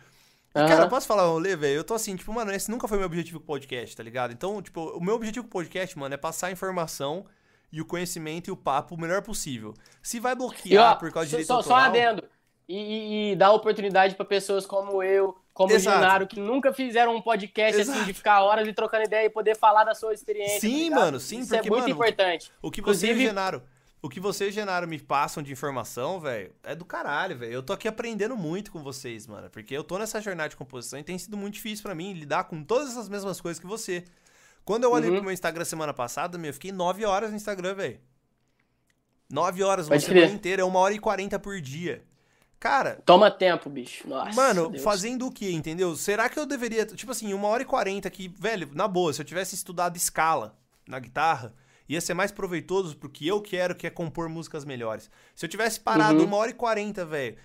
[0.54, 0.66] Aham.
[0.68, 1.76] Cara, posso falar, Lê, velho?
[1.76, 4.32] Eu tô assim, tipo, mano, esse nunca foi meu objetivo com o podcast, tá ligado?
[4.32, 7.26] Então, tipo, o meu objetivo com o podcast, mano, é passar a informação
[7.70, 9.74] e o conhecimento e o papo o melhor possível.
[10.02, 11.84] Se vai bloquear por causa de só, direito só, só autoral...
[11.84, 12.24] adendo.
[12.72, 15.96] E, e, dar oportunidade pra pessoas como eu, como Exato.
[15.96, 17.98] o Genaro, que nunca fizeram um podcast Exato.
[17.98, 20.60] assim de ficar horas e trocando ideia e poder falar da sua experiência.
[20.60, 22.52] Sim, tá mano, sim, Isso porque, é muito mano, importante.
[22.62, 23.62] O que você e o Inclusive- Genaro,
[24.00, 27.52] o que você e o Genaro me passam de informação, velho, é do caralho, velho.
[27.52, 30.98] Eu tô aqui aprendendo muito com vocês, mano, porque eu tô nessa jornada de composição
[30.98, 34.04] e tem sido muito difícil pra mim lidar com todas essas mesmas coisas que você.
[34.64, 35.16] Quando eu olhei Uhum.
[35.16, 38.00] pro meu Instagram semana passada, meu, eu fiquei nove horas no Instagram, velho.
[39.28, 40.34] Nove horas, uma Pode semana crer.
[40.36, 42.04] inteira, é uma hora e quarenta por dia.
[42.60, 44.06] Cara, Toma tempo, bicho.
[44.06, 44.82] Nossa, Mano, Deus.
[44.84, 45.96] fazendo o quê, entendeu?
[45.96, 46.84] Será que eu deveria.
[46.84, 50.58] Tipo assim, uma hora e quarenta que, velho, na boa, se eu tivesse estudado escala
[50.86, 51.54] na guitarra,
[51.88, 55.10] ia ser mais proveitoso pro que eu quero, que é compor músicas melhores.
[55.34, 56.26] Se eu tivesse parado Uhum.
[56.26, 57.36] uma hora e quarenta, velho,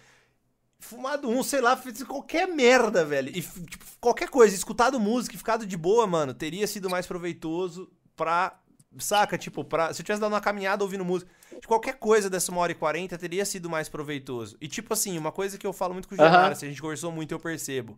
[0.80, 5.38] fumado um, sei lá, feito qualquer merda, velho, e tipo, qualquer coisa, escutado música e
[5.38, 8.60] ficado de boa, mano, teria sido mais proveitoso pra.
[8.98, 9.38] Saca?
[9.38, 11.30] Tipo, pra, se eu tivesse dado uma caminhada ouvindo música,
[11.60, 14.58] de qualquer coisa dessa uma hora e quarenta teria sido mais proveitoso.
[14.62, 16.18] E tipo assim, uma coisa que eu falo muito com o.
[16.18, 17.98] Genaro, se a gente conversou muito, eu percebo.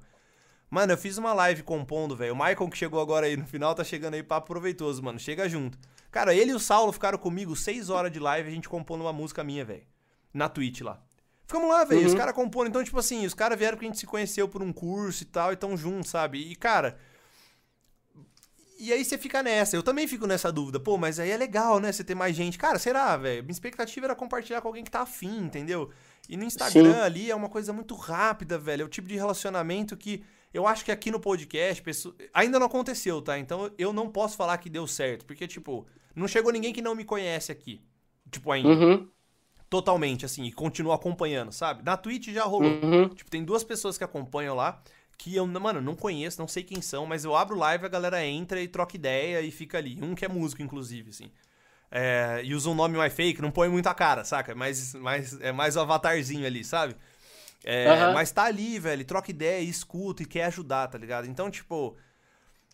[0.69, 2.33] Mano, eu fiz uma live compondo, velho.
[2.33, 5.17] O Michael que chegou agora aí no final tá chegando aí papo proveitoso, mano.
[5.17, 5.77] Chega junto.
[6.11, 9.13] Cara, ele e o Saulo ficaram comigo seis horas de live a gente compondo uma
[9.13, 9.83] música minha, velho.
[10.33, 11.01] Na Twitch lá.
[11.45, 12.01] Ficamos lá, velho.
[12.01, 12.07] Uhum.
[12.07, 12.67] Os caras compondo.
[12.67, 15.25] Então, tipo assim, os caras vieram porque a gente se conheceu por um curso e
[15.25, 16.39] tal, e tão juntos, sabe?
[16.39, 16.97] E, cara.
[18.79, 19.75] E aí você fica nessa.
[19.75, 20.79] Eu também fico nessa dúvida.
[20.79, 21.91] Pô, mas aí é legal, né?
[21.91, 22.57] Você ter mais gente.
[22.57, 23.43] Cara, será, velho?
[23.43, 25.89] Minha expectativa era compartilhar com alguém que tá afim, entendeu?
[26.29, 26.99] E no Instagram Sim.
[27.01, 28.83] ali é uma coisa muito rápida, velho.
[28.83, 30.23] É o tipo de relacionamento que
[30.53, 33.37] eu acho que aqui no podcast pessoa- ainda não aconteceu, tá?
[33.39, 35.25] Então eu não posso falar que deu certo.
[35.25, 37.81] Porque, tipo, não chegou ninguém que não me conhece aqui.
[38.31, 38.69] Tipo, ainda.
[38.69, 39.07] Uhum,
[39.69, 41.83] Totalmente, assim, e continua acompanhando, sabe?
[41.83, 42.71] Na Twitch já rolou.
[42.81, 43.09] uhum.
[43.09, 44.81] Tipo, tem duas pessoas que acompanham lá
[45.17, 48.23] que eu, mano, não conheço, não sei quem são, mas eu abro live, a galera
[48.25, 49.97] entra e troca ideia e fica ali.
[50.01, 51.31] Um que é músico, inclusive, assim.
[51.89, 54.53] É, e usa um nome mais fake, não põe muita cara, saca?
[54.53, 56.95] Mas, mas é mais o avatarzinho ali, sabe?
[57.63, 58.13] É, Aham.
[58.13, 61.27] Mas tá ali, velho, troca ideia, escuta e quer ajudar, tá ligado?
[61.27, 61.97] Então, tipo,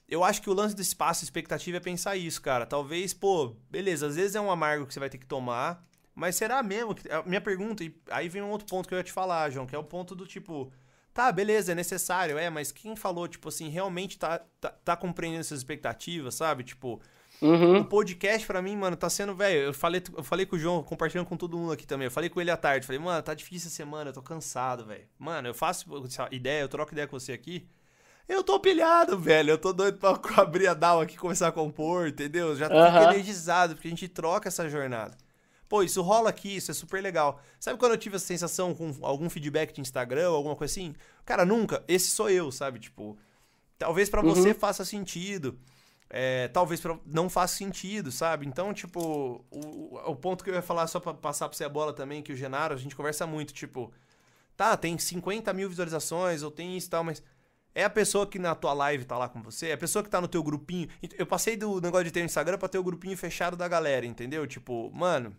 [0.10, 2.66] eu acho que o lance do espaço e expectativa é pensar isso, cara.
[2.66, 6.36] Talvez, pô, beleza, às vezes é um amargo que você vai ter que tomar, mas
[6.36, 7.10] será mesmo que.
[7.10, 9.66] A minha pergunta, e aí vem um outro ponto que eu ia te falar, João,
[9.66, 10.72] que é o ponto do tipo.
[11.14, 15.41] Tá, beleza, é necessário, é, mas quem falou, tipo assim, realmente tá, tá, tá compreendendo
[15.41, 16.64] essas expectativas, sabe?
[16.64, 16.99] Tipo,
[17.41, 17.84] o Uhum.
[17.84, 19.59] podcast pra mim, mano, tá sendo, velho.
[19.59, 22.05] Eu falei, eu falei com o João, compartilhando com todo mundo aqui também.
[22.05, 22.86] Eu falei com ele à tarde.
[22.88, 25.03] Falei, mano, tá difícil essa semana, eu tô cansado, velho.
[25.20, 25.86] Mano, eu faço
[26.32, 27.68] ideia, eu troco ideia com você aqui.
[28.30, 29.51] Eu tô pilhado, velho.
[29.51, 30.11] Eu tô doido pra
[30.41, 32.55] abrir a DAO aqui e começar a compor, entendeu?
[32.55, 33.03] Já fico Aham.
[33.03, 35.18] energizado, porque a gente troca essa jornada.
[35.74, 37.42] Pô, isso rola aqui, isso é super legal.
[37.60, 40.94] Sabe quando eu tive essa sensação com algum feedback de Instagram alguma coisa assim?
[41.26, 41.84] Cara, nunca.
[41.88, 42.78] Esse sou eu, sabe?
[42.78, 43.18] Tipo,
[43.80, 44.36] talvez pra Uhum.
[44.36, 45.58] você faça sentido.
[46.12, 48.46] É, talvez pra, não faça sentido, sabe?
[48.46, 51.70] Então, tipo, o, o ponto que eu ia falar só pra passar pra você a
[51.70, 53.92] bola também, que o Genaro, a gente conversa muito, tipo,
[54.56, 57.24] tá, tem 50 mil visualizações, ou tem isso e tal, mas
[57.74, 60.10] é a pessoa que na tua live tá lá com você, é a pessoa que
[60.12, 60.88] tá no teu grupinho.
[61.18, 64.06] Eu passei do negócio de ter um Instagram pra ter o grupinho fechado da galera,
[64.06, 64.46] entendeu?
[64.46, 65.36] Tipo, mano,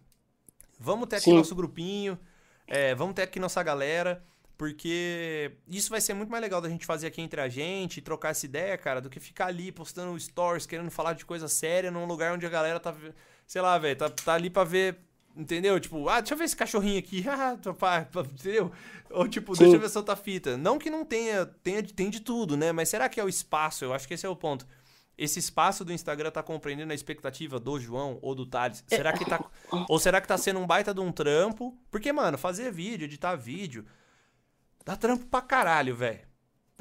[0.78, 1.36] vamos ter aqui Sim.
[1.36, 2.18] nosso grupinho,
[2.66, 4.22] é, vamos ter aqui nossa galera.
[4.56, 8.30] Porque isso vai ser muito mais legal da gente fazer aqui entre a gente, trocar
[8.30, 12.06] essa ideia, cara, do que ficar ali postando stories, querendo falar de coisa séria num
[12.06, 12.94] lugar onde a galera tá,
[13.48, 14.96] sei lá, velho, tá, tá ali pra ver
[15.36, 15.80] Entendeu?
[15.80, 17.24] Tipo, ah, deixa eu ver esse cachorrinho aqui.
[17.28, 18.70] Ah, pá, entendeu?
[19.10, 19.64] Ou tipo, Sim.
[19.64, 20.56] deixa eu ver essa outra fita.
[20.56, 22.70] Não que não tenha, tenha, tem de tudo, né?
[22.70, 23.84] Mas será que é o espaço?
[23.84, 24.66] Eu acho que esse é o ponto.
[25.16, 28.84] Esse espaço do Instagram tá compreendendo a expectativa do João ou do Thales?
[28.86, 29.42] Será que tá.
[29.88, 31.76] ou será que tá sendo um baita de um trampo?
[31.90, 33.84] Porque, mano, fazer vídeo, editar vídeo.
[34.84, 36.20] Dá trampo pra caralho, velho.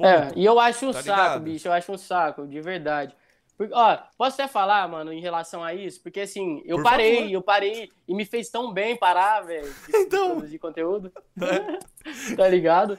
[0.00, 1.42] É, e eu acho um tá saco, ligado?
[1.42, 1.68] bicho.
[1.68, 3.14] Eu acho um saco, de verdade.
[3.56, 6.02] Porque, ó, posso até falar, mano, em relação a isso?
[6.02, 7.30] Porque assim, eu Por parei, favor.
[7.30, 10.32] eu parei e me fez tão bem parar, velho, de então...
[10.32, 11.12] produzir conteúdo.
[11.40, 12.34] É.
[12.36, 12.98] tá ligado?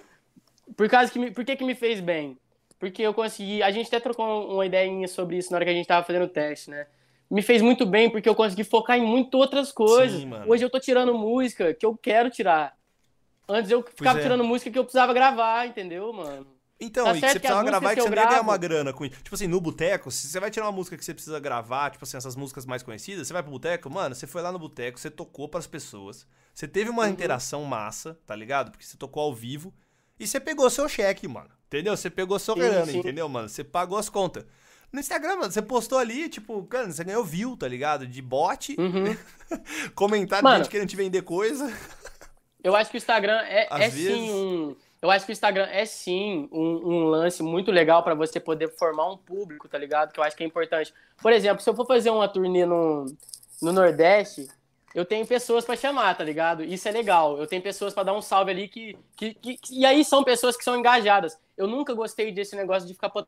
[0.75, 2.39] Por causa que me, por que que me fez bem?
[2.79, 5.73] Porque eu consegui, a gente até trocou uma ideinha sobre isso na hora que a
[5.73, 6.87] gente tava fazendo o teste, né?
[7.29, 10.21] Me fez muito bem porque eu consegui focar em muito outras coisas.
[10.21, 12.77] Sim, Hoje eu tô tirando música que eu quero tirar.
[13.47, 14.21] Antes eu ficava é.
[14.21, 16.47] tirando música que eu precisava gravar, entendeu, mano?
[16.79, 18.91] Então, tá e que você precisava gravar e que, você não ia ganhar uma grana
[18.91, 19.15] com isso.
[19.23, 22.03] Tipo assim, no boteco, se você vai tirar uma música que você precisa gravar, tipo
[22.03, 24.99] assim, essas músicas mais conhecidas, você vai pro boteco, mano, você foi lá no boteco,
[24.99, 27.09] você tocou pras pessoas, você teve uma uhum.
[27.09, 28.71] interação massa, tá ligado?
[28.71, 29.73] Porque você tocou ao vivo,
[30.19, 31.49] e você pegou seu cheque, mano.
[31.67, 31.95] Entendeu?
[31.95, 33.49] Você pegou seu grana, entendeu, mano?
[33.49, 34.45] Você pagou as contas.
[34.91, 38.07] No Instagram, mano, você postou ali, tipo, cara, você ganhou view, tá ligado?
[38.07, 39.17] De bot, uhum.
[39.93, 41.71] comentário mano, de gente querendo te vender coisa.
[42.63, 45.85] Eu acho que o Instagram é, é sim um eu acho que o Instagram é
[45.85, 50.11] sim um, um lance muito legal para você poder formar um público, tá ligado?
[50.11, 50.91] Que eu acho que é importante.
[51.21, 53.05] Por exemplo, se eu for fazer uma turnê no,
[53.61, 54.47] no Nordeste,
[54.95, 56.63] eu tenho pessoas para chamar, tá ligado?
[56.63, 57.37] Isso é legal.
[57.37, 60.55] Eu tenho pessoas para dar um salve ali que, que, que, E aí são pessoas
[60.55, 61.37] que são engajadas.
[61.57, 63.09] Eu nunca gostei desse negócio de ficar.
[63.09, 63.27] Por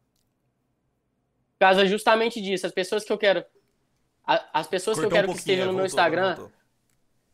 [1.60, 2.66] causa justamente disso.
[2.66, 3.44] As pessoas que eu quero.
[4.26, 6.36] As pessoas Cortou que eu quero um que estejam no meu Instagram.
[6.36, 6.54] Voltou.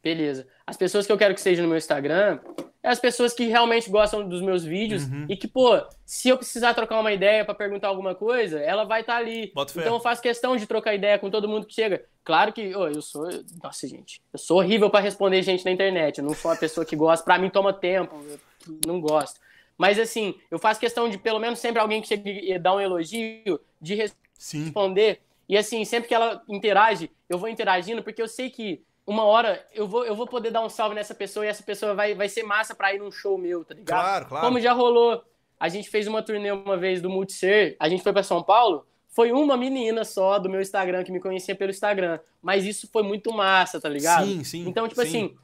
[0.01, 0.47] Beleza.
[0.65, 2.39] As pessoas que eu quero que estejam no meu Instagram
[2.83, 5.25] é as pessoas que realmente gostam dos meus vídeos uhum.
[5.29, 8.99] e que, pô, se eu precisar trocar uma ideia para perguntar alguma coisa, ela vai
[8.99, 9.53] estar tá ali.
[9.55, 12.03] Bota então eu faço questão de trocar ideia com todo mundo que chega.
[12.25, 13.25] Claro que, oh, eu sou.
[13.63, 14.21] Nossa, gente.
[14.33, 16.17] Eu sou horrível para responder gente na internet.
[16.17, 17.23] Eu não sou uma pessoa que gosta.
[17.23, 18.21] Para mim, toma tempo.
[18.67, 19.39] Eu não gosto.
[19.77, 22.81] Mas, assim, eu faço questão de, pelo menos, sempre alguém que chega e dá um
[22.81, 25.15] elogio, de responder.
[25.15, 25.21] Sim.
[25.47, 29.65] E, assim, sempre que ela interage, eu vou interagindo, porque eu sei que uma hora
[29.73, 32.29] eu vou, eu vou poder dar um salve nessa pessoa e essa pessoa vai, vai
[32.29, 34.01] ser massa pra ir num show meu, tá ligado?
[34.01, 34.45] Claro, claro.
[34.45, 35.23] Como já rolou,
[35.59, 38.85] a gente fez uma turnê uma vez do Multiser, a gente foi para São Paulo,
[39.09, 43.03] foi uma menina só do meu Instagram que me conhecia pelo Instagram, mas isso foi
[43.03, 44.25] muito massa, tá ligado?
[44.25, 44.67] Sim, sim.
[44.67, 45.07] Então, tipo sim.
[45.07, 45.37] assim,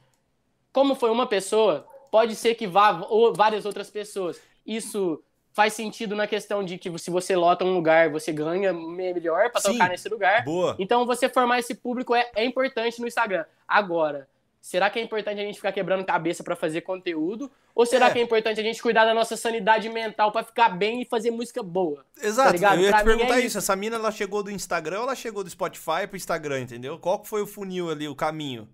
[0.72, 4.40] como foi uma pessoa, pode ser que vá ou várias outras pessoas.
[4.66, 5.22] Isso
[5.52, 9.60] faz sentido na questão de que se você lota um lugar, você ganha melhor para
[9.60, 10.44] tocar nesse lugar.
[10.44, 10.76] Boa.
[10.78, 13.44] Então você formar esse público é, é importante no Instagram.
[13.66, 14.28] Agora,
[14.60, 17.50] será que é importante a gente ficar quebrando cabeça para fazer conteúdo?
[17.74, 18.10] Ou será é.
[18.12, 21.30] que é importante a gente cuidar da nossa sanidade mental para ficar bem e fazer
[21.30, 22.04] música boa?
[22.20, 23.46] Exato, tá eu ia pra te perguntar é isso.
[23.48, 23.58] isso.
[23.58, 26.98] Essa mina, ela chegou do Instagram ou ela chegou do Spotify pro Instagram, entendeu?
[26.98, 28.68] Qual foi o funil ali, o caminho?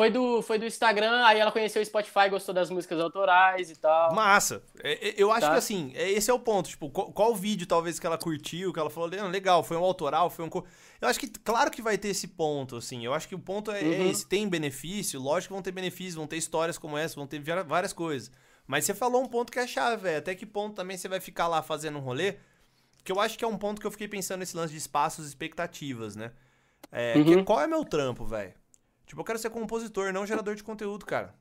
[0.00, 3.76] Foi do, foi do Instagram, aí ela conheceu o Spotify, gostou das músicas autorais e
[3.76, 4.14] tal.
[4.14, 4.62] Massa.
[4.82, 5.52] É, é, eu acho tá.
[5.52, 6.70] que assim, é, esse é o ponto.
[6.70, 10.30] Tipo, qual, qual, vídeo talvez que ela curtiu, que ela falou, legal, foi um autoral,
[10.30, 10.48] foi um.
[11.02, 13.04] Eu acho que, claro que vai ter esse ponto, assim.
[13.04, 14.10] Eu acho que o ponto é, é uhum.
[14.10, 14.26] esse.
[14.26, 17.92] Tem benefício, lógico que vão ter benefícios, vão ter histórias como essa, vão ter várias
[17.92, 18.32] coisas.
[18.66, 20.16] Mas você falou um ponto que é chave, velho.
[20.16, 22.36] Até que ponto também você vai ficar lá fazendo um rolê?
[23.04, 25.26] Que eu acho que é um ponto que eu fiquei pensando nesse lance de espaços
[25.26, 26.32] e expectativas, né?
[26.90, 27.24] É, uhum.
[27.24, 28.58] que, qual é meu trampo, velho?
[29.10, 31.34] Tipo, eu quero ser compositor, não gerador de conteúdo, cara.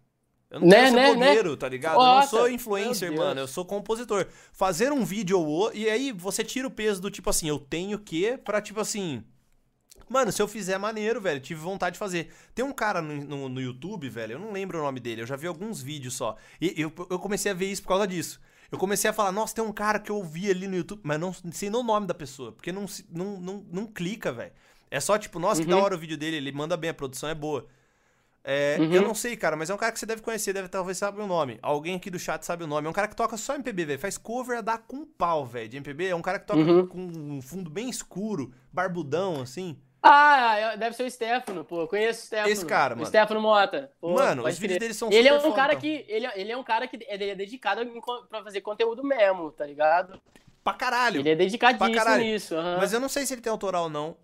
[0.50, 1.14] Eu não né, quero ser né, né?
[1.14, 1.56] blogueiro, né?
[1.56, 1.98] tá ligado?
[1.98, 3.42] Nossa, eu não sou influencer, mano.
[3.42, 4.26] Eu sou compositor.
[4.52, 5.78] Fazer um vídeo ou outro.
[5.78, 9.24] E aí você tira o peso do tipo assim, eu tenho que pra tipo assim.
[10.10, 12.34] Mano, se eu fizer maneiro, velho, tive vontade de fazer.
[12.56, 15.28] Tem um cara no, no, no, YouTube, velho, eu não lembro o nome dele, eu
[15.28, 16.38] já vi alguns vídeos só.
[16.60, 18.42] E eu, eu comecei a ver isso por causa disso.
[18.72, 21.20] Eu comecei a falar, nossa, tem um cara que eu ouvi ali no YouTube, mas
[21.20, 24.54] não sei nem o nome da pessoa, porque não, não, não, não clica, velho.
[24.92, 25.66] É só tipo, nossa, uhum.
[25.66, 25.84] que da uhum.
[25.84, 27.68] hora o vídeo dele, ele manda bem, a produção é boa.
[28.44, 28.94] É, uhum.
[28.94, 31.22] Eu não sei, cara, mas é um cara que você deve conhecer, deve talvez saber
[31.22, 31.60] o nome.
[31.62, 32.88] Alguém aqui do chat sabe o nome.
[32.88, 34.00] É um cara que toca só MPB, velho.
[34.00, 36.08] Faz cover a dar com pau, velho, de MPB.
[36.08, 36.88] É um cara que toca uhum.
[36.88, 39.78] com um fundo bem escuro, barbudão, assim.
[40.02, 41.82] Ah, deve ser o Stefano, pô.
[41.82, 42.50] Eu conheço o Stefano.
[42.50, 43.04] Esse cara, mano.
[43.04, 43.92] O Stefano Mota.
[44.00, 46.58] Pô, mano, os vídeos dele são Ele é um cara que ele, é, ele é
[46.58, 47.82] um cara que é, é dedicado
[48.30, 50.20] pra fazer conteúdo mesmo, tá ligado?
[50.64, 51.20] Pra caralho.
[51.20, 52.56] Ele é dedicadíssimo nisso.
[52.56, 52.78] Uhum.
[52.78, 54.16] Mas eu não sei se ele tem autoral ou não.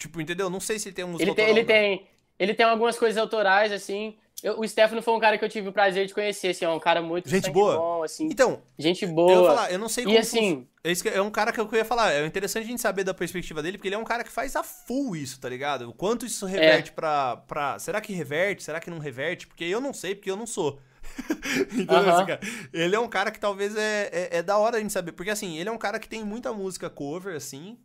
[0.00, 0.48] Tipo, entendeu?
[0.48, 2.06] Não sei se ele tem um ele tem, ele tem
[2.38, 4.16] Ele tem algumas coisas autorais, assim.
[4.42, 6.68] Eu, o Stefano foi um cara que eu tive o prazer de conhecer, assim, é
[6.70, 7.76] um cara muito gente boa.
[7.76, 8.24] bom, assim.
[8.24, 9.32] Então, gente boa.
[9.32, 10.16] Eu, falar, eu não sei como.
[10.16, 10.66] E assim,
[11.12, 13.76] é um cara que eu ia falar, é interessante a gente saber da perspectiva dele,
[13.76, 15.90] porque ele é um cara que faz a full isso, tá ligado?
[15.90, 16.94] O quanto isso reverte é.
[16.94, 17.78] pra, pra.
[17.78, 18.62] Será que reverte?
[18.62, 19.46] Será que não reverte?
[19.46, 20.80] Porque eu não sei, porque eu não sou.
[21.76, 22.40] então, assim, cara,
[22.72, 25.12] ele é um cara que talvez é, é, é, da hora a gente saber.
[25.12, 27.78] Porque, assim, ele é um cara que tem muita música cover, assim.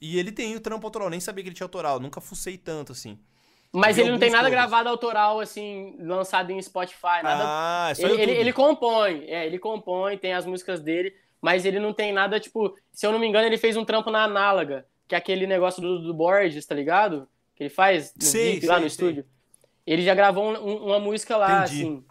[0.00, 1.10] E ele tem o trampo autoral.
[1.10, 2.00] Nem sabia que ele tinha autoral.
[2.00, 3.18] Nunca fucei tanto, assim.
[3.72, 4.62] Mas ele não tem nada covers.
[4.62, 7.44] gravado autoral, assim, lançado em Spotify, nada.
[7.46, 11.64] Ah, é só ele, ele, ele, compõe, é, ele compõe, tem as músicas dele, mas
[11.64, 14.24] ele não tem nada, tipo, se eu não me engano, ele fez um trampo na
[14.24, 17.28] Análoga, que é aquele negócio do, do Borges, tá ligado?
[17.54, 19.24] Que ele faz no sei, VIP, lá no estúdio.
[19.86, 21.82] Ele já gravou um, uma música lá, Entendi.
[21.82, 22.04] assim.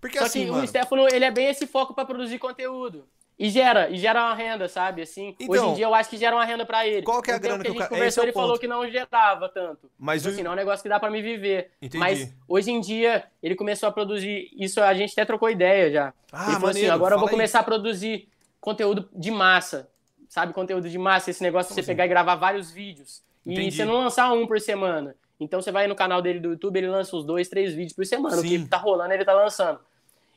[0.00, 0.64] Porque Só assim, que mano...
[0.64, 3.06] o Stefano, ele é bem esse foco para produzir conteúdo.
[3.42, 5.02] E gera, e gera uma renda, sabe?
[5.02, 7.02] Assim, então, hoje em dia eu acho que gera uma renda para ele.
[7.02, 9.48] Qual que é a grana que, a gente conversou, é ele falou que não gerava
[9.48, 9.90] tanto.
[9.98, 11.72] Mas tipo, assim, não é um negócio que dá para me viver.
[11.82, 11.98] Entendi.
[11.98, 16.14] Mas hoje em dia ele começou a produzir, isso a gente até trocou ideia já.
[16.30, 18.28] Ah, ele falou assim, agora eu vou começar a produzir
[18.60, 19.90] conteúdo de massa.
[20.28, 21.88] Sabe, conteúdo de massa, esse negócio de você assim?
[21.88, 23.24] pegar e gravar vários vídeos.
[23.44, 23.66] Entendi.
[23.66, 25.16] E você não lançar um por semana.
[25.40, 28.06] Então você vai no canal dele do YouTube, ele lança uns dois, três vídeos por
[28.06, 28.36] semana.
[28.36, 28.58] Sim.
[28.58, 29.80] O que tá rolando, ele tá lançando.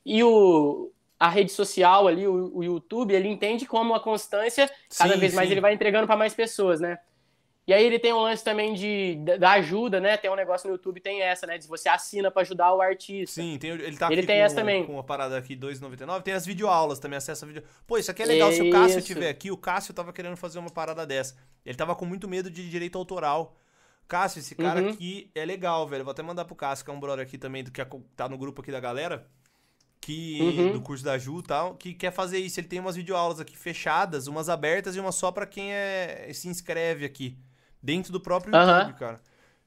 [0.03, 5.13] E o, a rede social ali, o, o YouTube, ele entende como a constância, cada
[5.13, 5.53] sim, vez mais sim.
[5.53, 6.97] ele vai entregando para mais pessoas, né?
[7.67, 10.17] E aí ele tem um lance também de, da ajuda, né?
[10.17, 11.57] Tem um negócio no YouTube, tem essa, né?
[11.57, 13.41] De você assina para ajudar o artista.
[13.41, 14.85] Sim, tem, ele tá Ele tem com, essa também.
[14.85, 16.21] com uma parada aqui, 2,99.
[16.21, 17.63] Tem as videoaulas também, acesso a vídeo.
[17.87, 18.51] Pô, isso aqui é legal.
[18.51, 19.07] Se o Cássio Isso.
[19.07, 21.35] tiver aqui, o Cássio tava querendo fazer uma parada dessa.
[21.65, 23.57] Ele tava com muito medo de direito autoral.
[24.07, 24.89] Cássio, esse cara Uhum.
[24.89, 26.03] aqui é legal, velho.
[26.03, 27.83] Vou até mandar pro Cássio, que é um brother aqui também, do que
[28.15, 29.27] tá no grupo aqui da galera.
[30.01, 30.71] Que, Uhum.
[30.73, 32.59] do curso da Ju e tal, que quer fazer isso.
[32.59, 36.47] Ele tem umas videoaulas aqui fechadas, umas abertas e uma só pra quem é, se
[36.47, 37.35] inscreve aqui.
[37.81, 38.79] Dentro do próprio Aham.
[38.81, 39.19] YouTube, cara.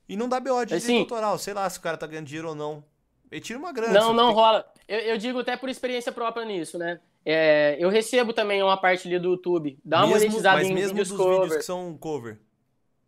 [0.08, 1.36] E não dá BO de Assim- autoral.
[1.38, 2.84] Sei lá se o cara tá ganhando dinheiro ou não.
[3.30, 3.92] Ele tira uma grana.
[3.92, 4.64] Não, não tem- rola.
[4.86, 7.00] Eu, eu digo até por experiência própria nisso, né?
[7.24, 9.78] É, eu recebo também uma parte ali do YouTube.
[9.84, 11.40] Dá uma mesmo, monetizada mas em mesmo vídeos dos cover.
[11.40, 12.38] vídeos que são cover.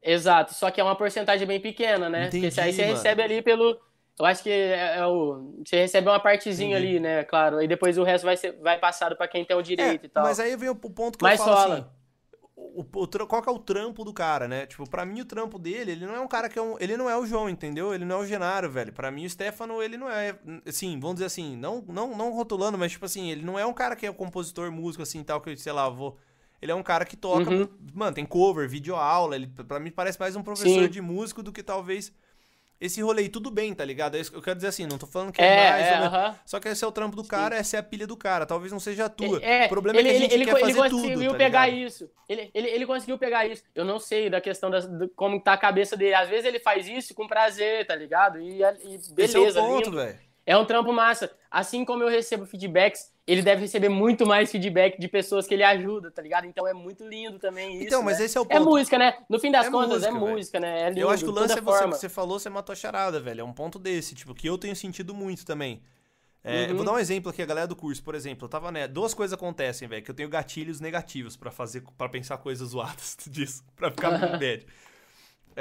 [0.03, 2.27] Exato, só que é uma porcentagem bem pequena, né?
[2.27, 2.95] Entendi, Porque aí você mano.
[2.95, 3.79] recebe ali pelo.
[4.21, 5.55] Eu acho que é, é o.
[5.67, 7.25] Você recebe uma partezinha ali, né?
[7.25, 7.57] Claro.
[7.57, 10.09] Aí depois o resto vai, ser, vai passado pra quem tem o direito É, e
[10.11, 10.23] tal.
[10.23, 11.75] mas aí vem o ponto que Mas eu falo rola.
[11.75, 11.87] assim.
[12.55, 14.67] O, o qual que é o trampo do cara, né?
[14.67, 16.97] Tipo, pra mim o trampo dele, ele não é um cara que é um, ele
[16.97, 17.95] não é o João, entendeu?
[17.95, 18.93] Ele não é o Genaro, velho.
[18.93, 22.77] Pra mim o Stefano, ele não é, assim, vamos dizer assim, não não não rotulando,
[22.77, 25.41] mas tipo assim, ele não é um cara que é um compositor, músico assim, tal
[25.41, 26.19] que, sei lá, vou
[26.63, 27.67] ele é um cara que toca, Uhum.
[27.95, 30.89] mano, tem cover, videoaula, ele pra mim parece mais um professor Sim.
[30.91, 32.13] de músico do que talvez
[32.81, 34.17] esse rolê, tudo bem, tá ligado?
[34.17, 36.15] É eu quero dizer assim, não tô falando que é, É, mais é, ou menos.
[36.15, 36.39] aham.
[36.47, 38.47] Só que esse é o trampo do cara, essa é a pilha do cara.
[38.47, 39.39] Talvez não seja a tua.
[39.43, 41.37] É, o problema ele, é que a gente ele, quer ele, fazer conseguiu tudo, tá
[41.37, 41.87] pegar ligado?
[41.87, 42.11] isso.
[42.27, 43.63] Ele, ele, ele conseguiu pegar isso.
[43.75, 46.15] Eu não sei da questão das, do, como tá a cabeça dele.
[46.15, 48.41] Às vezes ele faz isso com prazer, tá ligado?
[48.41, 50.30] E, e beleza, Esse é o ponto, velho.
[50.51, 51.31] É um trampo massa.
[51.49, 55.63] Assim como eu recebo feedbacks, ele deve receber muito mais feedback de pessoas que ele
[55.63, 56.45] ajuda, tá ligado?
[56.45, 57.85] Então é muito lindo também isso.
[57.87, 58.25] Então, mas né?
[58.25, 58.65] esse é o É ponto.
[58.65, 59.17] música, né?
[59.29, 60.27] No fim das É contas, música, é velho.
[60.35, 60.83] música, né?
[60.83, 62.77] É lindo, Eu acho que o lance é você, que você falou, você matou a
[62.77, 63.43] charada, velho.
[63.43, 65.81] É um ponto desse, tipo, que eu tenho sentido muito também.
[66.43, 66.77] É, eu Uhum.
[66.79, 68.47] Vou dar um exemplo aqui, a galera do curso, por exemplo.
[68.47, 68.89] Eu tava, né?
[68.89, 73.17] Duas coisas acontecem, velho, que eu tenho gatilhos negativos pra fazer, para pensar coisas zoadas
[73.31, 74.67] disso, pra ficar muito bad.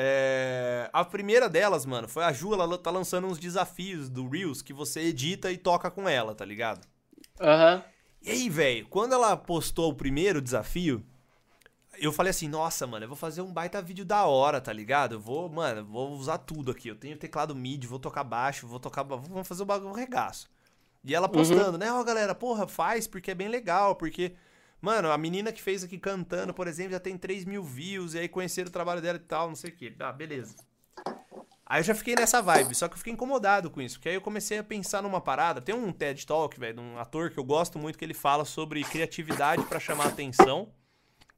[0.02, 4.62] É, a primeira delas, mano, foi a Ju, ela tá lançando uns desafios do Reels
[4.62, 6.88] que você edita e toca com ela, tá ligado?
[7.38, 7.84] Aham.
[8.22, 11.06] E aí, velho, quando ela postou o primeiro desafio,
[11.98, 15.16] eu falei assim, nossa, mano, eu vou fazer um baita vídeo da hora, tá ligado?
[15.16, 16.88] Eu vou, mano, vou usar tudo aqui.
[16.88, 20.50] Eu tenho teclado MIDI, vou tocar baixo, vou tocar, vamos fazer o bagulho um regaço.
[21.04, 24.34] E ela postando, né, ó, galera, porra, faz porque é bem legal, porque,
[24.82, 28.20] mano, a menina que fez aqui cantando, por exemplo, já tem 3 mil views, e
[28.20, 29.94] aí conheceram o trabalho dela e tal, não sei o quê.
[30.00, 30.56] Ah, beleza.
[31.66, 34.16] Aí eu já fiquei nessa vibe, só que eu fiquei incomodado com isso, porque aí
[34.16, 35.62] eu comecei a pensar numa parada.
[35.62, 38.44] Tem um TED Talk, velho, de um ator que eu gosto muito, que ele fala
[38.44, 40.74] sobre criatividade pra chamar atenção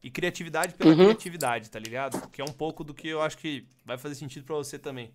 [0.03, 0.97] e criatividade pela Uhum.
[0.97, 2.29] criatividade, tá ligado?
[2.29, 5.13] Que é um pouco do que eu acho que vai fazer sentido pra você também.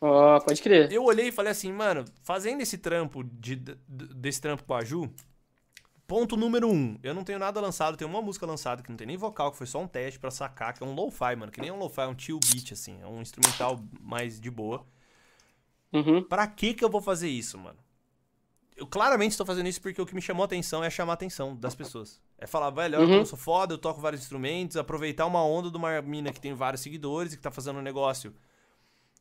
[0.00, 0.92] Ó, pode crer.
[0.92, 5.10] Eu olhei e falei assim, mano, fazendo esse trampo, de, desse trampo com a Ju,
[6.08, 9.06] ponto número um, eu não tenho nada lançado, tenho uma música lançada que não tem
[9.06, 11.60] nem vocal, que foi só um teste pra sacar, que é um lo-fi, mano, que
[11.60, 14.84] nem um lo-fi, é um chill beat, assim, é um instrumental mais de boa.
[15.92, 16.22] Uhum.
[16.24, 17.78] Pra que que eu vou fazer isso, mano?
[18.76, 21.14] Eu claramente estou fazendo isso porque o que me chamou a atenção é chamar a
[21.14, 22.22] atenção das pessoas.
[22.38, 23.18] É falar, velho, olha Uhum.
[23.18, 26.54] eu sou foda, eu toco vários instrumentos, aproveitar uma onda de uma mina que tem
[26.54, 28.32] vários seguidores e que tá fazendo um negócio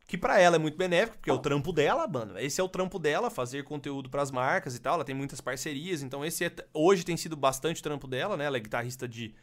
[0.07, 2.39] que pra ela é muito benéfico, porque é o trampo dela, mano.
[2.39, 4.95] Esse é o trampo dela, fazer conteúdo pras marcas e tal.
[4.95, 8.45] Ela tem muitas parcerias, então esse é- hoje tem sido bastante trampo dela, né?
[8.45, 9.35] Ela é guitarrista de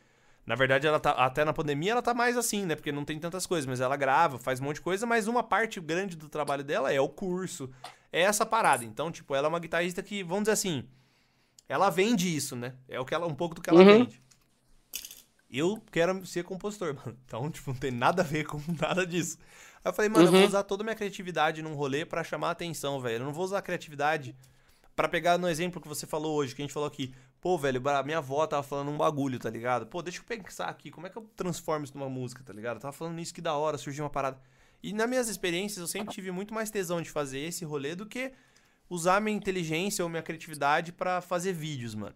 [0.46, 2.74] na verdade, ela tá até na pandemia ela tá mais assim, né?
[2.74, 5.42] Porque não tem tantas coisas, mas ela grava, faz um monte de coisa, mas uma
[5.42, 7.70] parte grande do trabalho dela é o curso,
[8.12, 8.84] é essa parada.
[8.84, 10.84] Então, tipo, ela é uma guitarrista que, vamos dizer assim,
[11.68, 12.74] ela vende isso, né?
[12.88, 13.86] É o que ela um pouco do que ela Uhum.
[13.86, 14.22] vende.
[15.50, 17.16] Eu quero ser compositor, mano.
[17.24, 19.38] Então, tipo, não tem nada a ver com nada disso.
[19.85, 20.47] Aí eu falei, mano, eu vou Uhum.
[20.47, 23.16] usar toda a minha criatividade num rolê pra chamar a atenção, velho.
[23.23, 24.35] Eu não vou usar a criatividade
[24.97, 27.82] para pegar no exemplo que você falou hoje, que a gente falou aqui, pô, velho,
[28.05, 29.86] minha avó tava falando um bagulho, tá ligado?
[29.86, 32.77] Pô, deixa eu pensar aqui, como é que eu transformo isso numa música, tá ligado?
[32.77, 34.40] Eu tava falando isso que da hora, surgiu uma parada.
[34.82, 38.06] E nas minhas experiências, eu sempre tive muito mais tesão de fazer esse rolê do
[38.06, 38.32] que
[38.89, 42.15] usar minha inteligência ou minha criatividade para fazer vídeos, mano.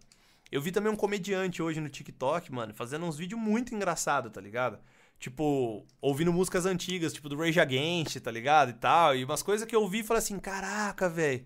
[0.51, 4.39] Eu vi também um comediante hoje no TikTok, mano, fazendo uns vídeos muito engraçados, tá
[4.41, 4.79] ligado?
[5.19, 8.69] Tipo, ouvindo músicas antigas, tipo do Rage Against, tá ligado?
[8.69, 9.15] E tal.
[9.15, 11.45] E umas coisas que eu ouvi e falei assim, caraca, velho.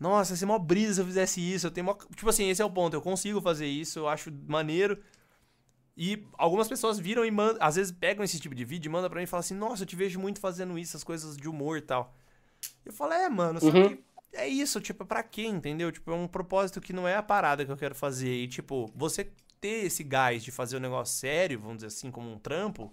[0.00, 1.66] Nossa, ia ser mó brisa se eu fizesse isso.
[1.66, 1.94] Eu tenho mó...
[1.94, 2.94] Tipo assim, esse é o ponto.
[2.94, 4.98] Eu consigo fazer isso, eu acho maneiro.
[5.96, 9.10] E algumas pessoas viram e mandam, às vezes pegam esse tipo de vídeo e mandam
[9.10, 11.48] pra mim e falam assim, nossa, eu te vejo muito fazendo isso, as coisas de
[11.48, 12.16] humor e tal.
[12.84, 13.90] Eu falo, é, mano, só uhum.
[13.90, 14.02] que
[14.32, 15.92] é isso, tipo, pra quê, entendeu?
[15.92, 18.32] Tipo, é um propósito que não é a parada que eu quero fazer.
[18.32, 19.30] E, tipo, você
[19.60, 22.92] ter esse gás de fazer um negócio sério, vamos dizer assim, como um trampo,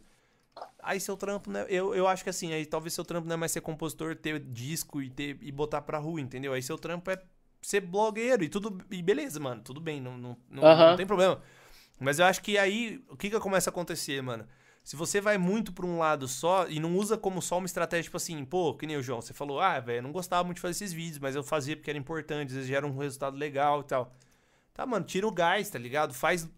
[0.82, 1.66] aí seu trampo, né?
[1.70, 4.40] Eu, eu acho que assim, aí talvez seu trampo não é mais ser compositor, ter
[4.40, 6.54] disco e, ter, e botar pra rua, entendeu?
[6.54, 7.22] Aí seu trampo é
[7.62, 8.78] ser blogueiro e tudo.
[8.90, 10.78] E beleza, mano, tudo bem, não, não, não, uhum.
[10.78, 11.42] não tem problema.
[12.00, 14.48] Mas eu acho que aí, o que que começa a acontecer, mano?
[14.84, 18.04] Se você vai muito pra um lado só e não usa como só uma estratégia,
[18.04, 20.62] tipo assim, pô, que nem o João, você falou, ah, velho, não gostava muito de
[20.62, 23.82] fazer esses vídeos, mas eu fazia porque era importante, às vezes gera um resultado legal
[23.82, 24.16] e tal.
[24.74, 26.14] Tá, mano, tira o gás, tá ligado?
[26.14, 26.50] Faz.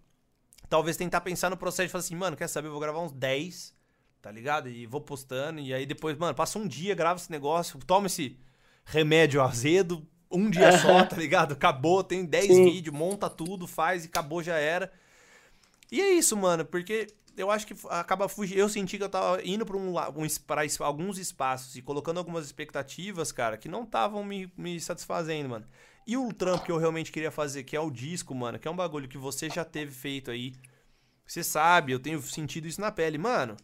[0.69, 2.67] Talvez tentar pensar no processo e falar assim, mano, quer saber?
[2.67, 3.75] Eu vou gravar uns 10,
[4.21, 4.69] tá ligado?
[4.69, 8.37] E vou postando, e aí depois, mano, passa um dia, grava esse negócio, toma esse
[8.85, 11.53] remédio azedo, um dia só, tá ligado?
[11.53, 14.91] Acabou, tem 10 vídeos, monta tudo, faz e acabou, já era.
[15.91, 18.59] E é isso, mano, porque eu acho que acaba fugindo.
[18.59, 22.45] Eu senti que eu tava indo pra, um, um, pra alguns espaços e colocando algumas
[22.45, 25.65] expectativas, cara, que não estavam me, me satisfazendo, mano.
[26.07, 28.71] E o trampo que eu realmente queria fazer, que é o disco, mano, que é
[28.71, 30.53] um bagulho que você já teve feito aí.
[31.25, 33.17] Você sabe, eu tenho sentido isso na pele.
[33.17, 33.55] Mano,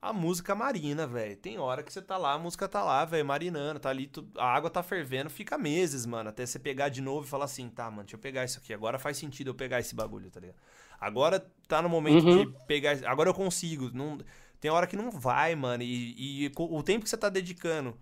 [0.00, 1.36] a música marina, velho.
[1.36, 4.28] Tem hora que você tá lá, a música tá lá, velho, marinando, tá ali, tu,
[4.36, 7.68] a água tá fervendo, fica meses, mano, até você pegar de novo e falar assim,
[7.68, 8.72] tá, mano, deixa eu pegar isso aqui.
[8.72, 10.56] Agora faz sentido eu pegar esse bagulho, tá ligado?
[11.00, 12.44] Agora tá no momento uhum.
[12.46, 12.98] de pegar.
[13.06, 13.90] Agora eu consigo.
[13.92, 14.18] Não,
[14.60, 15.82] tem hora que não vai, mano.
[15.82, 17.96] E, e o tempo que você tá dedicando.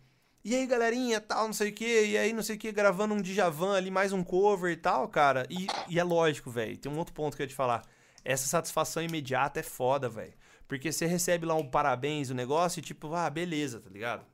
[0.45, 2.07] E aí, galerinha, tal, não sei o que.
[2.07, 5.09] E aí, não sei o que, gravando um Djavan ali, mais um cover e tal,
[5.09, 5.47] cara.
[5.49, 6.77] E, e é lógico, velho.
[6.77, 7.83] Tem um outro ponto que eu ia te falar.
[8.25, 10.35] Essa satisfação imediata é foda, velho.
[10.67, 14.25] Porque você recebe lá um parabéns, o um negócio, e tipo, ah, beleza, tá ligado?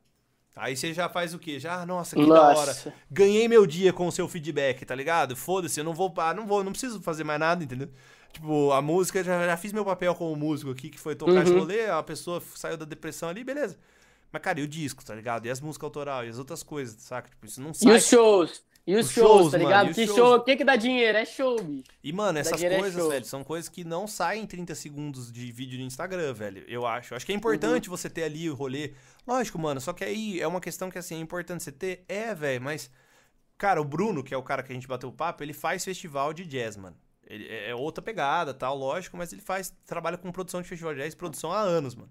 [0.57, 1.59] Aí você já faz o quê?
[1.59, 2.85] Já, nossa, que nossa.
[2.85, 2.94] da hora.
[3.11, 5.36] Ganhei meu dia com o seu feedback, tá ligado?
[5.36, 7.89] Foda-se, eu não vou, ah, não vou, não preciso fazer mais nada, entendeu?
[8.32, 11.43] Tipo, a música, já, já fiz meu papel como músico aqui, que foi tocar uhum.
[11.43, 13.78] esse rolê, a pessoa saiu da depressão ali, beleza.
[14.32, 15.47] Mas, cara, e o disco, tá ligado?
[15.47, 17.28] E as músicas autorais, e as outras coisas, saca?
[17.28, 17.94] Tipo, isso não sai.
[17.94, 18.62] E os shows?
[18.86, 19.94] E os, os shows, shows, tá ligado?
[19.94, 20.19] Que shows.
[20.19, 21.19] show, o que que dá dinheiro?
[21.19, 21.85] É show, bicho.
[22.02, 25.31] E, mano, essas é coisas, é velho, são coisas que não saem em 30 segundos
[25.31, 26.65] de vídeo no Instagram, velho.
[26.66, 27.15] Eu acho.
[27.15, 27.97] Acho que é importante uhum.
[27.97, 28.94] você ter ali o rolê.
[29.27, 32.05] Lógico, mano, só que aí é uma questão que, assim, é importante você ter.
[32.09, 32.90] É, velho, mas.
[33.59, 35.85] Cara, o Bruno, que é o cara que a gente bateu o papo, ele faz
[35.85, 36.97] festival de jazz, mano.
[37.27, 40.94] Ele é, é outra pegada, tal, lógico, mas ele faz, trabalha com produção de festival
[40.94, 42.11] de jazz, produção há anos, mano.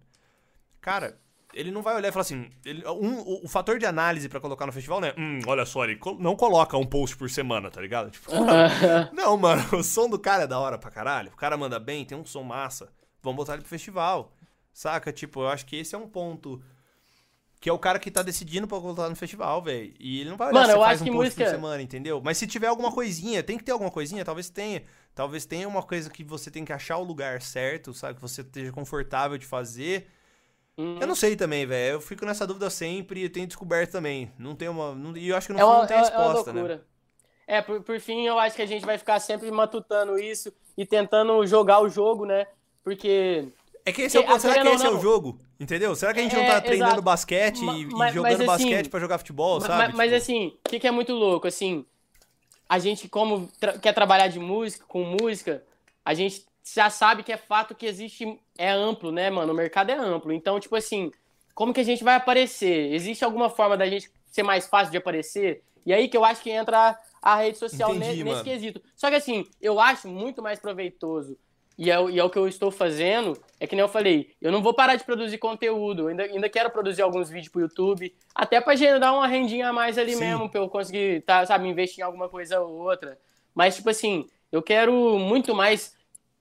[0.79, 1.19] Cara,
[1.53, 4.65] ele não vai olhar e falar assim, ele, um, o, fator de análise para colocar
[4.65, 5.13] no festival, né?
[5.17, 8.11] Hum, olha só, ele não coloca um post por semana, tá ligado?
[8.11, 8.31] Tipo,
[9.13, 11.31] não, mano, o som do cara é da hora pra caralho.
[11.31, 12.91] O cara manda bem, tem um som massa.
[13.21, 14.31] Vamos botar ele pro festival.
[14.71, 15.11] Saca?
[15.11, 16.61] Tipo, eu acho que esse é um ponto
[17.59, 19.93] que é o cara que tá decidindo pra voltar no festival, velho.
[19.99, 21.43] E ele não vai olhar Mano, se eu faz acho um que música...
[21.43, 22.21] por semana, entendeu?
[22.23, 24.83] Mas se tiver alguma coisinha, tem que ter alguma coisinha, talvez tenha.
[25.13, 28.15] Talvez tenha uma coisa que você tem que achar o lugar certo, sabe?
[28.15, 30.07] Que você esteja confortável de fazer.
[30.79, 30.97] Hum.
[31.01, 31.95] Eu não sei também, velho.
[31.95, 34.31] Eu fico nessa dúvida sempre e tenho descoberto também.
[34.39, 34.95] Não tem uma.
[34.95, 36.79] Não, e eu acho que no é uma, não tem é, resposta, é né?
[37.45, 40.85] É, por, por fim, eu acho que a gente vai ficar sempre matutando isso e
[40.85, 42.47] tentando jogar o jogo, né?
[42.81, 43.51] Porque
[43.85, 45.39] é que esse é o, será que esse não, é o jogo?
[45.59, 45.95] Entendeu?
[45.95, 47.01] Será que a gente é, não tá treinando exato.
[47.01, 49.73] basquete e, mas, jogando mas, assim, basquete para jogar futebol, sabe?
[49.73, 49.97] Mas, tipo...
[49.97, 51.47] mas assim, o que, que, é muito louco?
[51.47, 51.85] Assim,
[52.67, 55.63] a gente, como tra quer trabalhar de música, com música,
[56.05, 58.39] a gente já sabe que é fato que existe.
[58.57, 59.53] É amplo, né, mano?
[59.53, 60.31] O mercado é amplo.
[60.31, 61.11] Então, tipo assim,
[61.53, 62.93] como que a gente vai aparecer?
[62.93, 65.63] Existe alguma forma da gente ser mais fácil de aparecer?
[65.85, 68.81] E aí que eu acho que entra a rede social Entendi, nesse, nesse quesito.
[68.95, 71.37] Só que assim, eu acho muito mais proveitoso
[71.79, 74.51] e é, e é, o que eu estou fazendo, é que nem eu falei, eu
[74.51, 78.13] não vou parar de produzir conteúdo, eu ainda, ainda quero produzir alguns vídeos pro YouTube,
[78.35, 80.19] até para gerar uma rendinha a mais ali Sim.
[80.19, 83.17] mesmo, pra eu conseguir, tá, sabe, investir em alguma coisa ou outra.
[83.55, 85.95] Mas, tipo assim, eu quero muito mais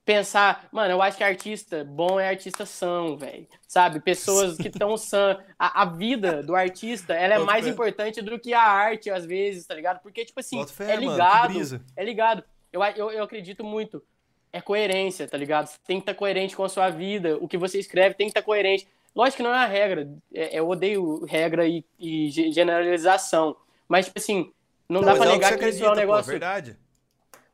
[0.08, 3.46] pensar, mano, eu acho que artista bom é artista são, velho.
[3.66, 4.00] Sabe?
[4.00, 5.38] Pessoas que estão sã.
[5.58, 9.66] A, a, vida do artista, ela é mais importante do que a arte, às vezes,
[9.66, 10.00] tá ligado?
[10.00, 11.52] Porque, tipo assim, fé, é ligado.
[11.52, 12.42] Mano, é ligado.
[12.72, 14.02] Eu, eu, eu acredito muito
[14.50, 15.66] é coerência, tá ligado?
[15.66, 18.28] Você tem que estar tá coerente com a sua vida, o que você escreve tem
[18.28, 18.88] que estar tá coerente.
[19.14, 23.54] Lógico que não é a regra, é, eu odeio regra e, e generalização,
[23.86, 24.50] mas, tipo assim,
[24.88, 26.30] Não, dá mas pra é o negar você que, isso é um pô, negócio.
[26.30, 26.78] verdade.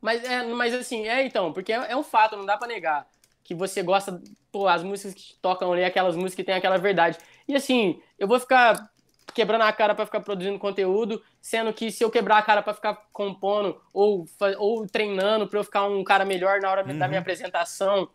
[0.05, 3.07] Mas, é, mas assim, é então, porque é, é um fato, não dá pra negar.
[3.43, 4.21] Que você gosta,
[4.53, 7.17] pô, as músicas que tocam ali, aquelas músicas que tem aquela verdade.
[7.49, 8.91] E assim, eu vou ficar
[9.33, 12.75] quebrando a cara pra ficar produzindo conteúdo, sendo que se eu quebrar a cara pra
[12.75, 14.27] ficar compondo ou,
[14.59, 17.09] ou treinando pra eu ficar um cara melhor na hora da Uhum.
[17.09, 18.07] minha apresentação,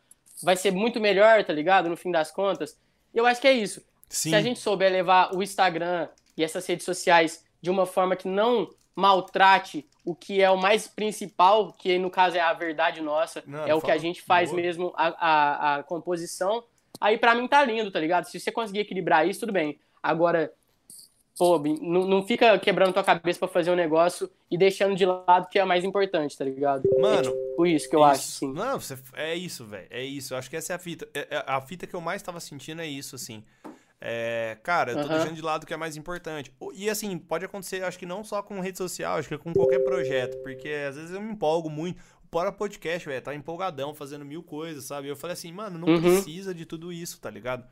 [0.43, 1.89] vai ser muito melhor, tá ligado?
[1.89, 2.79] No fim das contas.
[3.15, 3.83] Eu acho que é isso.
[4.07, 4.29] Sim.
[4.29, 6.07] Se a gente souber levar o Instagram
[6.37, 8.69] e essas redes sociais de uma forma que não
[8.99, 13.65] maltrate o que é o mais principal, que no caso é a verdade nossa, Não,
[13.65, 14.61] é o que a gente faz boa.
[14.61, 16.63] mesmo, a, a, a composição,
[16.99, 18.25] aí pra mim tá lindo, tá ligado?
[18.25, 19.79] Se você conseguir equilibrar isso, tudo bem.
[20.01, 20.51] Agora,
[21.37, 25.45] pô, não, não fica quebrando tua cabeça pra fazer um negócio e deixando de lado
[25.45, 26.83] o que é mais importante, tá ligado?
[26.99, 28.39] Mano, é tipo isso que eu acho, Isso.
[28.39, 28.53] sim.
[28.53, 29.87] Não, você- é isso, velho.
[29.89, 30.33] É isso.
[30.33, 31.07] Eu acho que essa é a fita.
[31.13, 33.43] É- é- A fita que eu mais tava sentindo é isso, assim.
[34.01, 35.17] É, cara, eu tô Aham.
[35.17, 36.53] deixando de lado o que é mais importante.
[36.73, 39.79] E assim, pode acontecer, acho que não só com rede social, acho que com qualquer
[39.79, 41.99] projeto, porque às vezes eu me empolgo muito.
[42.23, 45.07] O Bora Podcast, velho, tá empolgadão, fazendo mil coisas, sabe?
[45.09, 45.99] Eu falei assim, mano, não Uhum.
[45.99, 47.65] precisa de tudo isso, tá ligado?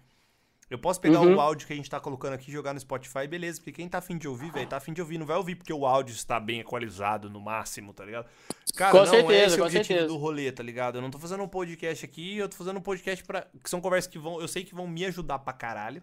[0.70, 1.36] Eu posso pegar Uhum.
[1.38, 4.00] o áudio que a gente tá colocando aqui, jogar no Spotify, beleza, porque quem tá
[4.00, 6.42] afim de ouvir, velho, tá afim de ouvir, não vai ouvir porque o áudio está
[6.42, 8.28] bem equalizado no máximo, tá ligado?
[8.76, 10.08] Cara, Com não é certeza, esse o objetivo certeza.
[10.10, 10.98] do rolê, tá ligado?
[10.98, 13.48] Eu não tô fazendo um podcast aqui, eu tô fazendo um podcast pra.
[13.64, 14.42] que são conversas que vão.
[14.42, 16.02] Eu sei que vão me ajudar pra caralho.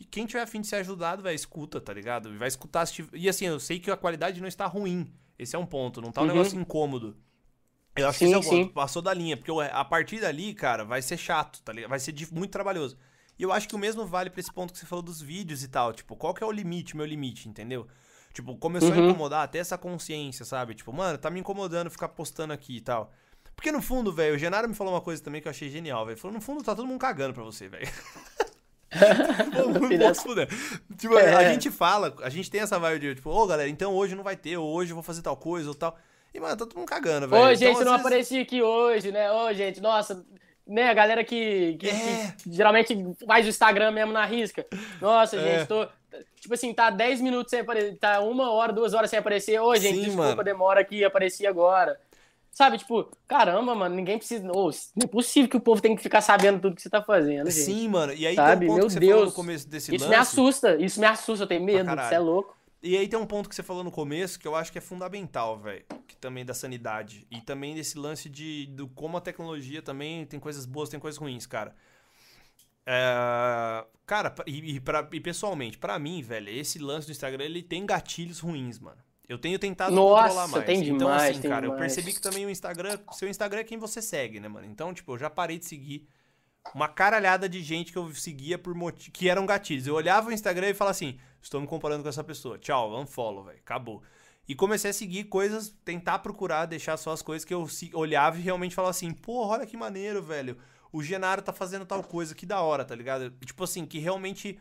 [0.00, 2.36] E quem tiver afim de ser ajudado, velho, escuta, tá ligado?
[2.38, 2.86] Vai escutar.
[2.86, 5.12] se tiver- E assim, eu sei que a qualidade não está ruim.
[5.38, 6.32] Esse é um ponto, não tá um Uhum.
[6.32, 7.16] negócio incômodo.
[7.96, 8.62] Eu acho Sim, que esse é o sim.
[8.64, 8.74] ponto.
[8.74, 11.90] Passou da linha, porque a partir dali, cara, vai ser chato, tá ligado?
[11.90, 12.96] Vai ser muito trabalhoso.
[13.36, 15.62] E eu acho que o mesmo vale pra esse ponto que você falou dos vídeos
[15.64, 15.92] e tal.
[15.92, 17.86] Tipo, qual que é o limite, meu limite, entendeu?
[18.32, 19.08] Tipo, começou a Uhum.
[19.10, 20.74] incomodar até essa consciência, sabe?
[20.74, 23.12] Tipo, mano, tá me incomodando ficar postando aqui e tal.
[23.56, 26.06] Porque no fundo, velho, o Genaro me falou uma coisa também que eu achei genial,
[26.06, 26.16] velho.
[26.18, 27.86] Falou, no fundo, tá todo mundo cagando pra você, velho.
[30.22, 30.48] Fuder.
[30.96, 31.52] Tipo, a É.
[31.52, 34.36] gente fala, a gente tem essa vibe de, tipo, ô galera, então hoje não vai
[34.36, 35.96] ter, ou hoje eu vou fazer tal coisa ou tal.
[36.32, 37.42] E, mano, tá todo mundo cagando, velho.
[37.42, 39.30] Ô, Então, gente, não vezes- apareci aqui hoje, né?
[39.32, 40.24] Ô, gente, nossa,
[40.66, 40.90] né?
[40.90, 42.34] A galera que, que- É.
[42.42, 42.94] que geralmente
[43.26, 44.66] faz o Instagram mesmo na risca.
[45.00, 45.58] Nossa, É.
[45.58, 45.86] gente, tô.
[46.40, 49.60] Tipo assim, tá 10 minutos sem aparecer, tá uma hora, duas horas sem aparecer.
[49.60, 50.44] Ô, gente, Sim, desculpa, mano.
[50.44, 51.98] demora aqui, apareci agora.
[52.58, 54.44] Sabe, tipo, caramba, mano, ninguém precisa.
[54.50, 54.64] Ô,
[54.96, 57.48] não é possível que o povo tem que ficar sabendo tudo que você tá fazendo,
[57.48, 57.62] gente.
[57.64, 58.12] Sim, mano.
[58.12, 58.66] E aí Sabe?
[58.66, 59.34] tem um ponto Meu que você falou no Deus.
[59.34, 60.08] começo desse Isso lance.
[60.16, 62.56] me assusta, isso me assusta, eu tenho medo, você é louco.
[62.82, 64.80] E aí tem um ponto que você falou no começo que eu acho que é
[64.80, 65.84] fundamental, velho.
[66.08, 67.28] Que também da sanidade.
[67.30, 71.16] E também desse lance de do como a tecnologia também tem coisas boas, tem coisas
[71.16, 71.76] ruins, cara.
[72.84, 77.62] É, Cara, e, e, pra- e pessoalmente, pra mim, velho, esse lance do Instagram, ele
[77.62, 78.98] tem gatilhos ruins, mano.
[79.28, 80.64] Eu tenho tentado Nossa, controlar mais.
[80.64, 81.94] tem então, demais, assim, cara, eu demais.
[81.94, 84.66] percebi que também o Instagram, seu Instagram é quem você segue, né, mano?
[84.66, 86.08] Então, tipo, eu já parei de seguir
[86.74, 88.74] uma caralhada de gente que eu seguia por
[89.12, 89.86] que eram gatilhos.
[89.86, 92.58] Eu olhava o Instagram e falava assim: estou me comparando com essa pessoa.
[92.58, 93.58] Tchau, unfollow, velho.
[93.58, 94.02] Acabou.
[94.48, 98.42] E comecei a seguir coisas, tentar procurar, deixar só as coisas que eu olhava e
[98.42, 100.56] realmente falava assim: porra, olha que maneiro, velho.
[100.90, 103.30] O Genaro tá fazendo tal coisa, que da hora, tá ligado?
[103.44, 104.58] Tipo assim, que realmente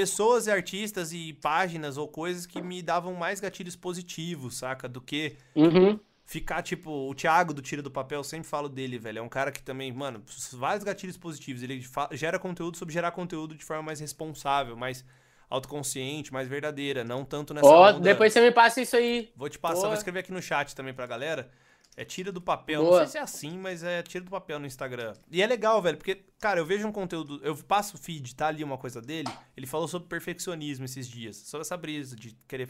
[0.00, 4.86] pessoas e artistas e páginas ou coisas que me davam mais gatilhos positivos, saca?
[4.86, 5.98] Do que Uhum.
[6.22, 9.20] ficar, tipo, o Thiago do Tira do Papel, eu sempre falo dele, velho.
[9.20, 11.62] É um cara que também, mano, vários gatilhos positivos.
[11.62, 11.82] Ele
[12.12, 15.02] gera conteúdo sobre gerar conteúdo de forma mais responsável, mais
[15.48, 17.02] autoconsciente, mais verdadeira.
[17.02, 19.32] Não tanto nessa Ó, onda- depois você me passa isso aí.
[19.34, 19.88] Vou te passar, Boa.
[19.88, 21.48] vou escrever aqui no chat também pra galera.
[21.96, 22.82] É tira do papel.
[22.82, 22.98] Boa.
[23.00, 25.14] Não sei se é assim, mas é tira do papel no Instagram.
[25.30, 27.40] E é legal, velho, porque, cara, eu vejo um conteúdo.
[27.42, 29.30] Eu passo o feed, tá ali uma coisa dele.
[29.56, 31.36] Ele falou sobre perfeccionismo esses dias.
[31.36, 32.68] Sobre essa brisa de querer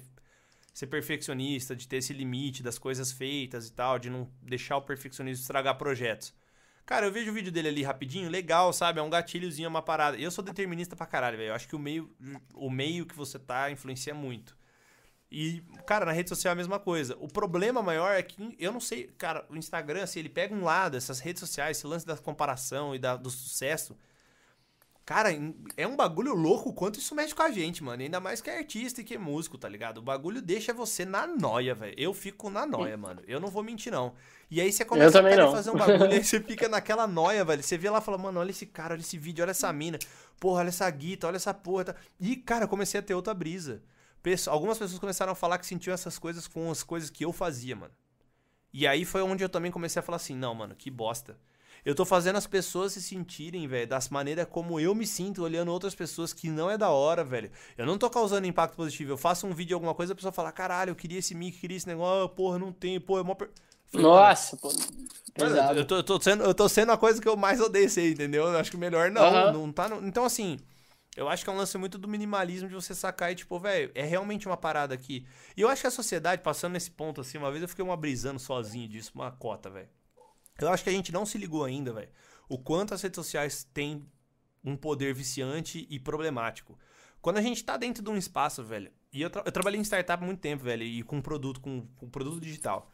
[0.72, 4.82] ser perfeccionista, de ter esse limite das coisas feitas e tal, de não deixar o
[4.82, 6.32] perfeccionismo estragar projetos.
[6.84, 9.00] Cara, eu vejo o vídeo dele ali rapidinho, legal, sabe?
[9.00, 10.16] É um gatilhozinho, é uma parada.
[10.16, 11.48] Eu sou determinista pra caralho, velho.
[11.48, 12.14] Eu acho que o meio,
[12.54, 14.56] o meio que você tá influencia muito.
[15.30, 17.16] E, cara, na rede social é a mesma coisa.
[17.20, 20.62] O problema maior é que eu não sei, cara, o Instagram, assim, ele pega um
[20.62, 23.96] lado, essas redes sociais, esse lance da comparação e da, do sucesso.
[25.04, 25.30] Cara,
[25.76, 28.02] é um bagulho louco o quanto isso mexe com a gente, mano.
[28.02, 29.98] Ainda mais que é artista e que é músico, tá ligado?
[29.98, 31.94] O bagulho deixa você na noia, velho.
[31.96, 33.22] Eu fico na noia, mano.
[33.24, 34.14] Eu não vou mentir, não.
[34.50, 37.62] E aí você começa a fazer um bagulho, aí você fica naquela noia, velho.
[37.62, 39.96] Você vê lá e fala, mano, olha esse cara, olha esse vídeo, olha essa mina.
[40.40, 41.84] Porra, olha essa guita, olha essa porra.
[41.84, 41.94] tá?
[42.18, 43.80] E, cara, eu comecei a ter outra brisa.
[44.26, 47.32] Pesso- Algumas pessoas começaram a falar que sentiam essas coisas com as coisas que eu
[47.32, 47.92] fazia, mano.
[48.72, 51.38] E aí foi onde eu também comecei a falar assim, não, mano, que bosta.
[51.84, 55.70] Eu tô fazendo as pessoas se sentirem, velho, das maneiras como eu me sinto olhando
[55.70, 57.52] outras pessoas que não é da hora, velho.
[57.78, 59.12] Eu não tô causando impacto positivo.
[59.12, 61.76] Eu faço um vídeo alguma coisa, a pessoa fala, caralho, eu queria esse mic, queria
[61.76, 63.34] esse negócio, ah, porra, não tem, porra, é mó.
[63.36, 63.48] Per...
[63.92, 64.72] Nossa, pô.
[65.38, 67.88] Mano, eu, tô, eu, tô sendo, eu tô sendo a coisa que eu mais odeio
[67.88, 68.46] ser, entendeu?
[68.48, 69.22] Eu acho que melhor não.
[69.22, 69.52] Aham.
[69.52, 70.58] não tá no- Então, assim,
[71.16, 73.90] Eu acho que é um lance muito do minimalismo de você sacar e, tipo, velho,
[73.94, 75.26] é realmente uma parada aqui.
[75.56, 77.96] E eu acho que a sociedade, passando nesse ponto assim, uma vez eu fiquei uma
[77.96, 79.88] brisando sozinho disso, uma cota, velho.
[80.58, 82.10] Eu acho que a gente não se ligou ainda, velho.
[82.48, 84.06] O quanto as redes sociais têm
[84.62, 86.78] um poder viciante e problemático.
[87.22, 89.84] Quando a gente tá dentro de um espaço, velho, e eu, tra eu trabalhei em
[89.84, 92.92] startup há muito tempo, velho, e com produto, com, com produto digital.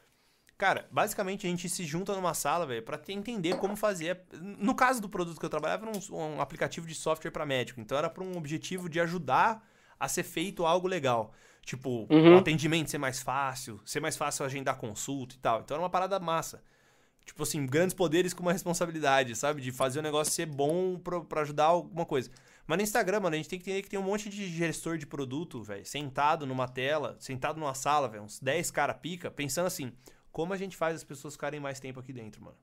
[0.62, 4.20] Cara, basicamente a gente se junta numa sala, velho, pra entender como fazer.
[4.40, 7.80] No caso do produto que eu trabalhava, era um, um aplicativo de software para médico.
[7.80, 9.68] Então era para um objetivo de ajudar
[9.98, 11.34] a ser feito algo legal.
[11.62, 12.36] Tipo, uhum.
[12.36, 15.62] o atendimento ser mais fácil, ser mais fácil agendar consulta e tal.
[15.62, 16.62] Então era uma parada massa.
[17.26, 19.60] Tipo assim, grandes poderes com uma responsabilidade, sabe?
[19.60, 22.30] De fazer o negócio ser bom para ajudar alguma coisa.
[22.68, 24.97] Mas no Instagram, mano, a gente tem que entender que tem um monte de gestor
[24.97, 29.66] de produto, velho, sentado numa tela, sentado numa sala, velho, uns 10 cara pica, pensando
[29.66, 29.93] assim,
[30.32, 32.56] como a gente faz as pessoas ficarem mais tempo aqui dentro, mano?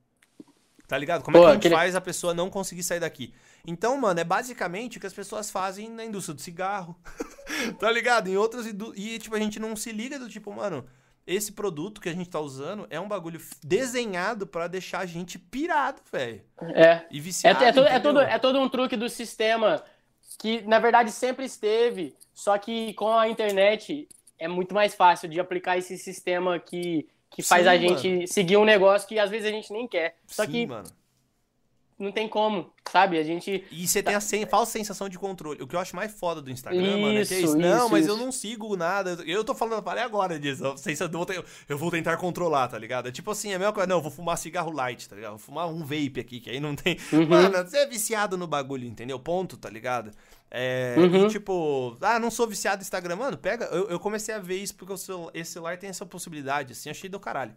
[0.88, 1.24] Tá ligado?
[1.24, 1.76] Como Pô, é que a gente aquele...
[1.76, 3.32] faz a pessoa não conseguir sair daqui?
[3.66, 7.00] Então, mano, é basicamente o que as pessoas fazem na indústria do cigarro.
[7.80, 8.28] tá ligado?
[8.28, 8.66] Em outras.
[8.96, 10.84] E, tipo, a gente não se liga do tipo, mano,
[11.28, 15.38] esse produto que a gente tá usando é um bagulho desenhado para deixar a gente
[15.38, 16.42] pirado, velho.
[16.74, 17.06] É.
[17.12, 17.64] E viciado.
[17.64, 19.84] É, é, todo, é, todo, é todo um truque do sistema
[20.40, 24.08] que, na verdade, sempre esteve, só que com a internet
[24.40, 28.28] é muito mais fácil de aplicar esse sistema que que faz Sim, a gente mano.
[28.28, 30.16] seguir um negócio que às vezes a gente nem quer.
[30.28, 30.90] Só Sim, que mano.
[32.00, 33.20] Não tem como, sabe?
[33.20, 33.66] A gente.
[33.70, 34.12] E você tá...
[34.12, 35.62] tem a sen falsa sensação de controle.
[35.62, 37.58] O que eu acho mais foda do Instagram, isso, mano, é que é isso.
[37.58, 38.14] Não, isso, mas isso.
[38.14, 39.18] eu não sigo nada.
[39.26, 40.64] Eu tô falando, falei agora disso.
[41.68, 43.10] Eu vou tentar controlar, tá ligado?
[43.10, 43.88] É tipo assim, é a mesma coisa.
[43.88, 45.32] Não, eu vou fumar cigarro light, tá ligado?
[45.32, 46.98] Vou fumar um vape aqui, que aí não tem.
[47.12, 47.28] Uhum.
[47.28, 49.20] Mano, você é viciado no bagulho, entendeu?
[49.20, 50.12] Ponto, tá ligado?
[50.50, 51.26] É, uhum.
[51.26, 53.18] E tipo, ah, não sou viciado no Instagram.
[53.18, 53.66] Mano, pega.
[53.66, 56.90] Eu, eu comecei a ver isso porque o celular, esse celular tem essa possibilidade, assim,
[56.90, 57.54] achei do caralho.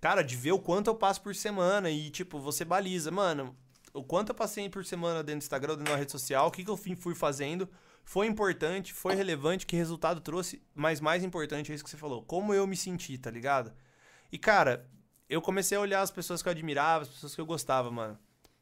[0.00, 3.10] Cara, de ver o quanto eu passo por semana e, tipo, você baliza.
[3.10, 3.56] Mano,
[3.92, 6.64] o quanto eu passei por semana dentro do Instagram, dentro da rede social, o que,
[6.64, 7.68] que eu fui fazendo.
[8.04, 12.22] Foi importante, foi relevante, que resultado trouxe, mas mais importante é isso que você falou.
[12.22, 13.70] Como eu me senti, tá ligado?
[14.32, 14.88] E, cara,
[15.28, 18.18] eu comecei a olhar as pessoas que eu admirava, as pessoas que eu gostava, mano.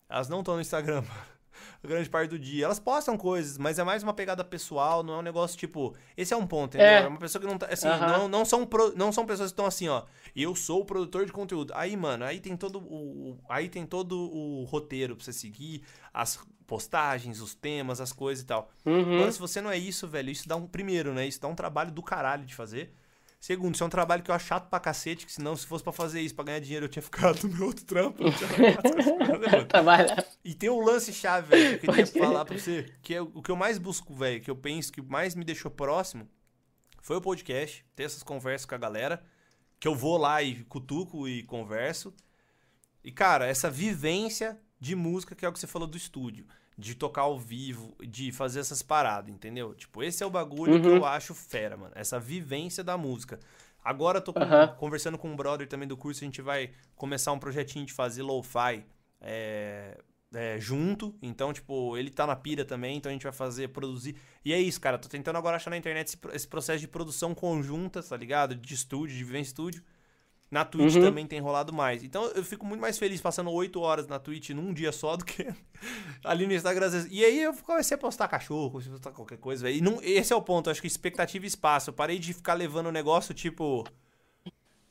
[0.09, 1.36] Elas não estão no Instagram, mano
[1.83, 2.65] grande parte do dia.
[2.65, 5.95] Elas postam coisas, mas é mais uma pegada pessoal, não é um negócio tipo.
[6.17, 6.87] Esse é um ponto, entendeu?
[6.87, 7.67] É, é uma pessoa que não tá.
[7.67, 10.05] Assim, não, não, são pro, não são pessoas que estão assim, ó.
[10.35, 11.73] Eu sou o produtor de conteúdo.
[11.75, 13.39] Aí, mano, aí tem todo o.
[13.49, 15.83] Aí tem todo o roteiro pra você seguir,
[16.13, 18.71] as postagens, os temas, as coisas e tal.
[18.85, 19.15] Uhum.
[19.15, 20.67] Agora, se você não é isso, velho, isso dá um.
[20.67, 21.27] Primeiro, né?
[21.27, 22.93] Isso dá um trabalho do caralho de fazer.
[23.41, 25.85] Segundo, isso é um trabalho que eu acho chato pra cacete, que senão, se fosse
[25.85, 28.23] pra fazer isso, pra ganhar dinheiro, eu tinha ficado no meu outro trampo.
[30.45, 33.43] e tem um lance chave, velho, que eu queria falar pra você, que é o
[33.43, 36.29] que eu mais busco, velho, que eu penso que mais me deixou próximo,
[37.01, 39.23] foi o podcast, ter essas conversas com a galera,
[39.79, 42.13] que eu vou lá e cutuco e converso.
[43.05, 46.47] E, cara, essa vivência de música, que é o que você falou do estúdio
[46.79, 49.75] de tocar ao vivo, de fazer essas paradas, entendeu?
[49.75, 50.83] Tipo, esse é o bagulho uhum.
[50.83, 51.93] que eu acho fera, mano.
[51.95, 53.41] Essa vivência da música.
[53.83, 54.69] Agora eu tô com, uhum.
[54.77, 58.23] conversando com um brother também do curso, a gente vai começar um projetinho de fazer
[58.23, 58.85] lo-fi
[59.21, 59.97] é,
[60.35, 61.15] é, junto.
[61.23, 64.17] Então, tipo, ele tá na pira também, então a gente vai fazer, produzir.
[64.45, 64.99] E é isso, cara.
[64.99, 68.55] Tô tentando agora achar na internet esse, esse processo de produção conjunta, tá ligado?
[68.55, 69.83] De estúdio, de vivência estúdio.
[70.49, 71.03] Na Twitch uhum.
[71.03, 72.05] também tem rolado mais.
[72.05, 75.25] Então eu fico muito mais feliz passando 8 horas na Twitch num dia só do
[75.25, 75.53] que
[76.25, 76.89] ali no Instagram.
[77.11, 79.69] E aí eu comecei a postar cachorro, comecei a postar qualquer coisa.
[79.69, 81.91] E não, esse é o ponto, acho que expectativa e espaço.
[81.91, 83.85] Eu parei de ficar levando o negócio tipo.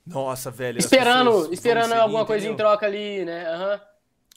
[0.05, 0.77] Nossa, velho.
[0.77, 2.25] Esperando, esperando seguir, alguma entendeu?
[2.25, 3.49] coisa em troca ali, né?
[3.57, 3.79] Uhum.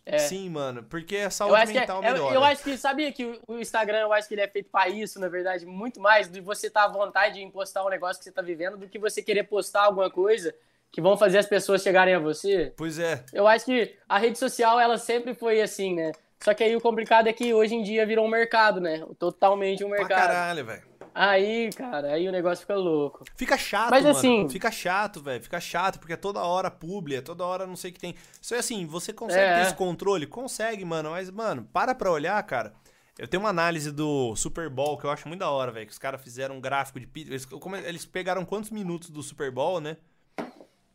[0.06, 0.18] É.
[0.18, 2.34] Sim, mano, porque a saúde é- mental é, melhora.
[2.34, 4.88] Eu, eu, acho que, sabia que o Instagram, eu acho que ele é feito para
[4.88, 8.18] isso, na verdade, muito mais de você estar tá à vontade em postar um negócio
[8.18, 10.54] que você tá vivendo do que você querer postar alguma coisa
[10.90, 12.72] que vão fazer as pessoas chegarem a você.
[12.76, 13.24] Pois é.
[13.32, 16.12] Eu acho que a rede social, ela sempre foi assim, né?
[16.42, 19.04] Só que aí o complicado é que hoje em dia virou um mercado, né?
[19.18, 20.08] Totalmente um mercado.
[20.08, 20.82] Pra caralho, velho.
[21.14, 23.24] Aí, cara, aí o negócio fica louco.
[23.36, 24.16] Fica chato, Mas, mano.
[24.16, 25.42] assim, fica chato, velho.
[25.42, 28.14] Fica chato, porque é toda hora publi, é toda hora não sei o que tem.
[28.40, 29.54] Isso é assim, você consegue é.
[29.56, 30.28] ter esse controle?
[30.28, 31.10] Consegue, mano.
[31.10, 32.72] Mas, mano, para pra olhar, cara.
[33.18, 35.86] Eu tenho uma análise do Super Bowl que eu acho muito da hora, velho.
[35.86, 37.08] Que os caras fizeram um gráfico de.
[37.16, 37.48] Eles,
[37.84, 39.96] eles pegaram quantos minutos do Super Bowl, né?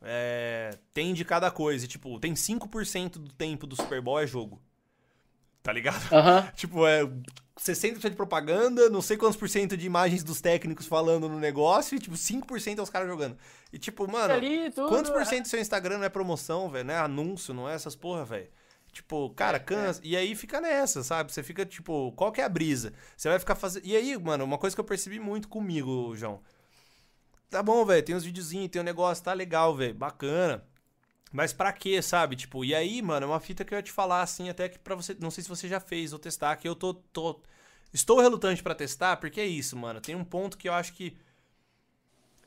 [0.03, 1.85] É, tem de cada coisa.
[1.85, 4.61] E, tipo, tem 5% do tempo do Super Bowl é jogo.
[5.63, 6.03] Tá ligado?
[6.55, 7.09] tipo, é
[7.57, 11.95] 60% de propaganda, não sei quantos por cento de imagens dos técnicos falando no negócio,
[11.95, 13.38] e tipo, 5% é os caras jogando.
[13.71, 16.85] E tipo, mano, Ali, tudo, quantos por cento do seu Instagram não é promoção, velho?
[16.85, 18.49] Não é anúncio, não é essas porra, velho?
[18.91, 20.01] Tipo, cara, é, cansa.
[20.03, 20.07] É.
[20.07, 21.31] E aí fica nessa, sabe?
[21.31, 22.93] Você fica, tipo, qual que é a brisa?
[23.15, 23.85] Você vai ficar fazendo.
[23.85, 26.41] E aí, mano, uma coisa que eu percebi muito comigo, João
[27.49, 30.63] tá bom, velho, tem uns videozinhos, tem um negócio, tá legal, velho, bacana.
[31.33, 32.35] Mas pra quê, sabe?
[32.35, 34.77] Tipo, e aí, mano, é uma fita que eu ia te falar, assim, até que
[34.77, 35.17] pra você.
[35.19, 36.93] Não sei se você já fez ou testar, que eu tô.
[36.93, 37.41] tô
[37.91, 39.99] Estou relutante pra testar, porque é isso, mano.
[39.99, 41.17] Tem um ponto que eu acho que.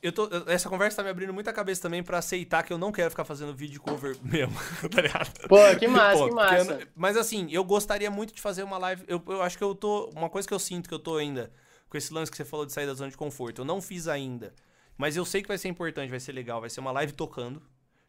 [0.01, 2.91] Eu tô, essa conversa tá me abrindo muita cabeça também pra aceitar que eu não
[2.91, 4.55] quero ficar fazendo vídeo cover mesmo,
[4.89, 5.47] tá ligado?
[5.49, 6.87] Pô, que massa, que eu massa.
[6.95, 9.03] mas assim, eu gostaria muito de fazer uma live.
[9.05, 10.09] Eu, eu acho que eu tô.
[10.15, 11.51] Uma coisa que eu sinto que eu tô ainda,
[11.89, 14.07] com esse lance que você falou de sair da zona de conforto, eu não fiz
[14.07, 14.53] ainda.
[14.97, 16.59] Mas eu sei que vai ser importante, vai ser legal.
[16.59, 17.61] Vai ser uma live tocando.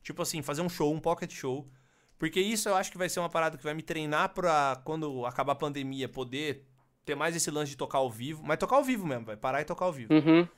[0.03, 1.69] Tipo assim, fazer um show, um pocket show.
[2.19, 5.25] Porque isso eu acho que vai ser uma parada que vai me treinar pra quando
[5.27, 6.67] acabar a pandemia poder
[7.05, 8.43] ter mais esse lance de tocar ao vivo.
[8.45, 10.49] Mas tocar ao vivo mesmo, vai parar e tocar ao vivo Uhum.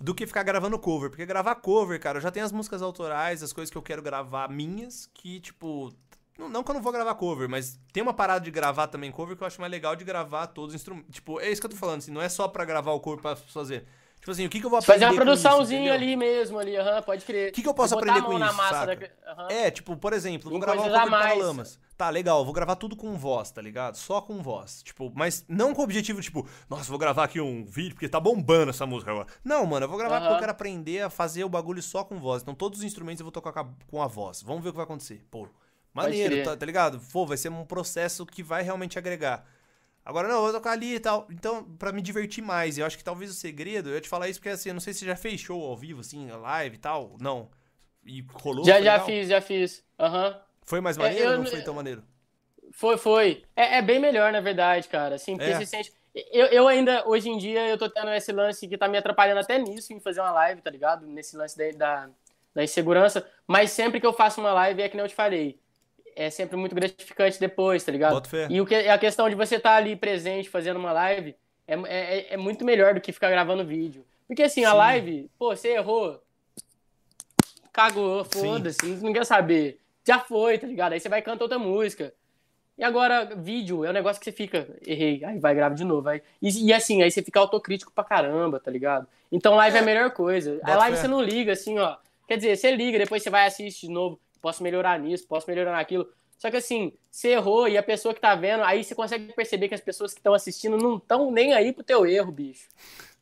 [0.00, 1.10] do que ficar gravando cover.
[1.10, 4.00] Porque gravar cover, cara, eu já tenho as músicas autorais, as coisas que eu quero
[4.02, 5.92] gravar minhas, que, tipo.
[6.38, 9.10] Não, não que eu não vou gravar cover, mas tem uma parada de gravar também
[9.10, 11.14] cover que eu acho mais legal de gravar todos os instrumentos.
[11.14, 13.22] Tipo, é isso que eu tô falando, assim, não é só pra gravar o cover
[13.22, 13.86] pra fazer.
[14.26, 16.76] Tipo assim, o que, que eu vou aprender Fazer uma isso, produçãozinha ali mesmo, ali,
[16.76, 17.50] aham, pode crer.
[17.50, 19.48] O que, que eu posso aprender com isso, da- aham.
[19.48, 21.38] É, tipo, por exemplo, vou gravar a do mais.
[21.38, 21.78] Paralamas.
[21.96, 23.94] Tá, legal, vou gravar tudo com voz, tá ligado?
[23.94, 24.82] Só com voz.
[24.82, 28.18] Tipo, mas não com o objetivo, tipo, nossa, vou gravar aqui um vídeo porque tá
[28.18, 29.28] bombando essa música agora.
[29.44, 32.18] Não, mano, eu vou gravar porque eu quero aprender a fazer o bagulho só com
[32.18, 32.42] voz.
[32.42, 34.42] Então todos os instrumentos eu vou tocar com a, voz.
[34.42, 35.24] Vamos ver o que vai acontecer.
[35.30, 35.46] Pô,
[35.94, 37.00] maneiro, tá, tá ligado?
[37.12, 39.44] Pô, vai ser um processo que vai realmente agregar.
[40.06, 41.26] Agora, não, eu vou tocar ali e tal.
[41.30, 44.28] Então, pra me divertir mais, eu acho que talvez o segredo, eu ia te falar
[44.28, 46.76] isso porque assim, eu não sei se você já fez show ao vivo, assim, live
[46.76, 47.16] e tal.
[47.20, 47.50] Não.
[48.04, 48.64] E rolou?
[48.64, 49.04] Já, já legal?
[49.06, 49.84] fiz, já fiz.
[49.98, 50.40] Aham.
[50.64, 52.04] Foi mais É, maneiro eu ou não não- foi tão maneiro?
[52.72, 53.44] Foi, foi.
[53.56, 55.16] É, é bem melhor, na verdade, cara.
[55.16, 55.54] Assim, porque É.
[55.54, 55.92] você sente.
[56.14, 59.40] Eu, eu ainda, hoje em dia, eu tô tendo esse lance que tá me atrapalhando
[59.40, 61.04] até nisso, em fazer uma live, tá ligado?
[61.06, 62.10] Nesse lance da, da,
[62.54, 63.28] da insegurança.
[63.46, 65.58] Mas sempre que eu faço uma live, é que nem eu te falei.
[66.16, 68.26] É sempre muito gratificante depois, tá ligado?
[68.26, 68.48] Fé.
[68.50, 71.36] E o que, a questão de você estar ali presente fazendo uma live
[71.68, 74.02] é, é, é muito melhor do que ficar gravando vídeo.
[74.26, 74.76] Porque assim, a Sim.
[74.76, 76.20] live, pô, você errou.
[77.72, 79.78] Cagou, foda-se, não quer saber.
[80.06, 80.94] Já foi, tá ligado?
[80.94, 82.14] Aí você vai cantar outra música.
[82.78, 86.08] E agora, vídeo é um negócio que você fica, errei, aí vai, grava de novo.
[86.08, 89.06] Aí, e, e assim, aí você fica autocrítico pra caramba, tá ligado?
[89.32, 90.60] Então live é, a melhor coisa.
[90.62, 91.02] A live fé.
[91.02, 91.96] você não liga, assim, ó.
[92.28, 94.20] Quer dizer, você liga, depois você vai assistir de novo.
[94.46, 96.06] Posso melhorar nisso, posso melhorar naquilo.
[96.38, 99.66] Só que assim, você errou e a pessoa que tá vendo, aí você consegue perceber
[99.66, 102.68] que as pessoas que estão assistindo não estão nem aí pro teu erro, bicho.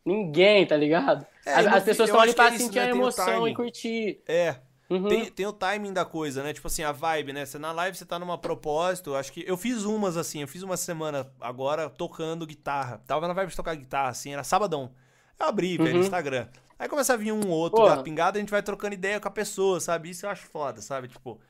[0.05, 1.27] Ninguém, tá ligado?
[1.47, 2.85] É, as, as pessoas estão ali é pra sentir né?
[2.85, 4.21] a emoção e curtir.
[4.29, 4.57] É.
[4.91, 5.09] Uhum.
[5.09, 6.53] Tem, tem o timing da coisa, né?
[6.53, 7.47] Tipo assim, a vibe, né?
[7.47, 9.15] Você na live você tá numa propósito.
[9.15, 13.01] Acho que eu fiz umas assim, eu fiz uma semana agora tocando guitarra.
[13.07, 14.93] Tava na vibe de tocar guitarra, assim, era sabadão.
[15.41, 16.03] Eu abri, velho, no Uhum.
[16.03, 16.49] Instagram.
[16.79, 17.97] Aí começa a vir um outro Porra.
[17.97, 20.11] da pingada, a gente vai trocando ideia com a pessoa, sabe?
[20.11, 21.09] Isso eu acho foda, sabe?
[21.09, 21.41] Tipo,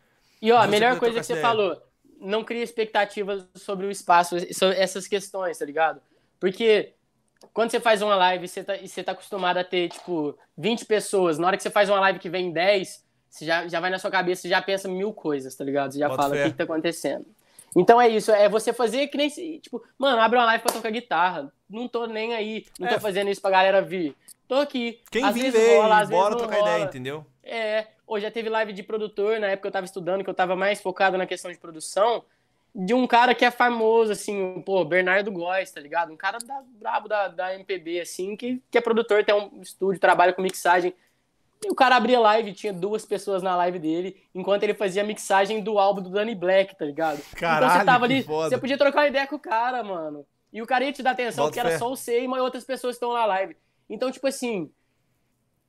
[0.41, 1.47] E ó, a melhor coisa que você ideia.
[1.47, 1.83] falou,
[2.21, 6.01] não cria expectativas sobre o espaço, sobre essas questões, tá ligado?
[6.39, 6.93] Porque
[7.53, 10.37] quando você faz uma live e você tá, e você tá acostumado a ter, tipo,
[10.59, 13.81] 20 pessoas, na hora que você faz uma live que vem 10, você já, já
[13.81, 15.93] vai na sua cabeça, você já pensa mil coisas, tá ligado?
[15.93, 16.41] Você já Bota fala, fé.
[16.43, 17.27] o que, que tá acontecendo?
[17.77, 19.29] Então é isso, é você fazer que nem,
[19.59, 23.01] tipo, mano, abre uma live pra tocar guitarra, não tô nem aí, não tô É.
[23.01, 24.15] fazendo isso pra galera vir.
[24.55, 25.01] Tô aqui.
[25.11, 26.71] quem às vezes veio, rola, bora trocar rola.
[26.71, 27.27] ideia, entendeu?
[27.43, 30.55] É, ou já teve live de produtor, na época eu tava estudando, que eu tava
[30.55, 32.25] mais focado na questão de produção,
[32.73, 36.13] de um cara que é famoso, assim, pô, Bernardo Góes, tá ligado?
[36.13, 40.01] Um cara da, brabo da, da MPB, assim, que, que é produtor, tem um estúdio,
[40.01, 40.95] trabalha com mixagem.
[41.65, 45.07] E o cara abria live, tinha duas pessoas na live dele, enquanto ele fazia a
[45.07, 47.19] mixagem do álbum do Danny Black, tá ligado?
[47.19, 48.51] então Caralho, você tava ali, foda.
[48.51, 50.25] você podia trocar uma ideia com o cara, mano.
[50.53, 51.79] E o cara ia te dar atenção, Bota porque era fé.
[51.79, 53.57] só o você e outras pessoas que estão na live.
[53.89, 54.71] Então, tipo assim,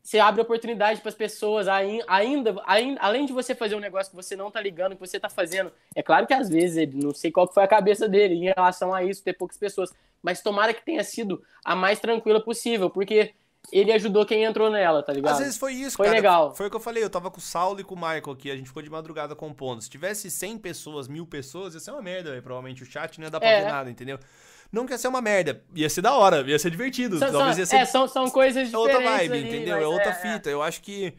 [0.02, 4.12] você abre oportunidade para as pessoas, ain- ainda, ain- além de você fazer um negócio
[4.12, 5.72] que você não tá ligando, que você tá fazendo.
[5.96, 8.94] É claro que às vezes, ele, não sei qual foi a cabeça dele em relação
[8.94, 13.34] a isso, ter poucas pessoas, mas tomara que tenha sido a mais tranquila possível, porque
[13.72, 15.34] ele ajudou quem entrou nela, tá ligado?
[15.34, 16.16] Às vezes foi isso, Foi cara.
[16.18, 16.56] legal.
[16.56, 18.52] Foi o que eu falei, eu tava com o Saulo e com o Michael aqui,
[18.52, 19.82] a gente ficou de madrugada compondo.
[19.82, 22.44] Se tivesse 100 pessoas, mil pessoas, ia ser uma merda, velho.
[22.44, 23.64] Provavelmente o chat não ia dar pra É.
[23.64, 24.20] ver nada, entendeu?
[24.76, 27.60] Não quer ser uma merda, ia ser da hora, ia ser divertido, São, talvez são-
[27.62, 29.78] ia ser é, são, são coisas é outra diferentes vibe, ali, entendeu?
[29.78, 30.50] É outra é, fita.
[30.50, 31.14] Eu acho que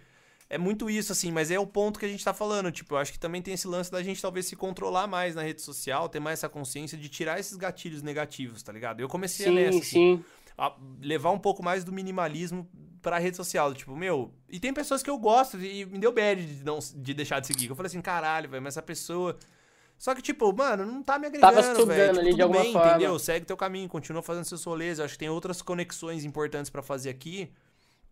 [0.51, 2.71] é muito isso, assim, mas é o ponto que a gente tá falando.
[2.71, 5.43] Tipo, eu acho que também tem esse lance da gente talvez se controlar mais na
[5.43, 9.01] rede social, ter mais essa consciência de tirar esses gatilhos negativos, tá ligado?
[9.01, 10.25] Eu comecei Sim, nessa, assim, sim.
[10.57, 12.69] a levar um pouco mais do minimalismo
[13.01, 13.73] pra rede social.
[13.75, 14.33] Tipo, meu.
[14.51, 17.47] E tem pessoas que eu gosto e me deu bad de, não, de deixar de
[17.47, 17.69] seguir.
[17.69, 19.37] Eu falei assim, caralho, velho, mas essa pessoa.
[19.99, 22.09] Só que, tipo, mano, não tá me Tava agregando, sugando velho.
[22.13, 22.89] Tipo, ali de tudo alguma bem, forma.
[22.91, 23.19] entendeu?
[23.19, 24.99] Segue teu caminho, continua fazendo seus rolês.
[24.99, 27.51] Eu acho que tem outras conexões importantes pra fazer aqui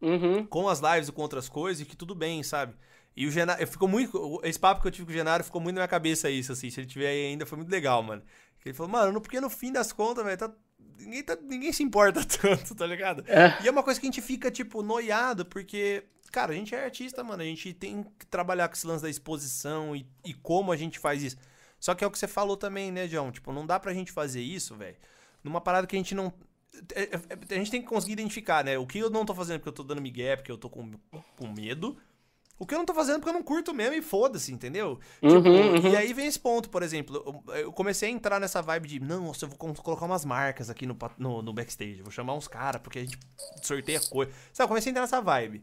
[0.00, 0.44] Uhum.
[0.46, 2.74] com as lives e com outras coisas e que tudo bem, sabe?
[3.16, 5.60] E o Genaro, eu ficou muito, esse papo que eu tive com o Genaro ficou
[5.60, 8.22] muito na minha cabeça isso, assim, se ele tiver aí ainda, foi muito legal, mano.
[8.64, 10.50] Ele falou, mano, no- porque no fim das contas, velho, tá,
[10.98, 13.22] ninguém, tá, ninguém se importa tanto, tá ligado?
[13.28, 13.56] É.
[13.62, 16.02] E é uma coisa que a gente fica, tipo, noiado, porque,
[16.32, 19.10] cara, a gente é artista, mano, a gente tem que trabalhar com esse lance da
[19.10, 21.36] exposição e, e como a gente faz isso.
[21.84, 23.30] Só que é o que você falou também, né, John?
[23.30, 24.96] Tipo, não dá pra gente fazer isso, velho,
[25.42, 26.32] numa parada que a gente não.
[26.94, 28.78] é- é- A gente tem que conseguir identificar, né?
[28.78, 30.92] O que eu não tô fazendo porque eu tô dando migué, porque eu tô com,
[31.36, 31.94] com medo.
[32.58, 34.98] O que eu não tô fazendo porque eu não curto mesmo e foda-se, entendeu?
[35.22, 35.92] Uhum, Tipo, uhum.
[35.92, 37.42] E aí vem esse ponto, por exemplo.
[37.48, 40.86] Eu comecei a entrar nessa vibe de, não, nossa, eu vou colocar umas marcas aqui
[40.86, 42.00] no, no, no backstage.
[42.00, 43.18] Vou chamar uns caras, porque a gente
[43.62, 44.32] sorteia coisa.
[44.54, 45.62] Sabe, eu comecei a entrar nessa vibe.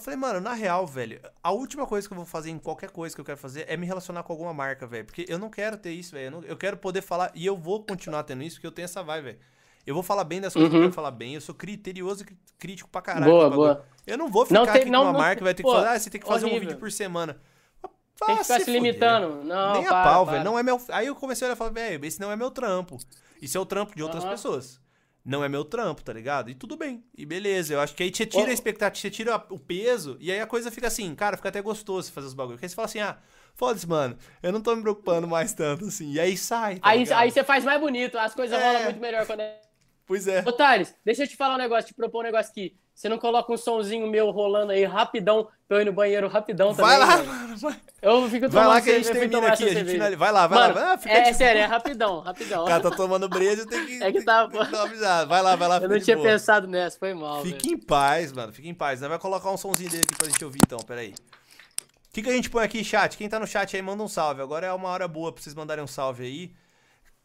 [0.00, 2.90] Eu falei, mano, na real, velho, a última coisa que eu vou fazer em qualquer
[2.90, 5.04] coisa que eu quero fazer é me relacionar com alguma marca, velho.
[5.04, 6.24] Porque eu não quero ter isso, velho.
[6.26, 8.84] Eu, não- eu quero poder falar, e eu vou continuar tendo isso, porque eu tenho
[8.86, 9.38] essa vibe, velho.
[9.86, 10.86] Eu vou falar bem das coisas que eu Uhum.
[10.86, 11.34] quero falar bem.
[11.34, 13.30] Eu sou criterioso e crítico pra caralho.
[13.30, 13.84] Boa, boa.
[14.06, 15.70] Eu não vou ficar Não tem- aqui não- com uma não- marca vai ter que
[15.70, 16.68] fazer, ah, você tem que fazer um horrível.
[16.68, 17.34] vídeo por semana.
[17.82, 17.90] Tem
[18.20, 18.74] Vá que ficar se, fuder.
[18.74, 19.44] limitando.
[19.44, 20.32] Não, Nem a para, pau, para.
[20.32, 20.44] velho.
[20.44, 20.80] Não é meu.
[20.90, 22.96] Aí eu comecei a olhar e falar, velho, esse não é meu trampo.
[23.40, 24.32] Isso é o trampo de outras Aham.
[24.32, 24.80] pessoas.
[25.24, 26.50] Não é meu trampo, tá ligado?
[26.50, 27.04] E tudo bem.
[27.16, 27.74] E beleza.
[27.74, 30.46] Eu acho que aí você tira a expectativa, você tira o peso, e aí a
[30.46, 32.56] coisa fica assim, cara, fica até gostoso fazer os bagulhos.
[32.56, 33.18] Porque aí você fala assim, ah,
[33.54, 36.12] foda-se, mano, eu não tô me preocupando mais tanto assim.
[36.12, 36.76] E aí sai.
[36.76, 37.18] tá Aí, ligado?
[37.20, 38.66] aí você faz mais bonito, as coisas É.
[38.66, 39.60] rolam muito melhor quando é.
[40.06, 40.40] Pois é.
[40.46, 42.76] Ô, Thales, deixa eu te falar um negócio, te propor um negócio aqui.
[43.00, 46.84] Você não coloca um sonzinho meu rolando aí rapidão, eu ir no banheiro rapidão também?
[46.84, 47.56] Vai lá, mano.
[47.56, 49.64] Vai, Eu fico tomando vai lá que a gente cerveja, termina aqui.
[49.64, 50.16] A gente.
[50.16, 50.98] Vai lá, vai Mano, lá.
[50.98, 52.64] Fica é, de sério, é rapidão, rapidão.
[52.64, 54.02] O cara tá tomando breja, tem que.
[54.04, 54.42] É que tá-
[54.82, 55.24] avisada.
[55.24, 55.78] Vai lá, vai lá.
[55.78, 56.28] Eu não tinha boa.
[56.28, 57.40] pensado nessa, foi mal.
[57.40, 57.80] Fique velho.
[57.80, 58.52] em paz, mano.
[58.52, 59.00] Fique em paz.
[59.00, 61.12] Nós vai colocar um somzinho dele aqui pra gente ouvir então, peraí.
[61.12, 63.16] O que, que a gente põe aqui, chat?
[63.16, 64.42] Quem tá no chat aí, manda um salve.
[64.42, 66.52] Agora é uma hora boa pra vocês mandarem um salve aí.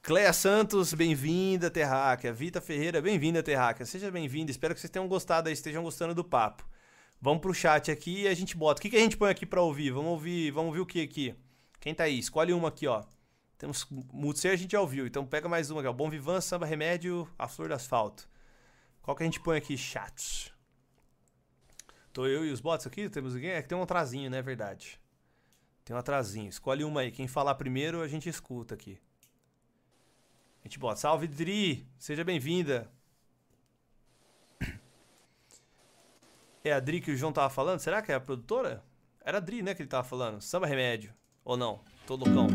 [0.06, 2.32] Cleia Santos, bem-vinda, Terráquea.
[2.32, 3.88] Vita Ferreira, bem-vinda, Terráquea.
[3.88, 4.52] Seja bem-vinda.
[4.52, 6.64] Espero que vocês tenham gostado aí, estejam gostando do papo.
[7.20, 8.78] Vamos pro chat aqui e a gente bota.
[8.78, 9.90] O que, que a gente põe aqui pra ouvir?
[9.90, 11.34] Vamos ouvir, vamos ouvir o que aqui?
[11.80, 12.20] Quem tá aí?
[12.20, 13.04] Escolhe uma aqui, ó.
[13.58, 15.08] Temos Mutser, a gente já ouviu.
[15.08, 15.94] Então pega mais uma aqui, ó.
[15.94, 18.30] Bom Vivan, Samba Remédio, A Flor do Asfalto.
[19.02, 19.76] Qual que a gente põe aqui?
[19.76, 20.54] Chat.
[22.14, 23.10] Tô eu e os bots aqui?
[23.10, 23.54] Temos ninguém?
[23.54, 24.40] É que tem um atrasinho, né?
[24.40, 25.00] Verdade.
[25.84, 26.48] Tem um atrasinho.
[26.48, 27.12] Escolhe uma aí.
[27.12, 29.00] Quem falar primeiro, a gente escuta aqui.
[30.66, 30.96] A gente bota.
[30.96, 31.88] Salve, Dri!
[31.96, 32.90] Seja bem-vinda.
[36.64, 37.78] É a Dri que o João tava falando?
[37.78, 38.84] Será que é a produtora?
[39.24, 40.42] Era a Dri, né, que ele tava falando.
[40.42, 41.14] Samba Remédio.
[41.44, 41.82] Ou não?
[42.08, 42.48] Tô loucão.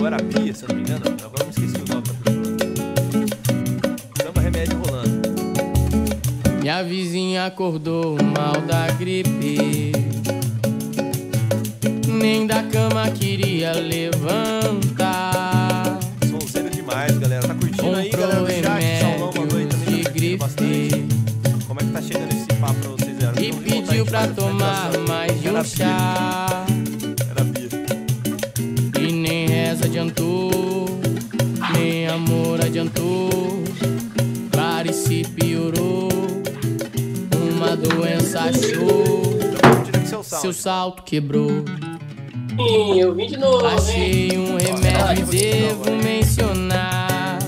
[0.00, 1.04] Ou era a Pia, se eu não me engano.
[1.22, 2.56] Agora eu me esqueci o nome da pessoa.
[4.22, 5.28] Samba Remédio rolando.
[6.62, 10.07] Minha vizinha acordou mal da gripe.
[12.18, 14.18] Nem da cama queria levantar.
[16.28, 17.46] Sonzeiro demais, galera.
[17.46, 18.40] Tá curtindo aí, galera?
[18.40, 20.02] Comprou No chat, Saulão mandou aí também.
[20.02, 20.88] Tá curtindo bastante.
[20.88, 21.08] grife.
[21.68, 23.22] Como é que tá chegando esse papo pra vocês?
[23.22, 23.40] Era?
[23.40, 26.66] E voltar pediu pra faz a tomar mais de um chá.
[27.30, 27.68] Era Bia.
[29.00, 31.00] E nem reza adiantou,
[31.72, 33.62] nem amor adiantou.
[34.50, 36.08] Clarice piorou,
[37.52, 39.38] uma doença achou.
[40.04, 40.22] Então.
[40.24, 41.64] Seu salto quebrou.
[42.58, 43.74] Eu vim de novo, hein?
[43.76, 47.38] Achei um remédio e devo mencionar.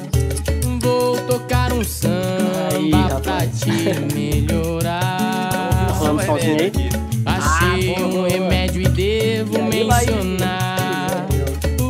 [0.81, 3.23] Vou tocar um Aí, samba rapaz.
[3.25, 5.89] pra te melhorar.
[6.01, 6.67] Vamos, somzinho aí.
[6.67, 6.89] aqui.
[7.27, 11.27] Achei Ah, boa, um remédio e devo E aí vai- mencionar.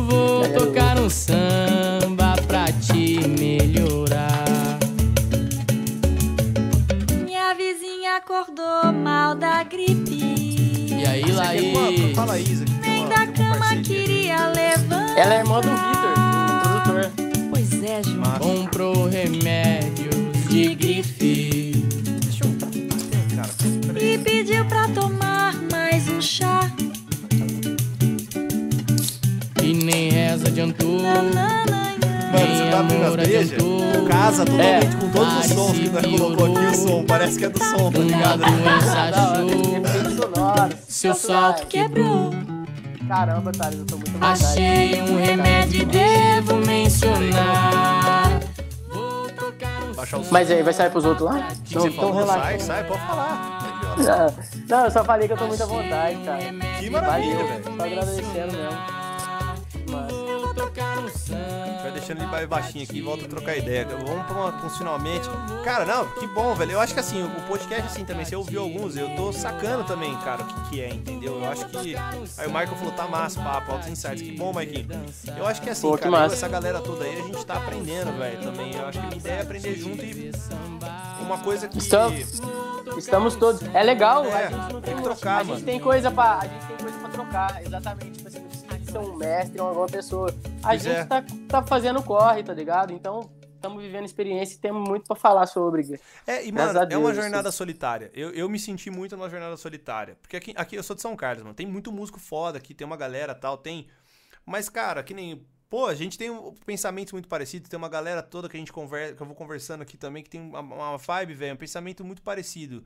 [0.09, 4.79] Vou aí, tocar um samba pra te melhorar.
[7.23, 10.19] Minha vizinha acordou mal da gripe.
[10.99, 12.15] E aí, Laís?
[12.15, 12.65] Fala Isa
[13.41, 15.17] cama queria levantar.
[15.17, 17.11] Ela é irmã do Vitor, do produtor.
[17.49, 18.17] Pois é, João.
[18.17, 18.39] Massa.
[18.39, 21.85] Comprou remédios de grife.
[22.23, 23.35] Deixa eu...
[23.35, 23.49] Cara,
[23.87, 24.13] peraí.
[24.13, 26.69] E pediu pra tomar mais um chá.
[29.61, 31.01] E nem reza adiantou.
[31.01, 31.95] Nananã.
[32.31, 33.51] Mano, você tá abrindo as brejas?
[33.53, 33.81] adiantou.
[34.07, 34.99] Casa totalmente É.
[34.99, 36.65] com todos os sons que nós colocou aqui.
[36.65, 38.39] O som, parece que é do som, tá ligado?
[38.39, 39.09] doença
[39.87, 40.73] efeito sonoro.
[40.87, 42.31] Seu salto Quebrou.
[43.11, 44.45] Caramba, Thales, eu tô muito à vontade.
[44.45, 48.39] Achei um remédio e devo mencionar.
[48.87, 50.29] Vou tocar um Baixar o som.
[50.31, 51.39] Mas aí, vai sair pros outros lá?
[51.39, 52.25] O que que você falou?
[52.25, 53.95] Sai, sai, pode falar.
[54.69, 56.39] Não, eu só falei que eu tô muito à vontade, cara.
[56.79, 57.63] Que maravilha, Valeu, velho.
[57.75, 59.00] Só agradecendo mesmo.
[59.91, 60.11] Mas...
[60.41, 61.81] Vou tocar samba.
[61.81, 63.85] Vai deixando ele baixinho aqui e volta a trocar ideia.
[63.85, 65.27] Vamos pra uma, finalmente.
[65.63, 66.73] Cara, não, que bom, velho.
[66.73, 70.15] Eu acho que assim, o podcast assim também, você ouviu alguns, eu tô sacando também,
[70.17, 71.39] cara, o que, que é, entendeu?
[71.41, 71.95] Eu acho que.
[72.37, 74.21] Aí o Michael falou, tá massa, papo, altos insights.
[74.21, 74.87] Que bom, Maikinho.
[75.37, 77.55] Eu acho que assim, Pô, que cara, eu, essa galera toda aí, a gente tá
[77.55, 78.75] aprendendo, velho, também.
[78.75, 80.31] Eu acho que a minha ideia é aprender junto e.
[81.21, 81.77] Uma coisa que.
[81.77, 82.41] Estamos-
[82.97, 83.61] Estamos todos.
[83.73, 85.65] É legal, É, a gente não tem tem que trocar, A gente mano.
[85.65, 86.39] tem coisa pra.
[86.39, 88.20] A gente tem coisa pra trocar, exatamente.
[88.91, 90.29] Ser um mestre ou alguma pessoa.
[90.61, 91.05] A Pois gente é.
[91.05, 92.91] tá, tá fazendo corre, tá ligado?
[92.93, 95.99] Então, estamos vivendo experiência e temos muito pra falar sobre.
[96.27, 98.11] É, e mano, a é Deus, uma jornada solitária.
[98.13, 100.17] Eu, eu me senti muito numa jornada solitária.
[100.21, 101.55] Porque aqui, aqui eu sou de São Carlos, mano.
[101.55, 103.87] Tem muito músico foda aqui, tem uma galera tal, tem.
[104.45, 105.45] Mas, cara, que nem.
[105.69, 107.69] Pô, a gente tem um pensamento muito parecido.
[107.69, 110.29] Tem uma galera toda que a gente conversa, que eu vou conversando aqui também, que
[110.29, 112.83] tem uma, uma vibe, velho, um pensamento muito parecido.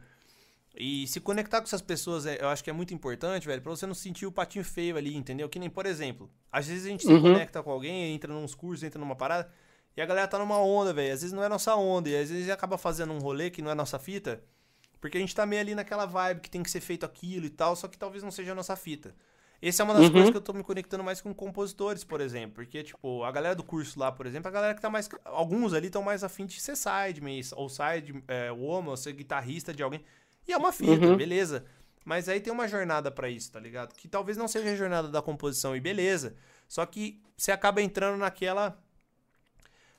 [0.78, 3.70] E se conectar com essas pessoas, é- eu acho que é muito importante, velho, pra
[3.72, 5.48] você não sentir o patinho feio ali, entendeu?
[5.48, 7.22] Que nem, por exemplo, às vezes a gente se Uhum.
[7.22, 9.50] conecta com alguém, entra nos cursos, entra numa parada,
[9.96, 11.14] e a galera tá numa onda, velho.
[11.14, 13.72] Às vezes não é nossa onda, e às vezes acaba fazendo um rolê que não
[13.72, 14.44] é nossa fita,
[15.00, 17.50] porque a gente tá meio ali naquela vibe que tem que ser feito aquilo e
[17.50, 19.16] tal, só que talvez não seja a nossa fita.
[19.62, 20.12] Essa é uma das Uhum.
[20.12, 22.56] coisas que eu tô me conectando mais com compositores, por exemplo.
[22.56, 25.10] Porque, tipo, a galera do curso lá, por exemplo, a galera que tá mais.
[25.24, 29.74] Alguns ali estão mais afim de ser sideman, ou side é, woman, ou ser guitarrista
[29.74, 30.04] de alguém.
[30.48, 31.18] E é uma fita, Uhum.
[31.18, 31.66] beleza.
[32.04, 33.94] Mas aí tem uma jornada pra isso, tá ligado?
[33.96, 36.36] Que talvez não seja a jornada da composição, e beleza.
[36.68, 38.78] Só que você acaba entrando naquela.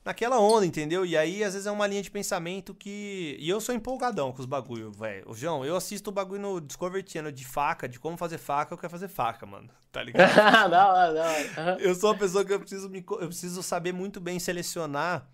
[0.04, 1.04] Naquela onda, entendeu?
[1.04, 3.36] E aí, às vezes, é uma linha de pensamento que.
[3.40, 5.26] E eu sou empolgadão com os bagulho, velho.
[5.34, 8.78] João, eu assisto o bagulho no Discovery Channel de faca, de como fazer faca, eu
[8.78, 9.68] quero fazer faca, mano.
[9.90, 10.70] Tá ligado?
[10.70, 11.50] da hora, da hora.
[11.58, 11.76] Aham.
[11.80, 15.28] Eu sou uma pessoa que eu preciso, me, eu preciso saber muito bem selecionar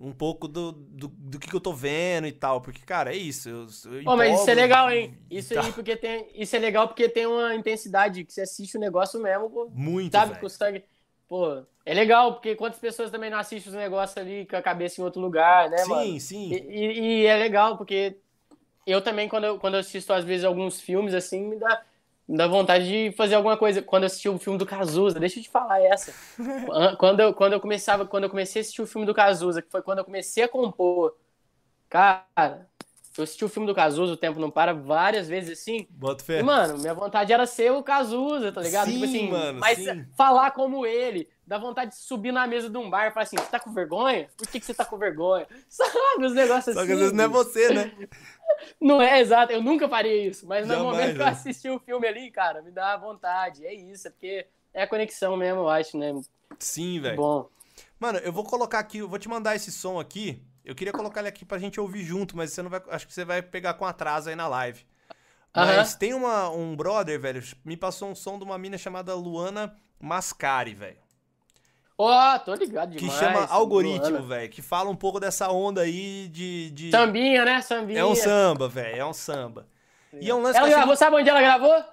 [0.00, 2.60] um pouco do, do, do que, que eu tô vendo e tal.
[2.60, 3.48] Porque, cara, é isso.
[3.48, 5.12] Eu, eu Pô, mas isso é legal, hein?
[5.30, 6.26] Isso aí, porque tem.
[6.34, 10.12] Isso é legal porque tem uma intensidade que você assiste o negócio mesmo, pô, Muito,
[10.12, 10.30] sabe?
[10.30, 10.42] velho.
[10.42, 10.84] Consegue.
[11.28, 15.00] Pô, é legal, porque quantas pessoas também não assistem os negócios ali com a cabeça
[15.00, 16.02] em outro lugar, né, mano?
[16.04, 16.50] Sim, sim.
[16.50, 18.16] E, e- e é legal, porque
[18.86, 21.82] eu também, quando eu, quando eu assisto, às vezes, alguns filmes, assim, me dá,
[22.30, 23.82] me dá vontade de fazer alguma coisa.
[23.82, 26.12] Quando eu assisti o filme do Cazuza, deixa eu te falar essa.
[26.70, 29.60] An- quando, eu, quando, eu começava, quando eu comecei a assistir o filme do Cazuza,
[29.60, 31.16] que foi quando eu comecei a compor,
[31.88, 32.24] cara,
[33.18, 36.26] eu assisti o filme do Cazuza, O Tempo Não Para, várias vezes, assim, Bota e,
[36.26, 36.42] fé.
[36.42, 38.86] mano, minha vontade era ser o Cazuza, tá ligado?
[38.86, 40.06] Sim, tipo assim, mano, mas sim.
[40.16, 43.36] falar como ele, dá vontade de subir na mesa de um bar e falar assim,
[43.36, 44.28] você tá com vergonha?
[44.36, 45.46] Por que, que você tá com vergonha?
[45.68, 46.86] Sabe, os negócios Só assim.
[46.86, 47.92] que às vezes não é você, né?
[48.80, 51.30] Não é exato, eu nunca faria isso, mas no Jamais, momento que eu né?
[51.30, 55.36] assisti o filme ali, cara, me dá vontade, é isso, é porque é a conexão
[55.36, 56.12] mesmo, eu acho, né?
[56.58, 57.16] Sim, velho.
[57.16, 57.48] Bom.
[57.98, 60.42] Mano, eu vou colocar aqui, eu vou te mandar esse som aqui.
[60.64, 62.82] Eu queria colocar ele aqui pra gente ouvir junto, mas você não vai.
[62.88, 64.84] Acho que você vai pegar com atraso aí na live.
[65.54, 69.76] Mas tem uma, um brother, velho, me passou um som de uma mina chamada Luana
[69.98, 70.98] Mascari, velho.
[72.02, 73.18] Ó, tô ligado Que demais.
[73.20, 74.48] chama Algoritmo, velho.
[74.48, 76.70] Que fala um pouco dessa onda aí de.
[76.70, 76.90] de...
[76.90, 77.60] Sambinha, né?
[77.60, 78.00] Sambinha.
[78.00, 78.96] É um samba, velho.
[78.96, 79.66] É um samba.
[80.18, 81.84] E é um lance Ela que eu achei gravou, sabe onde ela gravou?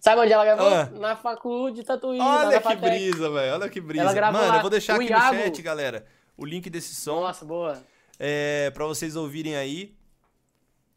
[0.00, 0.68] Sabe onde ela gravou?
[0.68, 0.88] Ah.
[0.98, 2.18] Na Facu de Tatuí.
[2.20, 3.54] Olha que brisa, velho.
[3.54, 4.04] Olha que brisa.
[4.04, 4.58] Ela gravou Mano, lá.
[4.58, 6.04] eu vou deixar O aqui Iago- no chat, galera,
[6.36, 7.80] o link desse som Nossa, boa.
[8.18, 9.95] é, para vocês ouvirem aí.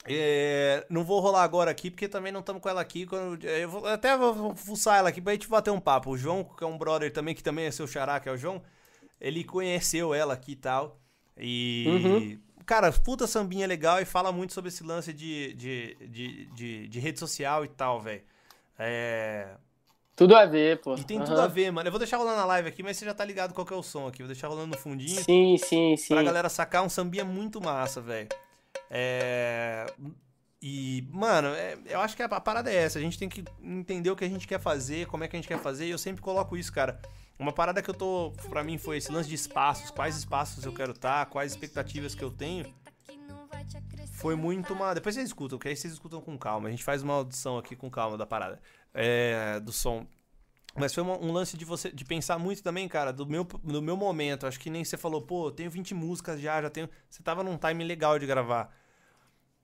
[0.06, 3.06] É, não vou rolar agora aqui, porque também não estamos com ela aqui.
[3.06, 6.12] Quando, é, eu vou, até vou fuçar ela aqui pra gente bater um papo.
[6.12, 8.38] O João, que é um brother também, que também é seu xará, que é o
[8.38, 8.62] João,
[9.20, 11.00] ele conheceu ela aqui e tal.
[11.38, 11.86] E.
[11.88, 12.40] Uhum.
[12.66, 17.00] Cara, puta sambinha legal e fala muito sobre esse lance de, de, de, de, de
[17.00, 18.22] rede social e tal, velho.
[18.78, 19.48] É,
[20.16, 20.94] Tudo a ver, pô.
[20.96, 21.26] e tem Aham.
[21.26, 21.88] tudo a ver, mano.
[21.88, 23.76] Eu vou deixar rolando na live aqui, mas você já tá ligado qual que é
[23.76, 24.20] o som aqui.
[24.20, 26.14] Vou deixar rolando no fundinho Sim, sim, sim.
[26.14, 28.30] pra galera sacar um sambinha muito massa, velho.
[28.90, 29.86] É...
[30.62, 33.00] E, mano, é- eu acho que a parada é essa.
[33.00, 35.40] A gente tem que entender o que a gente quer fazer, como é que a
[35.40, 35.88] gente quer fazer.
[35.88, 37.00] E eu sempre coloco isso, cara.
[37.38, 39.90] Uma parada que eu tô, pra mim, foi esse lance de espaços.
[39.90, 42.66] Quais espaços eu quero estar, quais expectativas que eu tenho.
[44.12, 44.94] Foi muito uma.
[44.94, 46.68] Depois vocês escutam, porque aí vocês escutam com calma.
[46.68, 48.60] A gente faz uma audição aqui com calma da parada.
[48.94, 50.06] É, do som.
[50.76, 53.98] Mas foi um lance de você de pensar muito também, cara, do meu, do meu
[53.98, 54.46] momento.
[54.48, 56.90] Acho que nem você falou, pô, eu tenho 20 músicas já, já tenho.
[57.10, 58.74] Você tava num time legal de gravar.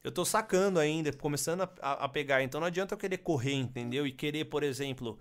[0.03, 2.43] Eu tô sacando ainda, começando a, a- pegar.
[2.43, 4.05] Então não adianta eu querer correr, entendeu?
[4.05, 5.17] E querer, por exemplo,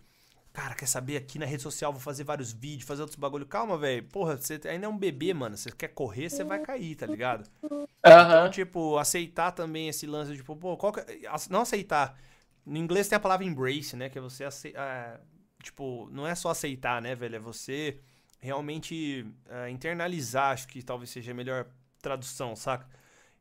[0.53, 3.47] cara, quer saber aqui na rede social, vou fazer vários vídeos, fazer outros bagulho.
[3.47, 4.03] Calma, velho.
[4.05, 5.57] Porra, você ainda é um bebê, mano.
[5.57, 7.49] Você quer correr, você vai cair, tá ligado?
[7.63, 8.51] Então, Aham.
[8.51, 12.19] tipo, aceitar também esse lance, tipo, pô, qual que é- ace- não aceitar.
[12.67, 14.09] No inglês tem a palavra embrace, né?
[14.11, 15.21] Que é você aceitar.
[15.65, 17.37] Tipo, não é só aceitar, né, velho?
[17.37, 17.99] É você
[18.41, 21.67] realmente é, internalizar, acho que talvez seja a melhor
[22.01, 22.87] tradução, saca?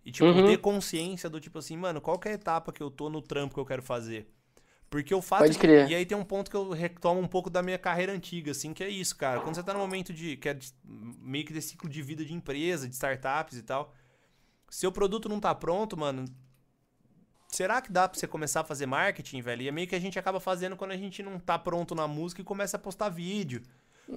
[0.05, 0.45] E, tipo, Uhum.
[0.45, 3.21] ter consciência do tipo assim, mano, qual que é a etapa que eu tô no
[3.21, 4.27] trampo que eu quero fazer?
[4.89, 5.41] Porque o fato.
[5.41, 5.89] Pode de- crer.
[5.89, 8.73] e aí tem um ponto que eu retomo um pouco da minha carreira antiga, assim,
[8.73, 9.41] que é isso, cara.
[9.41, 10.37] Quando você tá no momento de.
[10.37, 13.93] que é de- meio que desse ciclo de vida de empresa, de startups e tal.
[14.69, 16.25] Seu produto não tá pronto, mano.
[17.53, 19.61] Será que dá pra você começar a fazer marketing, velho?
[19.61, 22.07] E é meio que a gente acaba fazendo quando a gente não tá pronto na
[22.07, 23.61] música e começa a postar vídeo.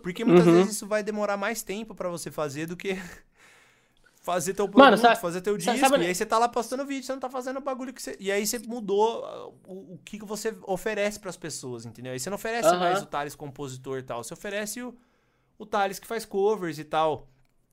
[0.03, 0.55] Porque muitas Uhum.
[0.55, 2.97] vezes isso vai demorar mais tempo pra você fazer do que
[4.23, 5.77] fazer teu produto, Mano, sabe- fazer teu disco.
[5.79, 8.03] sabe- E aí você tá lá postando vídeo, você não tá fazendo o bagulho que
[8.03, 8.17] você.
[8.19, 12.13] E aí você mudou uh, o, o que que você oferece pras pessoas, entendeu?
[12.13, 12.79] Aí você não oferece Aham.
[12.81, 14.25] mais o Thales compositor e tal.
[14.25, 14.97] Você oferece o,
[15.59, 17.29] o Thales que faz covers e tal.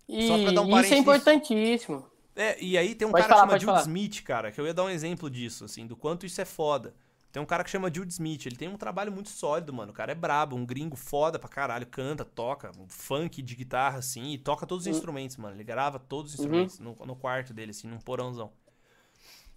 [0.08, 2.06] E Só pra dar um isso é importantíssimo.
[2.36, 3.82] É, e aí tem um Pode cara falar, que chama Jude falar.
[3.82, 6.94] Smith, cara, que eu ia dar um exemplo disso, assim, do quanto isso é foda.
[7.32, 9.92] Tem um cara que chama Jude Smith, ele tem um trabalho muito sólido, mano.
[9.92, 14.00] O cara é brabo, um gringo foda pra caralho, canta, toca, um funk de guitarra,
[14.00, 14.92] assim, e toca todos os Uhum.
[14.92, 15.56] instrumentos, mano.
[15.56, 18.52] Ele grava todos os instrumentos no, no quarto dele, assim, num porãozão.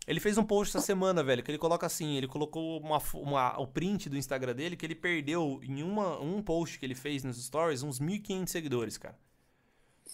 [0.07, 3.59] Ele fez um post essa semana, velho, que ele coloca assim, ele colocou uma, uma-
[3.61, 7.25] o print do Instagram dele que ele perdeu em uma, um post que ele fez
[7.25, 9.19] nos stories uns 1.500 seguidores, cara.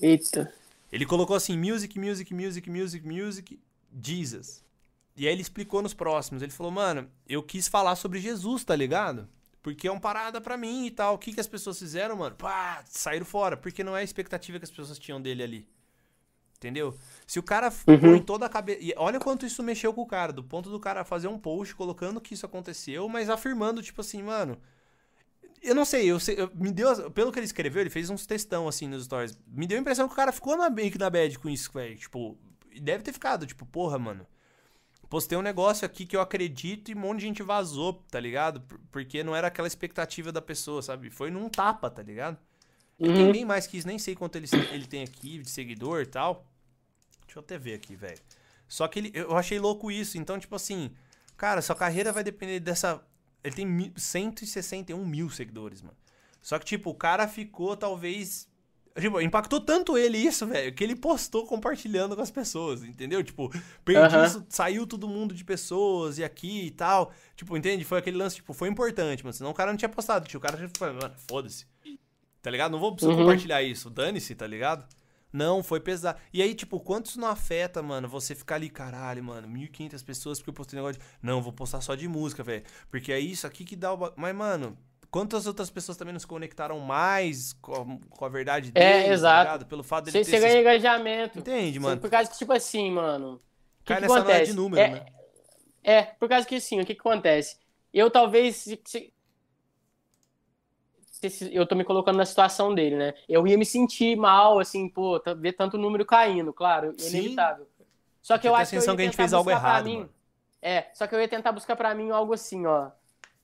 [0.00, 0.52] Eita.
[0.92, 3.60] Ele colocou assim, music, music, music, music, music,
[4.04, 4.62] Jesus.
[5.16, 6.42] E aí ele explicou nos próximos.
[6.42, 9.26] Ele falou, mano, eu quis falar sobre Jesus, tá ligado?
[9.62, 11.14] Porque é uma parada pra mim e tal.
[11.14, 12.36] O que, que as pessoas fizeram, mano?
[12.36, 13.56] Pá, saíram fora.
[13.56, 15.68] Porque não é a expectativa que as pessoas tinham dele ali.
[16.56, 16.96] Entendeu?
[17.26, 17.98] Se o cara Uhum.
[17.98, 18.80] põe toda a cabeça.
[18.82, 20.32] E olha quanto isso mexeu com o cara.
[20.32, 24.22] Do ponto do cara fazer um post colocando que isso aconteceu, mas afirmando, tipo assim,
[24.22, 24.58] mano.
[25.62, 28.26] Eu não sei, eu sei, eu- me deu, pelo que ele escreveu, ele fez uns
[28.26, 29.38] textão assim nos stories.
[29.46, 31.70] Me deu a impressão que o cara ficou na, meio que na bad com isso,
[31.72, 31.96] velho.
[31.96, 32.36] Tipo,
[32.80, 34.26] deve ter ficado, tipo, porra, mano.
[35.08, 38.60] Postei um negócio aqui que eu acredito e um monte de gente vazou, tá ligado?
[38.62, 41.10] Por- Porque não era aquela expectativa da pessoa, sabe?
[41.10, 42.38] Foi num tapa, tá ligado?
[42.98, 43.32] Uhum.
[43.32, 46.46] bem mais que isso, nem sei quanto ele, ele tem aqui de seguidor e tal.
[47.26, 48.18] Deixa eu até ver aqui, velho.
[48.68, 50.16] Só que ele, eu achei louco isso.
[50.18, 50.90] Então, tipo assim,
[51.36, 53.02] cara, sua carreira vai depender dessa.
[53.44, 55.96] Ele tem mi- 161 mil seguidores, mano.
[56.40, 58.48] Só que, tipo, o cara ficou talvez.
[58.98, 63.24] Tipo, impactou tanto ele isso, velho, que ele postou compartilhando com as pessoas, entendeu?
[63.24, 63.48] Tipo,
[63.84, 64.26] perdi Aham.
[64.26, 67.10] isso, saiu todo mundo de pessoas e aqui e tal.
[67.34, 67.84] Tipo, entende?
[67.84, 69.32] Foi aquele lance, tipo, foi importante, mano.
[69.32, 70.26] Senão o cara não tinha postado.
[70.26, 71.66] Tipo, o cara falou, mano, foda-se.
[72.42, 72.72] Tá ligado?
[72.72, 73.16] Não vou Uhum.
[73.16, 73.88] compartilhar isso.
[73.88, 74.84] Dane-se, tá ligado?
[75.32, 76.18] Não, foi pesado.
[76.32, 80.38] E aí, tipo, quanto isso não afeta, mano, você ficar ali, caralho, mano, 1.500 pessoas
[80.38, 81.06] porque eu postei um negócio de...
[81.22, 82.64] Não, vou postar só de música, velho.
[82.90, 84.12] Porque é isso aqui que dá o...
[84.16, 84.76] Mas, mano,
[85.10, 89.10] quantas outras pessoas também não se conectaram mais com a, com a verdade É, deles,
[89.12, 89.34] exato.
[89.36, 89.66] tá ligado?
[89.68, 91.38] Pelo fato dele Você, ter você esses- ganha engajamento.
[91.38, 92.00] Entende, mano?
[92.00, 93.40] Por causa que, tipo assim, mano.
[93.84, 94.50] Que, Cai que nessa análise acontece?
[94.52, 95.06] de número, é, né?
[95.82, 97.56] é, por causa que assim, o que, que acontece?
[97.92, 98.56] Eu talvez.
[98.56, 99.11] se- se-
[101.52, 103.14] eu tô me colocando na situação dele, né?
[103.28, 107.18] Eu ia me sentir mal, assim, pô, tá- ver tanto número caindo, claro, Sim.
[107.18, 107.66] inevitável.
[108.20, 109.84] Só que eu a acho que eu ia que a gente tentar fez algo errado,
[109.84, 110.10] mim- mano.
[110.60, 112.90] É, só que eu ia tentar buscar pra mim algo assim, ó.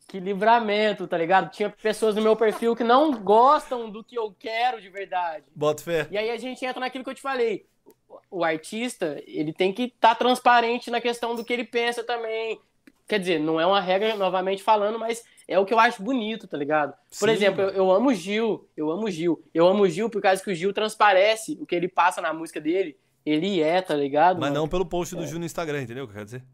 [0.06, 1.50] Que livramento, tá ligado?
[1.50, 5.44] Tinha pessoas no meu perfil que não gostam do que eu quero de verdade.
[5.54, 6.06] Bota fé.
[6.10, 7.66] E aí a gente entra naquilo que eu te falei.
[8.08, 12.58] O- O artista, ele tem que estar transparente na questão do que ele pensa também.
[13.08, 16.46] Quer dizer, não é uma regra, novamente falando, mas é o que eu acho bonito,
[16.46, 16.92] tá ligado?
[17.18, 19.42] Por Sim, exemplo, eu, eu amo o Gil, eu amo o Gil.
[19.54, 22.34] Eu amo o Gil por causa que o Gil transparece o que ele passa na
[22.34, 22.98] música dele.
[23.24, 24.38] Ele é, tá ligado?
[24.38, 24.60] Mas mano?
[24.60, 26.44] não pelo post do Gil no Instagram, entendeu o que eu quero dizer?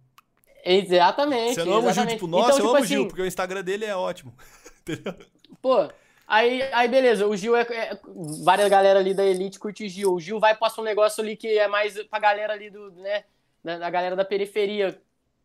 [0.65, 1.55] Exatamente.
[1.55, 3.23] Você não ama o Gil, tipo, nossa, então, eu tipo amo o assim, Gil, porque
[3.23, 4.33] o Instagram dele é ótimo.
[4.81, 5.15] Entendeu?
[5.61, 5.89] Pô,
[6.27, 7.99] aí, aí beleza, o Gil é, é-
[8.45, 10.13] Várias galera ali da Elite curte Gil.
[10.13, 13.25] O Gil vai postar um negócio ali que é mais pra galera ali do, né?
[13.63, 15.01] Da, da galera da periferia.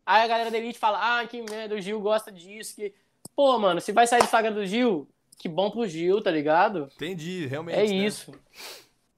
[0.10, 2.77] Aí a galera da Elite fala, ah, que merda, o Gil gosta disso.
[2.77, 2.91] Que...
[3.36, 5.07] Pô, mano, se vai sair do Instagram do Gil,
[5.38, 6.90] que bom pro Gil, tá ligado?
[6.95, 7.77] Entendi, realmente.
[7.77, 7.94] É né?
[7.94, 8.34] isso.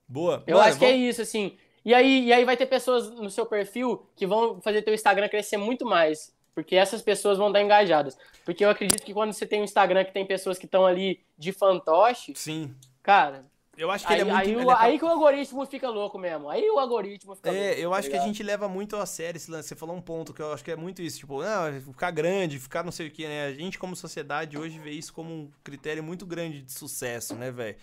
[0.06, 0.44] Boa.
[0.46, 1.58] Eu acho que é isso, assim.
[1.86, 5.30] E aí, e aí vai ter pessoas no seu perfil que vão fazer teu Instagram
[5.30, 6.36] crescer muito mais.
[6.54, 8.18] Porque essas pessoas vão estar engajadas.
[8.44, 11.22] Porque eu acredito que quando você tem um Instagram que tem pessoas que estão ali
[11.38, 12.76] de fantoche, Sim.
[13.02, 13.46] cara,
[13.78, 14.46] Eu acho que aí, ele é muito...
[14.46, 16.50] aí, ele o, é aí que o algoritmo fica louco mesmo.
[16.50, 17.64] Aí o algoritmo fica louco.
[17.64, 19.70] É, eu tá acho que a gente leva muito a sério esse lance.
[19.70, 21.20] Você falou um ponto que eu acho que é muito isso.
[21.20, 23.46] Tipo, não, ficar grande, ficar não sei o que, né?
[23.46, 27.50] A gente, como sociedade, hoje vê isso como um critério muito grande de sucesso, né,
[27.50, 27.78] velho?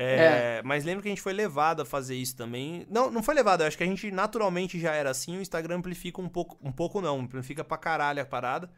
[0.00, 2.86] É, Mas lembra que a gente foi levado a fazer isso também.
[2.88, 5.36] Não, não foi levado, eu acho que a gente naturalmente já era assim.
[5.36, 8.70] O Instagram amplifica um pouco, um pouco não, amplifica pra caralho a parada.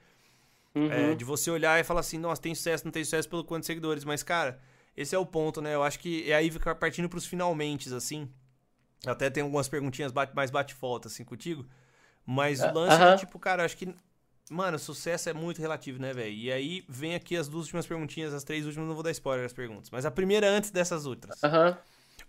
[0.75, 0.91] Uhum.
[0.91, 3.63] É, de você olhar e falar assim, nossa, tem sucesso, não tem sucesso pelo quanto
[3.63, 4.05] de seguidores.
[4.05, 4.59] Mas, cara,
[4.97, 5.75] esse é o ponto, né?
[5.75, 8.29] Eu acho que é aí ficar partindo pros finalmente, assim.
[9.07, 11.67] Até tem algumas perguntinhas bate- mais bate-volta, assim, contigo.
[12.27, 13.11] Mas o Ah, lance aham.
[13.11, 13.95] é, tipo, cara, eu acho que.
[14.51, 16.35] Mano, sucesso é muito relativo, né, velho?
[16.35, 19.45] E aí vem aqui as duas últimas perguntinhas, as três últimas, não vou dar spoiler
[19.45, 19.91] das perguntas.
[19.91, 21.49] Mas a primeira antes dessas outras.
[21.49, 21.79] Aham.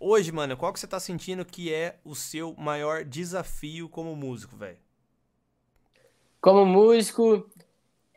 [0.00, 4.56] Hoje, mano, qual que você tá sentindo que é o seu maior desafio como músico,
[4.56, 4.78] velho?
[6.40, 7.48] Como músico,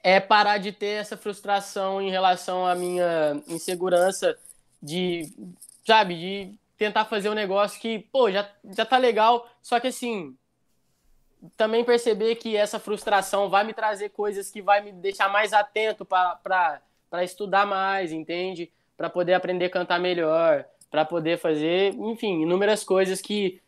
[0.06, 4.38] é parar de ter essa frustração em relação à minha insegurança
[4.80, 5.34] de,
[5.84, 10.38] sabe, de tentar fazer um negócio que, pô, já, já tá legal, só que assim,
[11.58, 16.06] também perceber que essa frustração vai me trazer coisas que vai me deixar mais atento
[16.06, 16.80] para
[17.24, 18.72] estudar mais, entende?
[18.96, 23.60] Para poder aprender a cantar melhor, para poder fazer, enfim, inúmeras coisas que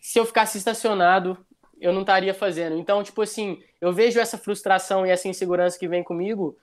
[0.00, 1.44] se eu ficasse estacionado,
[1.82, 2.78] eu não estaria fazendo.
[2.78, 6.56] Então, tipo assim, eu vejo essa frustração e essa insegurança que vem comigo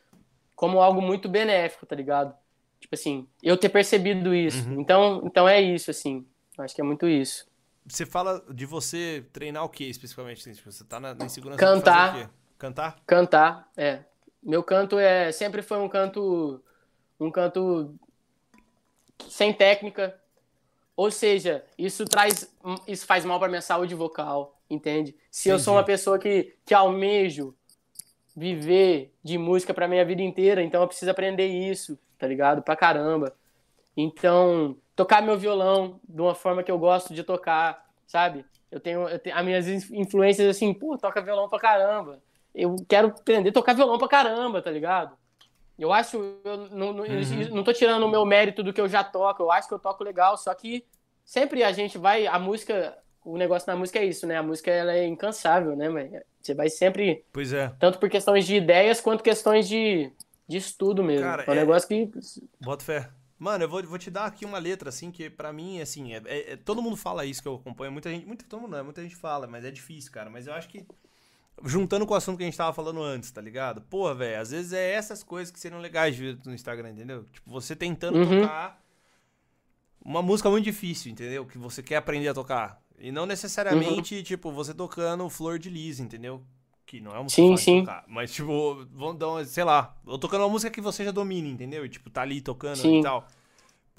[0.55, 2.33] como algo muito benéfico, tá ligado?
[2.79, 4.67] Tipo assim, eu ter percebido isso.
[4.71, 6.25] Então, então é isso, assim.
[6.57, 7.47] Acho que é muito isso.
[7.85, 10.41] Você fala de você treinar o que especificamente?
[10.41, 10.53] assim?
[10.53, 12.05] Tipo, Você tá na, na insegurança Cantar.
[12.05, 12.33] de fazer o quê?
[12.57, 12.99] Cantar?
[13.05, 13.99] Cantar, é.
[14.43, 16.61] Meu canto é sempre foi um canto
[17.19, 17.93] um canto
[19.29, 20.17] sem técnica.
[20.95, 22.53] Ou seja, isso traz
[22.87, 25.15] isso faz mal para minha saúde vocal, entende?
[25.31, 25.93] Se eu sou uma Entendi.
[25.93, 27.55] pessoa que que almejo
[28.35, 32.61] viver de música pra minha vida inteira, então eu preciso aprender isso, tá ligado?
[32.61, 33.33] Pra caramba.
[33.97, 38.45] Então, tocar meu violão de uma forma que eu gosto de tocar, sabe?
[38.71, 42.21] Eu tenho, eu tenho as minhas in- influências assim, pô, toca violão pra caramba.
[42.53, 45.17] Eu quero aprender a tocar violão pra caramba, tá ligado?
[45.77, 47.55] Eu acho, eu não, não, Uhum.
[47.55, 49.79] não tô tirando o meu mérito do que eu já toco, eu acho que eu
[49.79, 50.85] toco legal, só que
[51.25, 54.37] sempre a gente vai, a música, o negócio na música é isso, né?
[54.37, 56.11] A música ela é incansável, né, mãe?
[56.41, 57.69] Você vai sempre Pois é.
[57.79, 60.11] tanto por questões de ideias quanto questões de,
[60.47, 61.25] de estudo mesmo.
[61.25, 62.09] Cara, é um é- negócio que.
[62.61, 63.09] Bota fé.
[63.37, 66.21] Mano, eu vou, vou te dar aqui uma letra, assim, que pra mim, assim, é,
[66.25, 68.83] é- é- todo mundo fala isso que eu acompanho, muita gente, muito, todo mundo não,
[68.83, 70.85] muita gente fala, mas é difícil, cara, mas eu acho que,
[71.63, 73.79] juntando com o assunto que a gente tava falando antes, tá ligado?
[73.83, 77.23] Pô, velho, às vezes é essas coisas que seriam legais de ver no Instagram, entendeu?
[77.31, 78.41] Tipo, você tentando Uhum.
[78.41, 78.81] tocar
[80.03, 81.45] uma música muito difícil, entendeu?
[81.45, 82.81] Que você quer aprender a tocar.
[82.99, 86.43] E não necessariamente, tipo, você tocando Flor de Lis, entendeu?
[86.85, 87.79] Que não é uma música Sim, sim.
[87.81, 88.03] tocar.
[88.07, 91.85] Mas, tipo, vamos dar sei lá, eu tocando uma música que você já domina, entendeu?
[91.85, 92.99] E, tipo, tá ali tocando Sim.
[92.99, 93.25] e tal.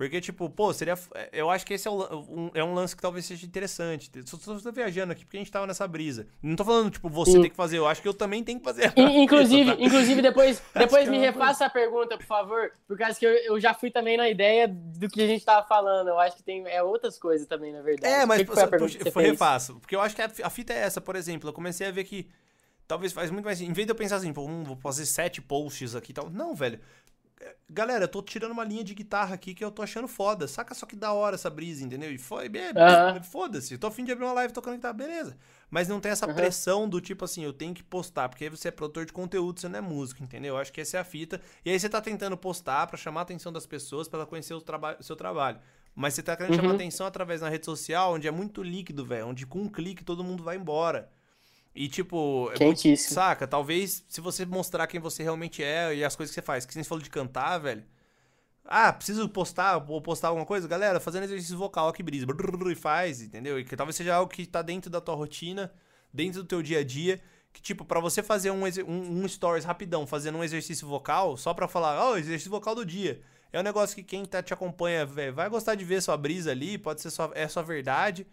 [0.01, 0.94] Porque, tipo, pô, seria.
[1.31, 4.10] Eu acho que esse é, um, é um lance que talvez seja interessante.
[4.24, 6.27] Só tô viajando aqui porque a gente tava nessa brisa.
[6.43, 7.43] Não tô falando, tipo, você Sim.
[7.43, 7.77] tem que fazer.
[7.77, 8.94] Eu acho que eu também tenho que fazer.
[8.97, 13.27] In- Inclusive, inclusive depois, depois me é refaça a pergunta, por favor, por causa que
[13.27, 16.09] eu, eu já fui também na ideia do que a gente tava falando.
[16.09, 18.10] Eu acho que tem é outras coisas também, na verdade.
[18.10, 19.81] É, mas que foi puxa, foi refaço.
[19.81, 21.47] Porque eu acho que a, a fita é essa, por exemplo.
[21.47, 22.27] Eu comecei a ver que
[22.89, 23.60] talvez faz muito mais.
[23.60, 26.31] Em vez de eu pensar assim, pô, hum, vou fazer sete posts aqui e tal.
[26.31, 26.81] Não, velho.
[27.68, 30.46] Galera, eu tô tirando uma linha de guitarra aqui que eu tô achando foda.
[30.48, 32.12] Saca só que da hora essa brisa, entendeu?
[32.12, 33.22] E foi, Aham.
[33.22, 33.78] foda-se.
[33.78, 35.36] Tô afim de abrir uma live tocando guitarra, beleza.
[35.70, 36.34] Mas não tem essa Aham.
[36.36, 39.60] pressão do tipo assim, eu tenho que postar, porque aí você é produtor de conteúdo,
[39.60, 40.54] você não é músico, entendeu?
[40.56, 41.40] Eu acho que essa é a fita.
[41.64, 44.52] E aí você tá tentando postar pra chamar a atenção das pessoas, pra ela conhecer
[44.54, 45.60] o, traba seu trabalho.
[45.94, 46.72] Mas você tá querendo chamar Uhum.
[46.72, 49.28] atenção através na rede social, onde é muito líquido, velho.
[49.28, 51.10] Onde com um clique todo mundo vai embora.
[51.74, 53.14] E tipo, muito- Quentíssimo.
[53.14, 53.47] saca?
[53.47, 56.74] Talvez se você mostrar quem você realmente é e as coisas que você faz, que
[56.74, 57.84] você falou de cantar, velho.
[58.64, 60.68] Ah, preciso postar, vou postar alguma coisa?
[60.68, 62.26] Galera, fazendo exercício vocal, ó que brisa.
[62.26, 63.59] Brrr, E faz, entendeu?
[63.59, 65.72] E que talvez seja algo que tá dentro da tua rotina,
[66.12, 67.20] dentro do teu dia a dia.
[67.52, 71.52] Que, tipo, pra você fazer um, um, um stories rapidão, fazendo um exercício vocal, só
[71.52, 73.22] pra falar, ó, exercício vocal do dia.
[73.52, 76.52] É um negócio que quem tá, te acompanha, velho, vai gostar de ver sua brisa
[76.52, 78.24] ali, pode ser sua, é sua verdade.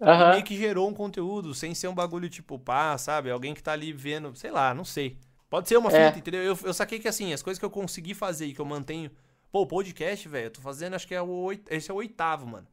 [0.00, 0.32] Aham.
[0.32, 3.30] Meio que gerou um conteúdo, sem ser um bagulho tipo, pá, sabe?
[3.30, 5.18] Alguém que tá ali vendo, sei lá, não sei.
[5.48, 6.06] Pode ser uma É.
[6.08, 6.42] fita, entendeu?
[6.42, 9.10] Eu, eu saquei que assim, as coisas que eu consegui fazer e que eu mantenho.
[9.50, 11.62] Pô, o podcast, velho, eu tô fazendo, acho que é o oit...
[11.70, 12.66] esse é o oitavo, mano.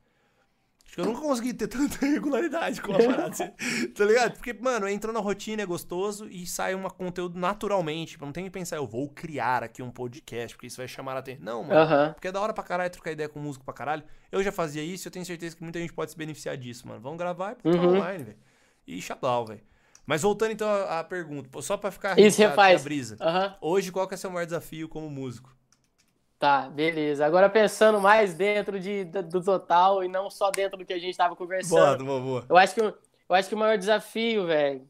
[0.94, 3.50] Acho que eu nunca consegui ter tanta regularidade com a parada, assim,
[3.98, 4.34] tá ligado?
[4.34, 8.12] Porque, mano, entrou na rotina, é gostoso e sai um conteúdo naturalmente.
[8.12, 11.16] Tipo, não tem que pensar, eu vou criar aqui um podcast, porque isso vai chamar
[11.16, 11.44] a atenção.
[11.44, 11.80] Não, mano.
[11.80, 12.14] Aham.
[12.14, 14.04] Porque é da hora pra caralho trocar ideia com músico pra caralho.
[14.32, 16.88] Eu já fazia isso e eu tenho certeza que muita gente pode se beneficiar disso,
[16.88, 17.02] mano.
[17.02, 17.96] Vamos gravar e botar Uhum.
[17.96, 18.38] online, velho.
[18.86, 19.62] E xablau, velho.
[20.06, 22.82] Mas voltando então à, pergunta, só pra ficar Isso, refaz.
[22.82, 23.18] a brisa.
[23.20, 23.56] Aham.
[23.62, 25.56] Hoje, qual que é o seu maior desafio como músico?
[26.44, 27.26] Tá, beleza.
[27.26, 31.16] Agora pensando mais dentro de, do, total e não só dentro do que a gente
[31.16, 32.04] tava conversando.
[32.04, 32.46] boa, boa.
[32.50, 32.94] Eu acho que, eu
[33.30, 34.86] acho que o maior desafio, velho,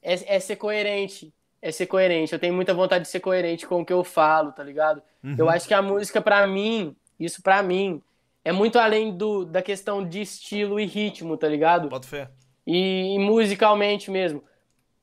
[0.00, 1.34] é, é ser coerente.
[1.60, 2.32] É ser coerente.
[2.32, 5.02] Eu tenho muita vontade de ser coerente com o que eu falo, tá ligado?
[5.24, 5.34] Uhum.
[5.36, 8.00] Eu acho que a música, pra mim, isso pra mim,
[8.44, 11.88] é muito além do, da questão de estilo e ritmo, tá ligado?
[11.88, 12.30] Bota fé.
[12.64, 14.44] E, e musicalmente mesmo,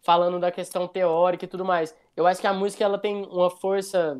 [0.01, 1.93] falando da questão teórica e tudo mais.
[2.15, 4.17] Eu acho que a música ela tem uma força,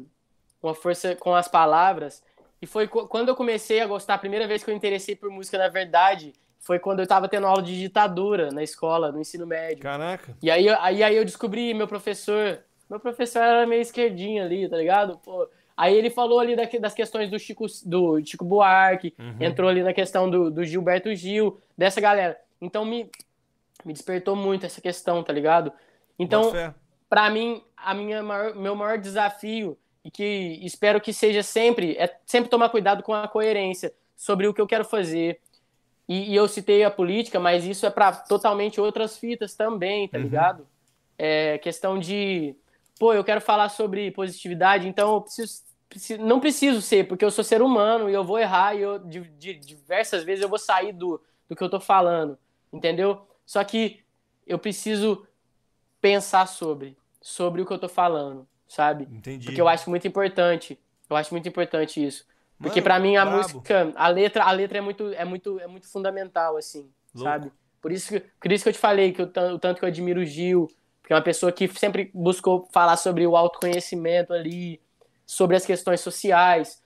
[0.61, 2.23] uma força com as palavras.
[2.61, 5.29] E foi qu- quando eu comecei a gostar, a primeira vez que eu interessei por
[5.29, 9.45] música, na verdade, foi quando eu tava tendo aula de ditadura na escola, no ensino
[9.45, 9.83] médio.
[9.83, 10.35] Caraca.
[10.41, 12.59] E aí, eu- aí, aí eu descobri meu professor.
[12.89, 15.17] Meu professor era meio esquerdinho ali, tá ligado?
[15.19, 19.35] Pô, aí ele falou ali da- das questões do Chico, do Chico Buarque, Uhum.
[19.39, 22.39] entrou ali na questão do, do Gilberto Gil, dessa galera.
[22.59, 23.09] Então me,
[23.85, 25.71] me despertou muito essa questão, tá ligado?
[26.17, 26.51] Então,
[27.07, 29.77] pra mim, a minha maior- meu maior desafio,
[30.07, 34.55] e que espero que seja sempre, é sempre tomar cuidado com a coerência sobre o
[34.55, 35.41] que eu quero fazer.
[36.07, 40.17] E, e eu citei a política, mas isso é pra totalmente outras fitas também, tá
[40.17, 40.23] Uhum.
[40.25, 40.67] ligado?
[41.17, 42.55] É questão de,
[42.99, 47.31] pô, eu quero falar sobre positividade, então eu preciso, preciso- não preciso ser, porque eu
[47.31, 50.59] sou ser humano e eu vou errar e eu, de, de- diversas vezes eu vou
[50.59, 52.37] sair do, do que eu tô falando,
[52.71, 53.27] entendeu?
[53.45, 54.01] Só que
[54.47, 55.27] eu preciso
[56.01, 59.07] pensar sobre, sobre o que eu tô falando, sabe?
[59.11, 59.45] Entendi.
[59.45, 60.79] Porque eu acho muito importante.
[61.09, 62.25] Eu acho muito importante isso.
[62.59, 63.37] Porque pra mim a brabo.
[63.37, 67.29] música, a letra, a letra é muito é muito é muito fundamental assim, Louco.
[67.29, 67.51] sabe?
[67.79, 69.85] Por isso que por isso que eu te falei que eu, tan- o tanto que
[69.85, 70.67] eu admiro o Gil,
[71.01, 74.81] porque é uma pessoa que sempre buscou falar sobre o autoconhecimento ali,
[75.25, 76.81] sobre as questões sociais.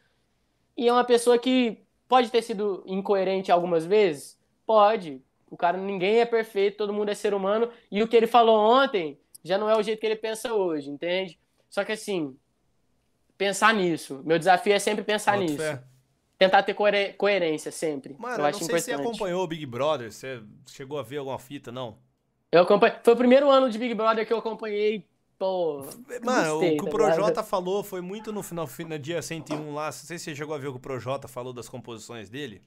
[0.78, 4.38] E é uma pessoa que pode ter sido incoerente algumas vezes?
[4.66, 5.22] Pode.
[5.50, 7.70] O cara, ninguém é perfeito, todo mundo é ser humano.
[7.90, 10.90] E o que ele falou ontem já não é o jeito que ele pensa hoje,
[10.90, 11.40] entende?
[11.72, 12.40] Só que assim,
[13.38, 14.22] pensar nisso.
[14.26, 15.58] Meu desafio é sempre pensar Boto nisso.
[15.58, 15.84] fé.
[16.38, 16.76] Tentar ter
[17.18, 18.20] coerência sempre.
[18.20, 19.08] Mano, eu eu acho não sei se você importante.
[19.08, 21.98] acompanhou o Big Brother, você chegou a ver alguma fita, não?
[22.52, 23.00] Eu acompanhei.
[23.04, 25.10] Foi o primeiro ano de Big Brother que eu acompanhei.
[25.38, 25.96] Pô.
[26.24, 27.44] Mano, gostei, o que o tá Projota ligado?
[27.44, 29.86] falou foi muito no final, no dia 101 lá.
[29.88, 32.62] Não sei se você chegou a ver o que o Projota falou das composições dele.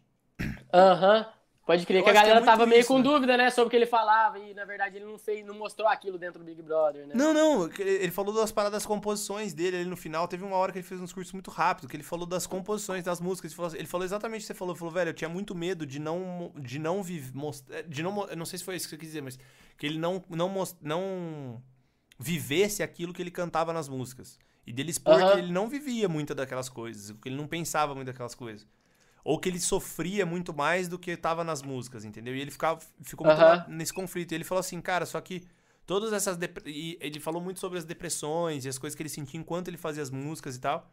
[0.72, 1.26] Aham.
[1.66, 3.04] Pode crer Eu que a acho que é galera tava meio isso, com né?
[3.04, 5.88] dúvida, né, sobre o que ele falava e na verdade ele não fez, não mostrou
[5.88, 7.14] aquilo dentro do Big Brother, né?
[7.16, 10.28] Não, não, ele falou das paradas das composições dele ali no final.
[10.28, 13.02] Teve uma hora que ele fez um discurso muito rápido, que ele falou das composições
[13.02, 13.50] das músicas.
[13.50, 14.72] Ele falou, assim- ele falou exatamente o que você falou.
[14.74, 17.32] Ele falou, velho, eu tinha muito medo de não de não viver,
[17.88, 19.38] de não, não sei se foi isso que você quis dizer, mas
[19.78, 21.62] que ele não não mos- não
[22.18, 24.38] vivesse aquilo que ele cantava nas músicas.
[24.66, 25.32] E dele expor Aham.
[25.32, 28.66] que ele não vivia muita daquelas coisas, que ele não pensava muito daquelas coisas.
[29.24, 32.36] Ou que ele sofria muito mais do que estava nas músicas, entendeu?
[32.36, 34.32] E ele ficava, ficou muito nesse conflito.
[34.32, 35.42] E ele falou assim, cara, só que
[35.86, 36.36] todas essas.
[36.36, 39.68] dep- E ele falou muito sobre as depressões e as coisas que ele sentia enquanto
[39.68, 40.92] ele fazia as músicas e tal.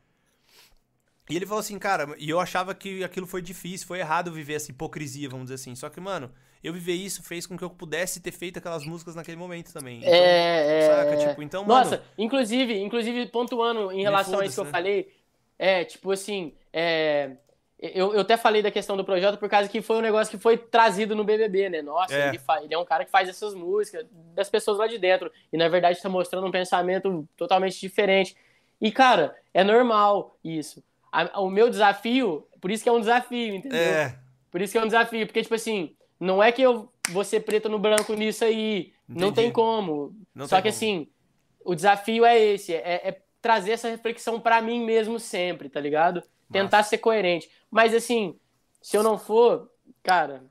[1.29, 4.53] E ele falou assim, cara, e eu achava que aquilo foi difícil, foi errado viver
[4.55, 5.75] essa hipocrisia, vamos dizer assim.
[5.75, 6.31] Só que, mano,
[6.63, 9.99] eu viver isso fez com que eu pudesse ter feito aquelas músicas naquele momento também.
[9.99, 10.87] Então, É, é.
[10.87, 11.11] saca?
[11.15, 11.27] é.
[11.29, 12.03] Tipo, então, Nossa, mano.
[12.17, 14.71] inclusive, inclusive, pontuando em relação a isso que eu né?
[14.71, 15.13] falei,
[15.57, 17.37] é, tipo assim, é,
[17.81, 20.41] eu, eu até falei da questão do projeto por causa que foi um negócio que
[20.41, 21.81] foi trazido no BBB, né?
[21.81, 22.27] Nossa, É.
[22.29, 24.05] ele, fa- ele é um cara que faz essas músicas
[24.35, 25.31] das pessoas lá de dentro.
[25.51, 28.35] E na verdade tá mostrando um pensamento totalmente diferente.
[28.79, 30.83] E, cara, é normal isso.
[31.11, 33.79] A- o meu desafio, por isso que é um desafio, entendeu?
[33.79, 34.15] É,
[34.51, 37.39] Por isso que é um desafio, porque, tipo assim, não é que eu vou ser
[37.39, 38.91] preto no branco nisso aí.
[39.07, 39.33] Não Entendi.
[39.47, 40.13] tem como.
[40.35, 40.91] Não Só tem que, como.
[40.93, 41.07] assim,
[41.65, 46.21] o desafio é esse: é, é trazer essa reflexão pra mim mesmo sempre, tá ligado?
[46.51, 47.49] Tentar ser coerente.
[47.69, 48.37] Mas, assim,
[48.81, 49.69] se eu não for,
[50.03, 50.43] cara.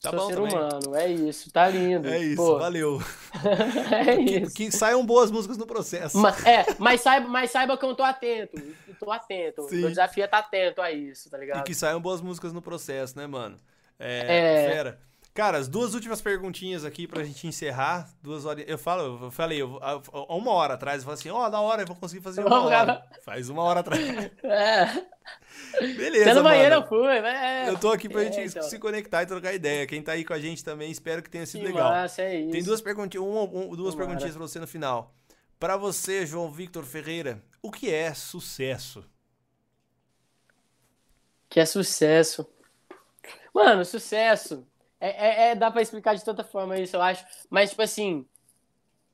[0.00, 0.52] Tá sou bom ser também.
[0.52, 2.06] humano, é isso, tá lindo.
[2.08, 3.00] é isso, Pô, valeu.
[3.90, 4.54] é Que, isso.
[4.54, 6.18] que saiam boas músicas no processo.
[6.18, 8.56] Ma- é, mas saiba, mas saiba que eu tô atento.
[8.86, 9.62] Eu tô atento.
[9.68, 9.76] Sim.
[9.80, 11.64] Meu desafio é estar atento a isso, tá E ligado?
[11.64, 13.58] que saiam boas músicas no processo, né, mano?
[13.98, 14.70] É, É.
[14.70, 15.00] Fera.
[15.34, 18.08] Cara, as duas últimas perguntinhas aqui pra gente encerrar.
[18.22, 18.64] Duas horas.
[18.68, 19.80] Eu falo, eu falei, eu,
[20.28, 22.66] uma hora atrás, eu falei assim, ó, da hora, eu vou conseguir fazer uma Vamos,
[22.66, 22.76] hora.
[22.86, 23.08] cara.
[23.24, 24.00] Faz uma hora atrás.
[24.44, 25.14] É.
[25.94, 27.68] Beleza, Até no banheiro eu fui, é.
[27.70, 28.62] Eu tô aqui pra É, gente então.
[28.62, 29.86] se conectar e trocar ideia.
[29.86, 31.90] Quem tá aí com a gente também, espero que tenha sido Que legal.
[31.90, 32.50] massa, é isso.
[32.52, 35.14] Tem duas perguntinhas, uma, um- duas perguntinhas pra você no final.
[35.58, 39.02] Pra você, João Victor Ferreira, o que é sucesso?
[41.48, 42.46] Que é sucesso.
[43.54, 44.66] Mano, sucesso.
[45.00, 47.24] É, é- é- dá pra explicar de tanta forma isso, eu acho.
[47.50, 48.26] Mas, tipo assim,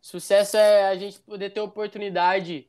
[0.00, 2.68] sucesso é a gente poder ter oportunidade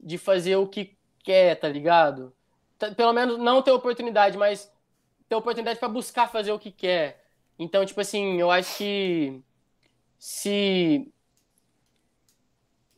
[0.00, 2.34] de fazer o que quer, tá ligado?
[2.96, 4.72] Pelo menos não ter oportunidade, mas
[5.28, 7.24] ter oportunidade pra buscar fazer o que quer.
[7.58, 9.42] Então, tipo assim, eu acho que
[10.18, 11.12] se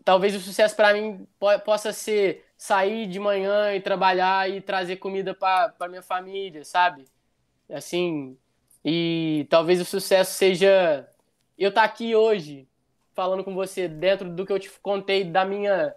[0.04, 4.96] talvez o sucesso pra mim po- possa ser sair de manhã e trabalhar e trazer
[4.96, 7.06] comida pra minha família, sabe?
[7.70, 8.38] Assim,
[8.84, 11.08] e talvez o sucesso seja
[11.56, 12.68] eu estar aqui hoje
[13.14, 15.94] falando com você dentro do que eu te contei da minha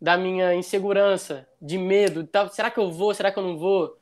[0.00, 3.98] da minha insegurança, de medo, tá, será que eu vou, será que eu não vou?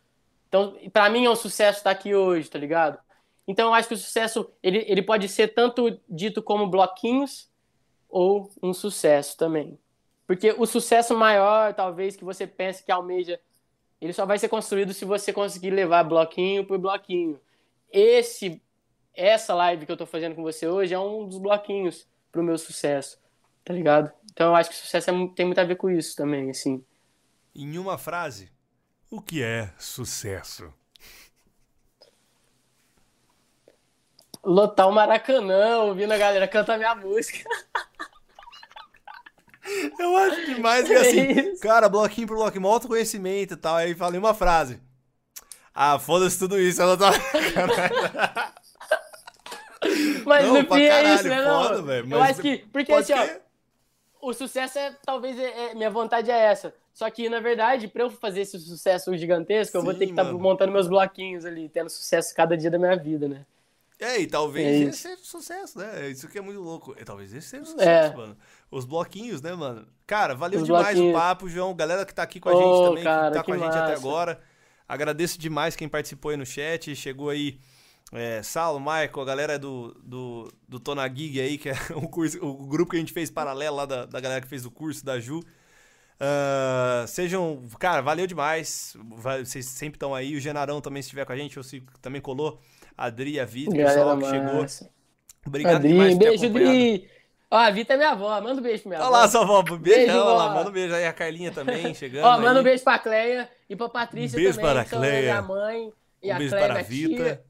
[0.49, 2.99] Então, pra mim é um sucesso estar aqui hoje, tá ligado?
[3.47, 7.49] Então eu acho que o sucesso ele, ele pode ser tanto dito como bloquinhos
[8.09, 9.79] ou um sucesso também.
[10.27, 13.39] Porque o sucesso maior, talvez, que você pense que almeja,
[14.01, 17.39] ele só vai ser construído se você conseguir levar bloquinho por bloquinho.
[17.97, 18.61] Esse,
[19.15, 22.59] essa live que eu tô fazendo com você hoje é um dos bloquinhos pro meu
[22.59, 23.21] sucesso,
[23.65, 24.11] tá ligado?
[24.33, 26.85] Então eu acho que sucesso é tem muito a ver com isso também, assim.
[27.55, 28.51] Em uma frase,
[29.09, 30.75] o que é sucesso?
[34.43, 37.49] Lotar o Maracanã, ouvindo a galera cantar minha música.
[40.01, 41.63] Eu acho demais que É assim, isso.
[41.63, 43.77] cara, bloquinho por bloquinho, autoconhecimento e tal.
[43.77, 44.83] Aí falei uma frase.
[45.75, 46.81] Ah, foda-se tudo isso.
[46.81, 47.11] Ela tá.
[50.25, 51.43] Mas Não, no fim é isso, né?
[51.45, 52.17] foda, Não?
[52.17, 52.59] eu acho que.
[52.73, 53.27] Porque assim, ó,
[54.29, 56.75] o sucesso é talvez é, é- minha vontade é essa.
[56.93, 60.13] Só que na verdade, pra eu fazer esse sucesso gigantesco, eu vou Sim, ter que
[60.13, 60.39] estar mano.
[60.39, 63.45] montando meus bloquinhos ali, tendo sucesso cada dia da minha vida, né?
[64.01, 66.09] É, e talvez É esse seja sucesso, né?
[66.09, 66.95] Isso que é muito louco.
[66.99, 67.67] E talvez esse seja É.
[67.67, 68.37] sucesso, mano.
[68.71, 69.87] Os bloquinhos, né, mano?
[70.07, 71.15] Cara, valeu Os demais bloquinhos.
[71.15, 71.75] o papo, João.
[71.75, 73.77] Galera que tá aqui com a gente também, cara, que tá que com a gente
[73.79, 74.41] até agora.
[74.89, 76.95] Agradeço demais quem participou aí no chat.
[76.95, 77.59] Chegou aí
[78.13, 82.39] É, Saulo, Michael, a galera do, do, do Tona Gig aí, que é o, curso,
[82.45, 85.05] o grupo que a gente fez paralelo lá da, da galera que fez o curso
[85.05, 85.41] da Ju.
[86.21, 87.63] Uh, sejam.
[87.79, 88.97] Cara, valeu demais.
[89.45, 90.37] Vocês sempre estão aí.
[90.37, 92.61] O Genarão também estiver com a gente, ou se também colou.
[92.97, 94.67] A Adri, a Vitor, o pessoal que chegou.
[95.47, 96.81] Obrigado Adri, demais por ter beijo, acompanhado.
[96.81, 97.11] Adri.
[97.51, 98.41] Ó, a Vita é minha avó.
[98.41, 99.17] Manda um beijo pra minha Olha avó.
[99.19, 99.63] lá, sua avó.
[99.63, 101.07] Beijo, Beijo, olha lá, manda um beijo aí.
[101.07, 102.25] A Carlinha também chegando.
[102.25, 104.73] Ó, manda um beijo pra Cleia e pra Patrícia Um beijo também.
[104.73, 105.21] para a Cleia.
[105.23, 105.93] minha mãe
[106.23, 107.23] e Um a beijo Cleia, para a minha Vita.
[107.25, 107.43] tia.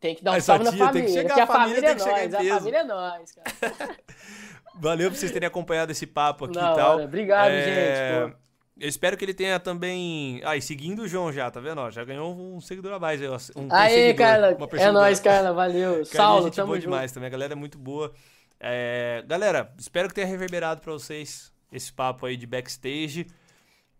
[0.00, 1.74] Tem que dar um salve na tia tem que família, chegar, que a a família
[1.74, 3.96] família é tem que chegar em nós, a família é nós, cara.
[4.80, 6.94] Valeu por vocês terem acompanhado esse papo aqui Da e tal.
[6.96, 7.04] hora.
[7.04, 7.64] Obrigado, É,
[8.24, 8.38] gente, pô.
[8.80, 10.40] Eu espero que ele tenha também.
[10.42, 11.82] Ah, e seguindo o João já, tá vendo?
[11.82, 11.90] ó?
[11.90, 13.20] Já ganhou um seguidor a mais.
[13.54, 14.56] Um perseguidor, Carla.
[14.78, 15.52] É nóis, Carla.
[15.52, 15.90] Valeu.
[15.90, 16.84] Carlinha, Saulo, gente tamo boa junto.
[16.90, 17.26] demais também.
[17.26, 18.10] A galera é muito boa.
[18.60, 23.26] É, galera, espero que tenha reverberado pra vocês esse papo aí de backstage.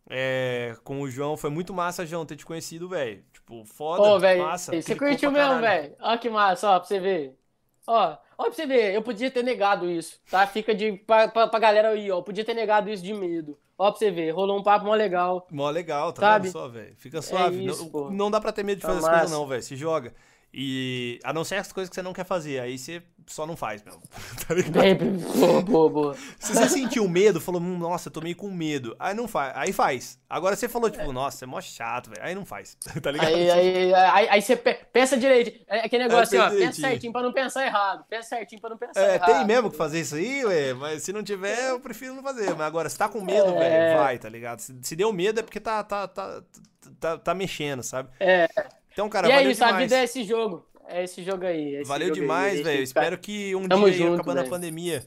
[0.09, 1.37] É, com o João.
[1.37, 3.25] Foi muito massa, João, ter te conhecido, velho.
[3.33, 4.03] Tipo, foda.
[4.03, 4.73] Ô, velho, massa.
[4.73, 5.95] você curtiu mesmo, velho.
[6.01, 7.39] Ó que massa, ó, pra você ver.
[7.87, 10.47] Ó, ó pra você ver, eu podia ter negado isso, tá?
[10.47, 13.59] Fica de, pra, pra, pra galera aí, ó, eu podia ter negado isso de medo.
[13.79, 15.47] Ó pra você ver, rolou um papo mó legal.
[15.51, 16.45] Mó legal, tá Sabe?
[16.45, 16.95] vendo só, velho?
[16.97, 17.65] Fica suave.
[17.65, 19.63] isso, não, não dá pra ter medo de Tá fazer as coisas, não, velho.
[19.63, 20.15] Se joga.
[20.53, 23.57] E a não ser as coisas que você não quer fazer, aí você só não
[23.57, 24.01] faz, meu.
[24.49, 25.63] tá ligado?
[25.63, 26.17] Boa, boa.
[26.41, 28.97] Se você sentiu medo, falou, hum, nossa, eu tô meio com medo.
[28.99, 30.19] Aí não faz, aí faz.
[30.29, 32.23] Agora você falou, tipo, nossa, é mó chato, velho.
[32.27, 33.29] Aí não faz, tá ligado?
[33.29, 35.65] Aí, aí, aí, aí você pe- pensa direito.
[35.69, 36.89] É aquele negócio assim, pensa ó, pensa direitinho.
[36.89, 38.05] certinho pra não pensar errado.
[38.11, 39.33] Pensa certinho pra não pensar É, errado.
[39.33, 42.51] tem mesmo que fazer isso aí, ué, mas se não tiver, eu prefiro não fazer.
[42.51, 43.59] Mas agora, se tá com medo, É.
[43.59, 44.59] velho, vai, tá ligado?
[44.59, 46.43] Se, se deu medo é porque tá, tá, tá,
[46.99, 48.09] tá, tá mexendo, sabe?
[48.19, 48.49] É.
[48.93, 49.85] Então, cara, e é valeu isso, a demais.
[49.85, 50.67] vida é esse jogo.
[50.87, 51.77] É esse jogo aí.
[51.77, 52.87] esse Valeu jogo demais, A velho.
[52.87, 54.51] ficar- Espero que um Tamo dia, aí, junto, acabando a velho.
[54.51, 55.07] pandemia,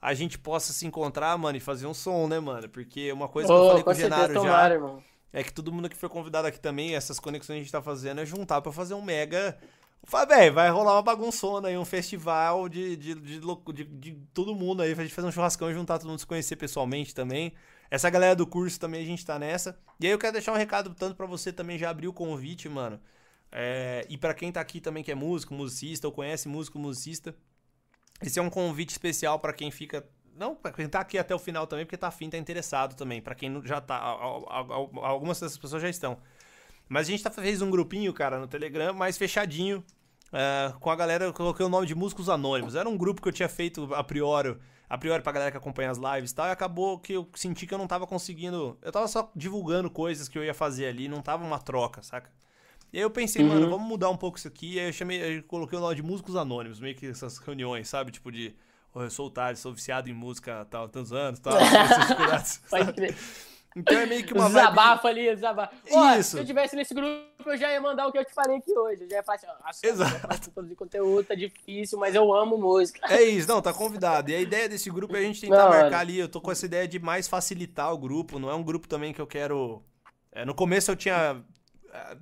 [0.00, 2.68] a gente possa se encontrar, mano, e fazer um som, né, mano?
[2.68, 5.02] Porque uma coisa que eu falei com o Genaro já tomara, irmão.
[5.32, 7.82] é que todo mundo que foi convidado aqui também, essas conexões que a gente tá
[7.82, 9.58] fazendo, é juntar pra fazer um mega.
[10.06, 14.82] Fala, vai rolar uma bagunçona aí, um festival de, de, de, de, de todo mundo
[14.82, 17.54] aí, pra gente fazer um churrascão e juntar todo mundo se conhecer pessoalmente também.
[17.90, 19.76] Essa galera do curso também a gente tá nessa.
[19.98, 22.68] E aí eu quero deixar um recado tanto pra você também já abrir o convite,
[22.68, 23.00] mano.
[23.56, 27.32] É, e pra quem tá aqui também que é músico, musicista, ou conhece músico, musicista.
[28.20, 30.04] Esse é um convite especial pra quem fica.
[30.36, 33.22] Não, pra quem tá aqui até o final também, porque tá afim, tá interessado também.
[33.22, 33.96] Pra quem já tá.
[33.96, 36.18] Algumas dessas pessoas já estão.
[36.88, 39.84] Mas a gente tá, fez um grupinho, cara, no Telegram, mais fechadinho.
[40.32, 42.74] é, com a galera, eu coloquei o nome de Músicos Anônimos.
[42.74, 44.58] Era um grupo que eu tinha feito a priori,
[44.88, 46.48] a priori pra galera que acompanha as lives e tal.
[46.48, 48.76] E acabou que eu senti que eu não tava conseguindo.
[48.82, 52.28] Eu tava só divulgando coisas que eu ia fazer ali, não tava uma troca, saca?
[52.94, 54.74] E aí eu pensei, mano, vamos mudar um pouco isso aqui.
[54.74, 57.88] E aí eu chamei, eu coloquei o nome de Músicos Anônimos, meio que essas reuniões,
[57.88, 58.12] sabe?
[58.12, 58.54] Tipo de.
[58.94, 61.54] "Ô, eu sou o Thales, sou viciado em música tal, tantos anos, tal.
[62.70, 63.16] Pode crer.
[63.74, 64.62] então é meio que uma vibe.
[64.62, 65.26] Desabafa ali.
[65.90, 66.30] Ó, Isso.
[66.30, 67.10] se eu tivesse nesse grupo,
[67.44, 69.02] eu já ia mandar o que eu te falei aqui hoje.
[69.02, 70.50] Eu já ia falar assim, nossa, Exato.
[70.52, 73.12] produzir conteúdo tá difícil, mas eu amo música.
[73.12, 74.30] É isso, não, tá convidado.
[74.30, 75.80] E a ideia desse grupo é a gente tentar hora.
[75.80, 76.16] marcar ali.
[76.16, 78.38] Eu tô com essa ideia de mais facilitar o grupo.
[78.38, 79.82] Não é um grupo também que eu quero.
[80.30, 81.42] é, no começo eu tinha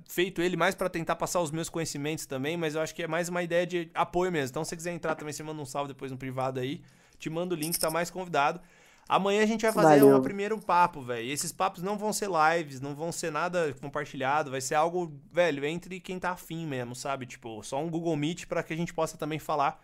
[0.07, 3.07] feito ele mais pra tentar passar os meus conhecimentos também, mas eu acho que é
[3.07, 4.51] mais uma ideia de apoio mesmo.
[4.51, 6.81] Então, se você quiser entrar também, você manda um salve depois no privado aí.
[7.17, 8.59] Te manda o link, tá mais convidado.
[9.07, 10.17] Amanhã a gente vai fazer Valeu.
[10.17, 11.29] o primeiro papo, velho.
[11.29, 14.51] Esses papos não vão ser lives, não vão ser nada compartilhado.
[14.51, 17.25] Vai ser algo, velho, entre quem tá afim mesmo, sabe?
[17.25, 19.81] Tipo, só um Google Meet pra que a gente possa também falar.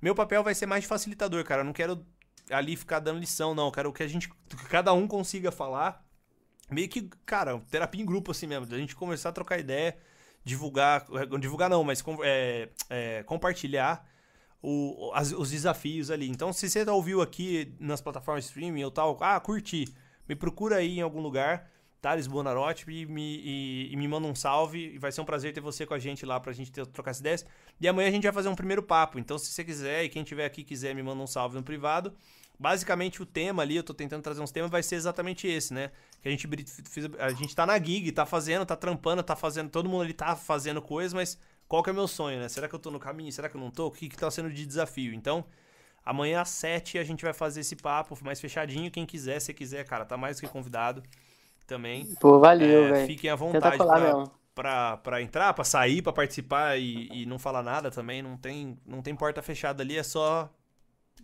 [0.00, 1.62] Meu papel vai ser mais de facilitador, cara.
[1.62, 2.04] Eu não quero
[2.50, 3.66] ali ficar dando lição, não.
[3.66, 6.04] Eu quero que a gente, que cada um consiga falar.
[6.70, 8.66] Meio que, cara, terapia em grupo assim mesmo.
[8.66, 9.96] Da gente conversar, trocar ideia,
[10.44, 11.06] divulgar.
[11.40, 14.06] Divulgar não, mas é, é, compartilhar
[14.62, 16.28] o- as- os desafios ali.
[16.28, 19.86] Então, se você ouviu aqui nas plataformas streaming ou tal, ah, curti,
[20.28, 21.70] me procura aí em algum lugar,
[22.00, 24.94] Thales Bonarotti, e me, e- e me manda um salve.
[24.94, 27.10] E vai ser um prazer ter você com a gente lá pra gente ter, trocar
[27.10, 27.46] essas ideias.
[27.80, 29.18] E amanhã a gente vai fazer um primeiro papo.
[29.18, 32.14] Então, se você quiser e quem tiver aqui quiser, me manda um salve no privado.
[32.60, 35.90] Basicamente, o tema ali, eu tô tentando trazer uns temas, vai ser exatamente esse, né?
[36.20, 36.46] Que a gente,
[37.18, 40.36] a gente tá na gig, tá fazendo, tá trampando, tá fazendo, todo mundo ali tá
[40.36, 42.50] fazendo coisa, mas qual que é o meu sonho, né?
[42.50, 43.32] Será que eu tô no caminho?
[43.32, 43.86] Será que eu não tô?
[43.86, 45.14] O que que tá sendo de desafio?
[45.14, 45.42] Então,
[46.04, 48.90] amanhã às 7 a gente vai fazer esse papo mais fechadinho.
[48.90, 51.02] Quem quiser, se quiser, cara, tá mais do que convidado
[51.66, 52.14] também.
[52.20, 53.06] Pô, valeu, É, velho.
[53.06, 53.78] fiquem à vontade
[54.54, 58.20] pra entrar, pra sair, pra participar e, e não falar nada também.
[58.20, 60.50] Não tem, não tem porta fechada ali, é só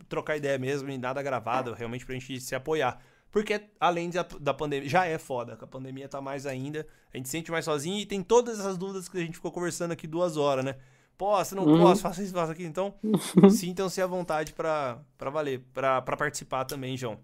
[0.08, 2.98] trocar ideia mesmo e nada gravado, realmente pra gente se apoiar.
[3.30, 7.16] Porque além da, da pandemia, já é foda, que a pandemia tá mais ainda, a
[7.16, 9.92] gente se sente mais sozinho e tem todas essas dúvidas que a gente ficou conversando
[9.92, 10.76] aqui duas horas, né?
[11.18, 11.78] Posso, não Uhum.
[11.80, 12.64] posso, faça isso, faça aqui.
[12.64, 12.94] Então,
[13.50, 17.18] sintam-se à vontade pra, pra valer, pra, pra participar também, João.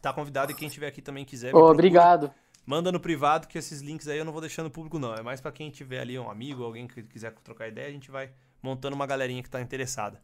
[0.00, 1.50] Tá convidado e quem estiver aqui também quiser.
[1.50, 1.72] procura.
[1.72, 2.30] obrigado.
[2.66, 5.14] Manda no privado que esses links aí eu não vou deixando público não.
[5.14, 8.10] É mais pra quem tiver ali um amigo, alguém que quiser trocar ideia, a gente
[8.10, 8.30] vai
[8.62, 10.20] montando uma galerinha que tá interessada.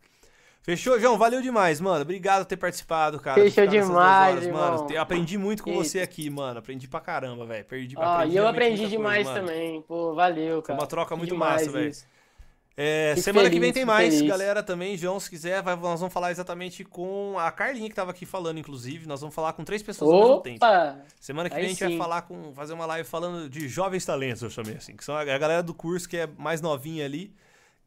[0.62, 1.16] Fechou, João?
[1.16, 2.02] Valeu demais, mano.
[2.02, 3.40] Obrigado por ter participado, cara.
[3.40, 4.46] Fechou demais, mano.
[4.46, 4.86] irmão.
[4.90, 5.84] Eu aprendi muito com Eita.
[5.84, 6.58] você aqui, mano.
[6.58, 7.64] Aprendi pra caramba, velho.
[7.64, 9.52] Perdi aprendi e eu aprendi demais coisa, mano.
[9.52, 9.82] também.
[9.82, 10.78] Pô, valeu, cara.
[10.78, 11.92] uma troca muito Demais massa, velho.
[12.76, 14.28] É, semana que feliz, vem tem mais, feliz.
[14.30, 14.96] galera, também.
[14.96, 18.58] João, se quiser, vai- nós vamos falar exatamente com a Carlinha que tava aqui falando,
[18.58, 19.06] inclusive.
[19.06, 20.64] Nós vamos falar com três pessoas ao mesmo tempo.
[20.64, 20.98] Opa!
[21.18, 21.98] Semana que Aí vem a gente vai sim.
[21.98, 22.54] falar com.
[22.54, 24.96] fazer uma live falando de jovens talentos, eu chamei assim.
[24.96, 27.34] Que são a a galera do curso que é mais novinha ali,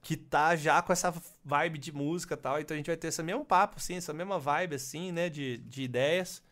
[0.03, 1.13] que tá já com essa
[1.45, 2.59] vibe de música e tal.
[2.61, 5.29] Então a gente vai ter esse mesmo papo, assim, essa mesma vibe, assim, né?
[5.29, 6.43] De, de ideias.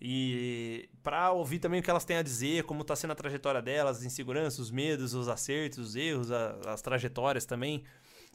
[0.00, 3.62] E pra ouvir também o que elas têm a dizer, como tá sendo a trajetória
[3.62, 7.84] delas, as inseguranças, os medos, os acertos, os erros, a- as trajetórias também.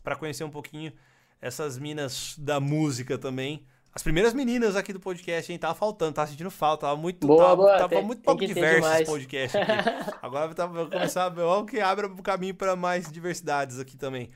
[0.04, 0.94] Pra conhecer um pouquinho
[1.42, 3.66] essas minas da música também.
[3.98, 5.58] As primeiras meninas aqui do podcast, hein?
[5.58, 8.88] Tava faltando, tava sentindo falta, tava muito, Boa, tava, boa, tava tem- muito pouco diverso
[8.94, 9.72] esse podcast aqui.
[10.22, 14.30] Agora tá, vai começar, vamos que abra o caminho para mais diversidades aqui também.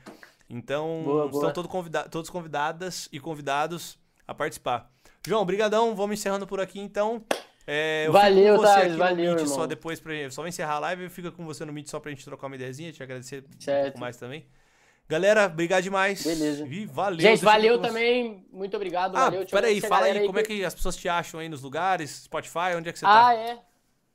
[0.50, 1.42] Então, Boa, boa.
[1.42, 4.90] estão todo convida todos convidadas e convidados a participar.
[5.28, 7.24] João, brigadão, vamos encerrando por aqui então.
[7.68, 10.42] É, eu Valeu, fico com você Thales, aqui no valeu, Meet só depois pra só
[10.42, 12.92] vou encerrar a live, fica com você no Meet só pra gente trocar uma ideiazinha,
[12.92, 13.84] te agradecer um Certo.
[13.84, 14.44] pouco mais também.
[15.12, 16.24] Galera, obrigado demais.
[16.24, 16.66] Beleza.
[16.66, 17.20] E valeu.
[17.20, 18.46] Gente, valeu também.
[18.52, 19.16] Muito obrigado.
[19.18, 19.46] Ah, valeu.
[19.46, 22.24] Peraí, fala aí, galera como é que- que as pessoas te acham aí nos lugares,
[22.24, 23.34] Spotify, onde é que você Ah, tá?
[23.36, 23.58] é.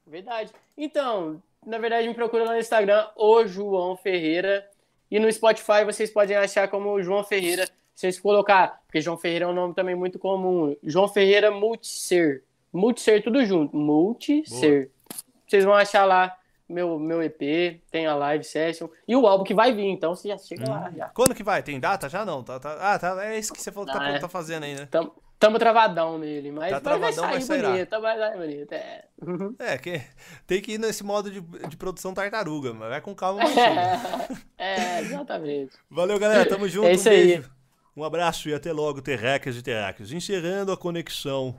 [0.06, 0.50] Verdade.
[0.76, 4.66] Então, na verdade, me procura lá no Instagram, o João Ferreira.
[5.10, 7.66] E no Spotify vocês podem achar como João Ferreira.
[7.66, 10.74] Se vocês colocar, porque João Ferreira é um nome também muito comum.
[10.82, 12.42] João Ferreira Multiser.
[12.72, 13.76] Multiser, tudo junto.
[13.76, 14.90] Multiser.
[15.46, 16.34] Vocês vão achar lá
[16.68, 19.86] meu, meu EP, tem a live session e o álbum que vai vir.
[19.88, 20.90] Então você já chega lá.
[20.96, 21.08] Já.
[21.08, 21.62] Quando que vai?
[21.62, 22.08] Tem data?
[22.08, 22.42] Já não.
[22.42, 24.18] Tá, tá- Ah, tá, é isso que você falou que tá, Ah, é.
[24.18, 24.86] tá fazendo aí, né?
[24.90, 27.70] Tamo, tamo travadão nele, mas, Tá mas vai travadão, mas sair sairá.
[27.70, 28.00] bonito.
[28.00, 28.72] Vai sair bonito.
[28.72, 29.04] É.
[29.58, 30.00] É, que
[30.46, 33.40] tem que ir nesse modo de, de produção tartaruga, mas vai com calma.
[33.42, 34.38] mas chega.
[34.58, 35.72] é, exatamente.
[35.90, 36.48] Valeu, galera.
[36.48, 36.86] Tamo junto.
[36.88, 37.26] É isso um aí.
[37.26, 37.56] beijo.
[37.98, 40.12] Um abraço e até logo, terráqueos e terráqueos.
[40.12, 41.58] Encerrando a conexão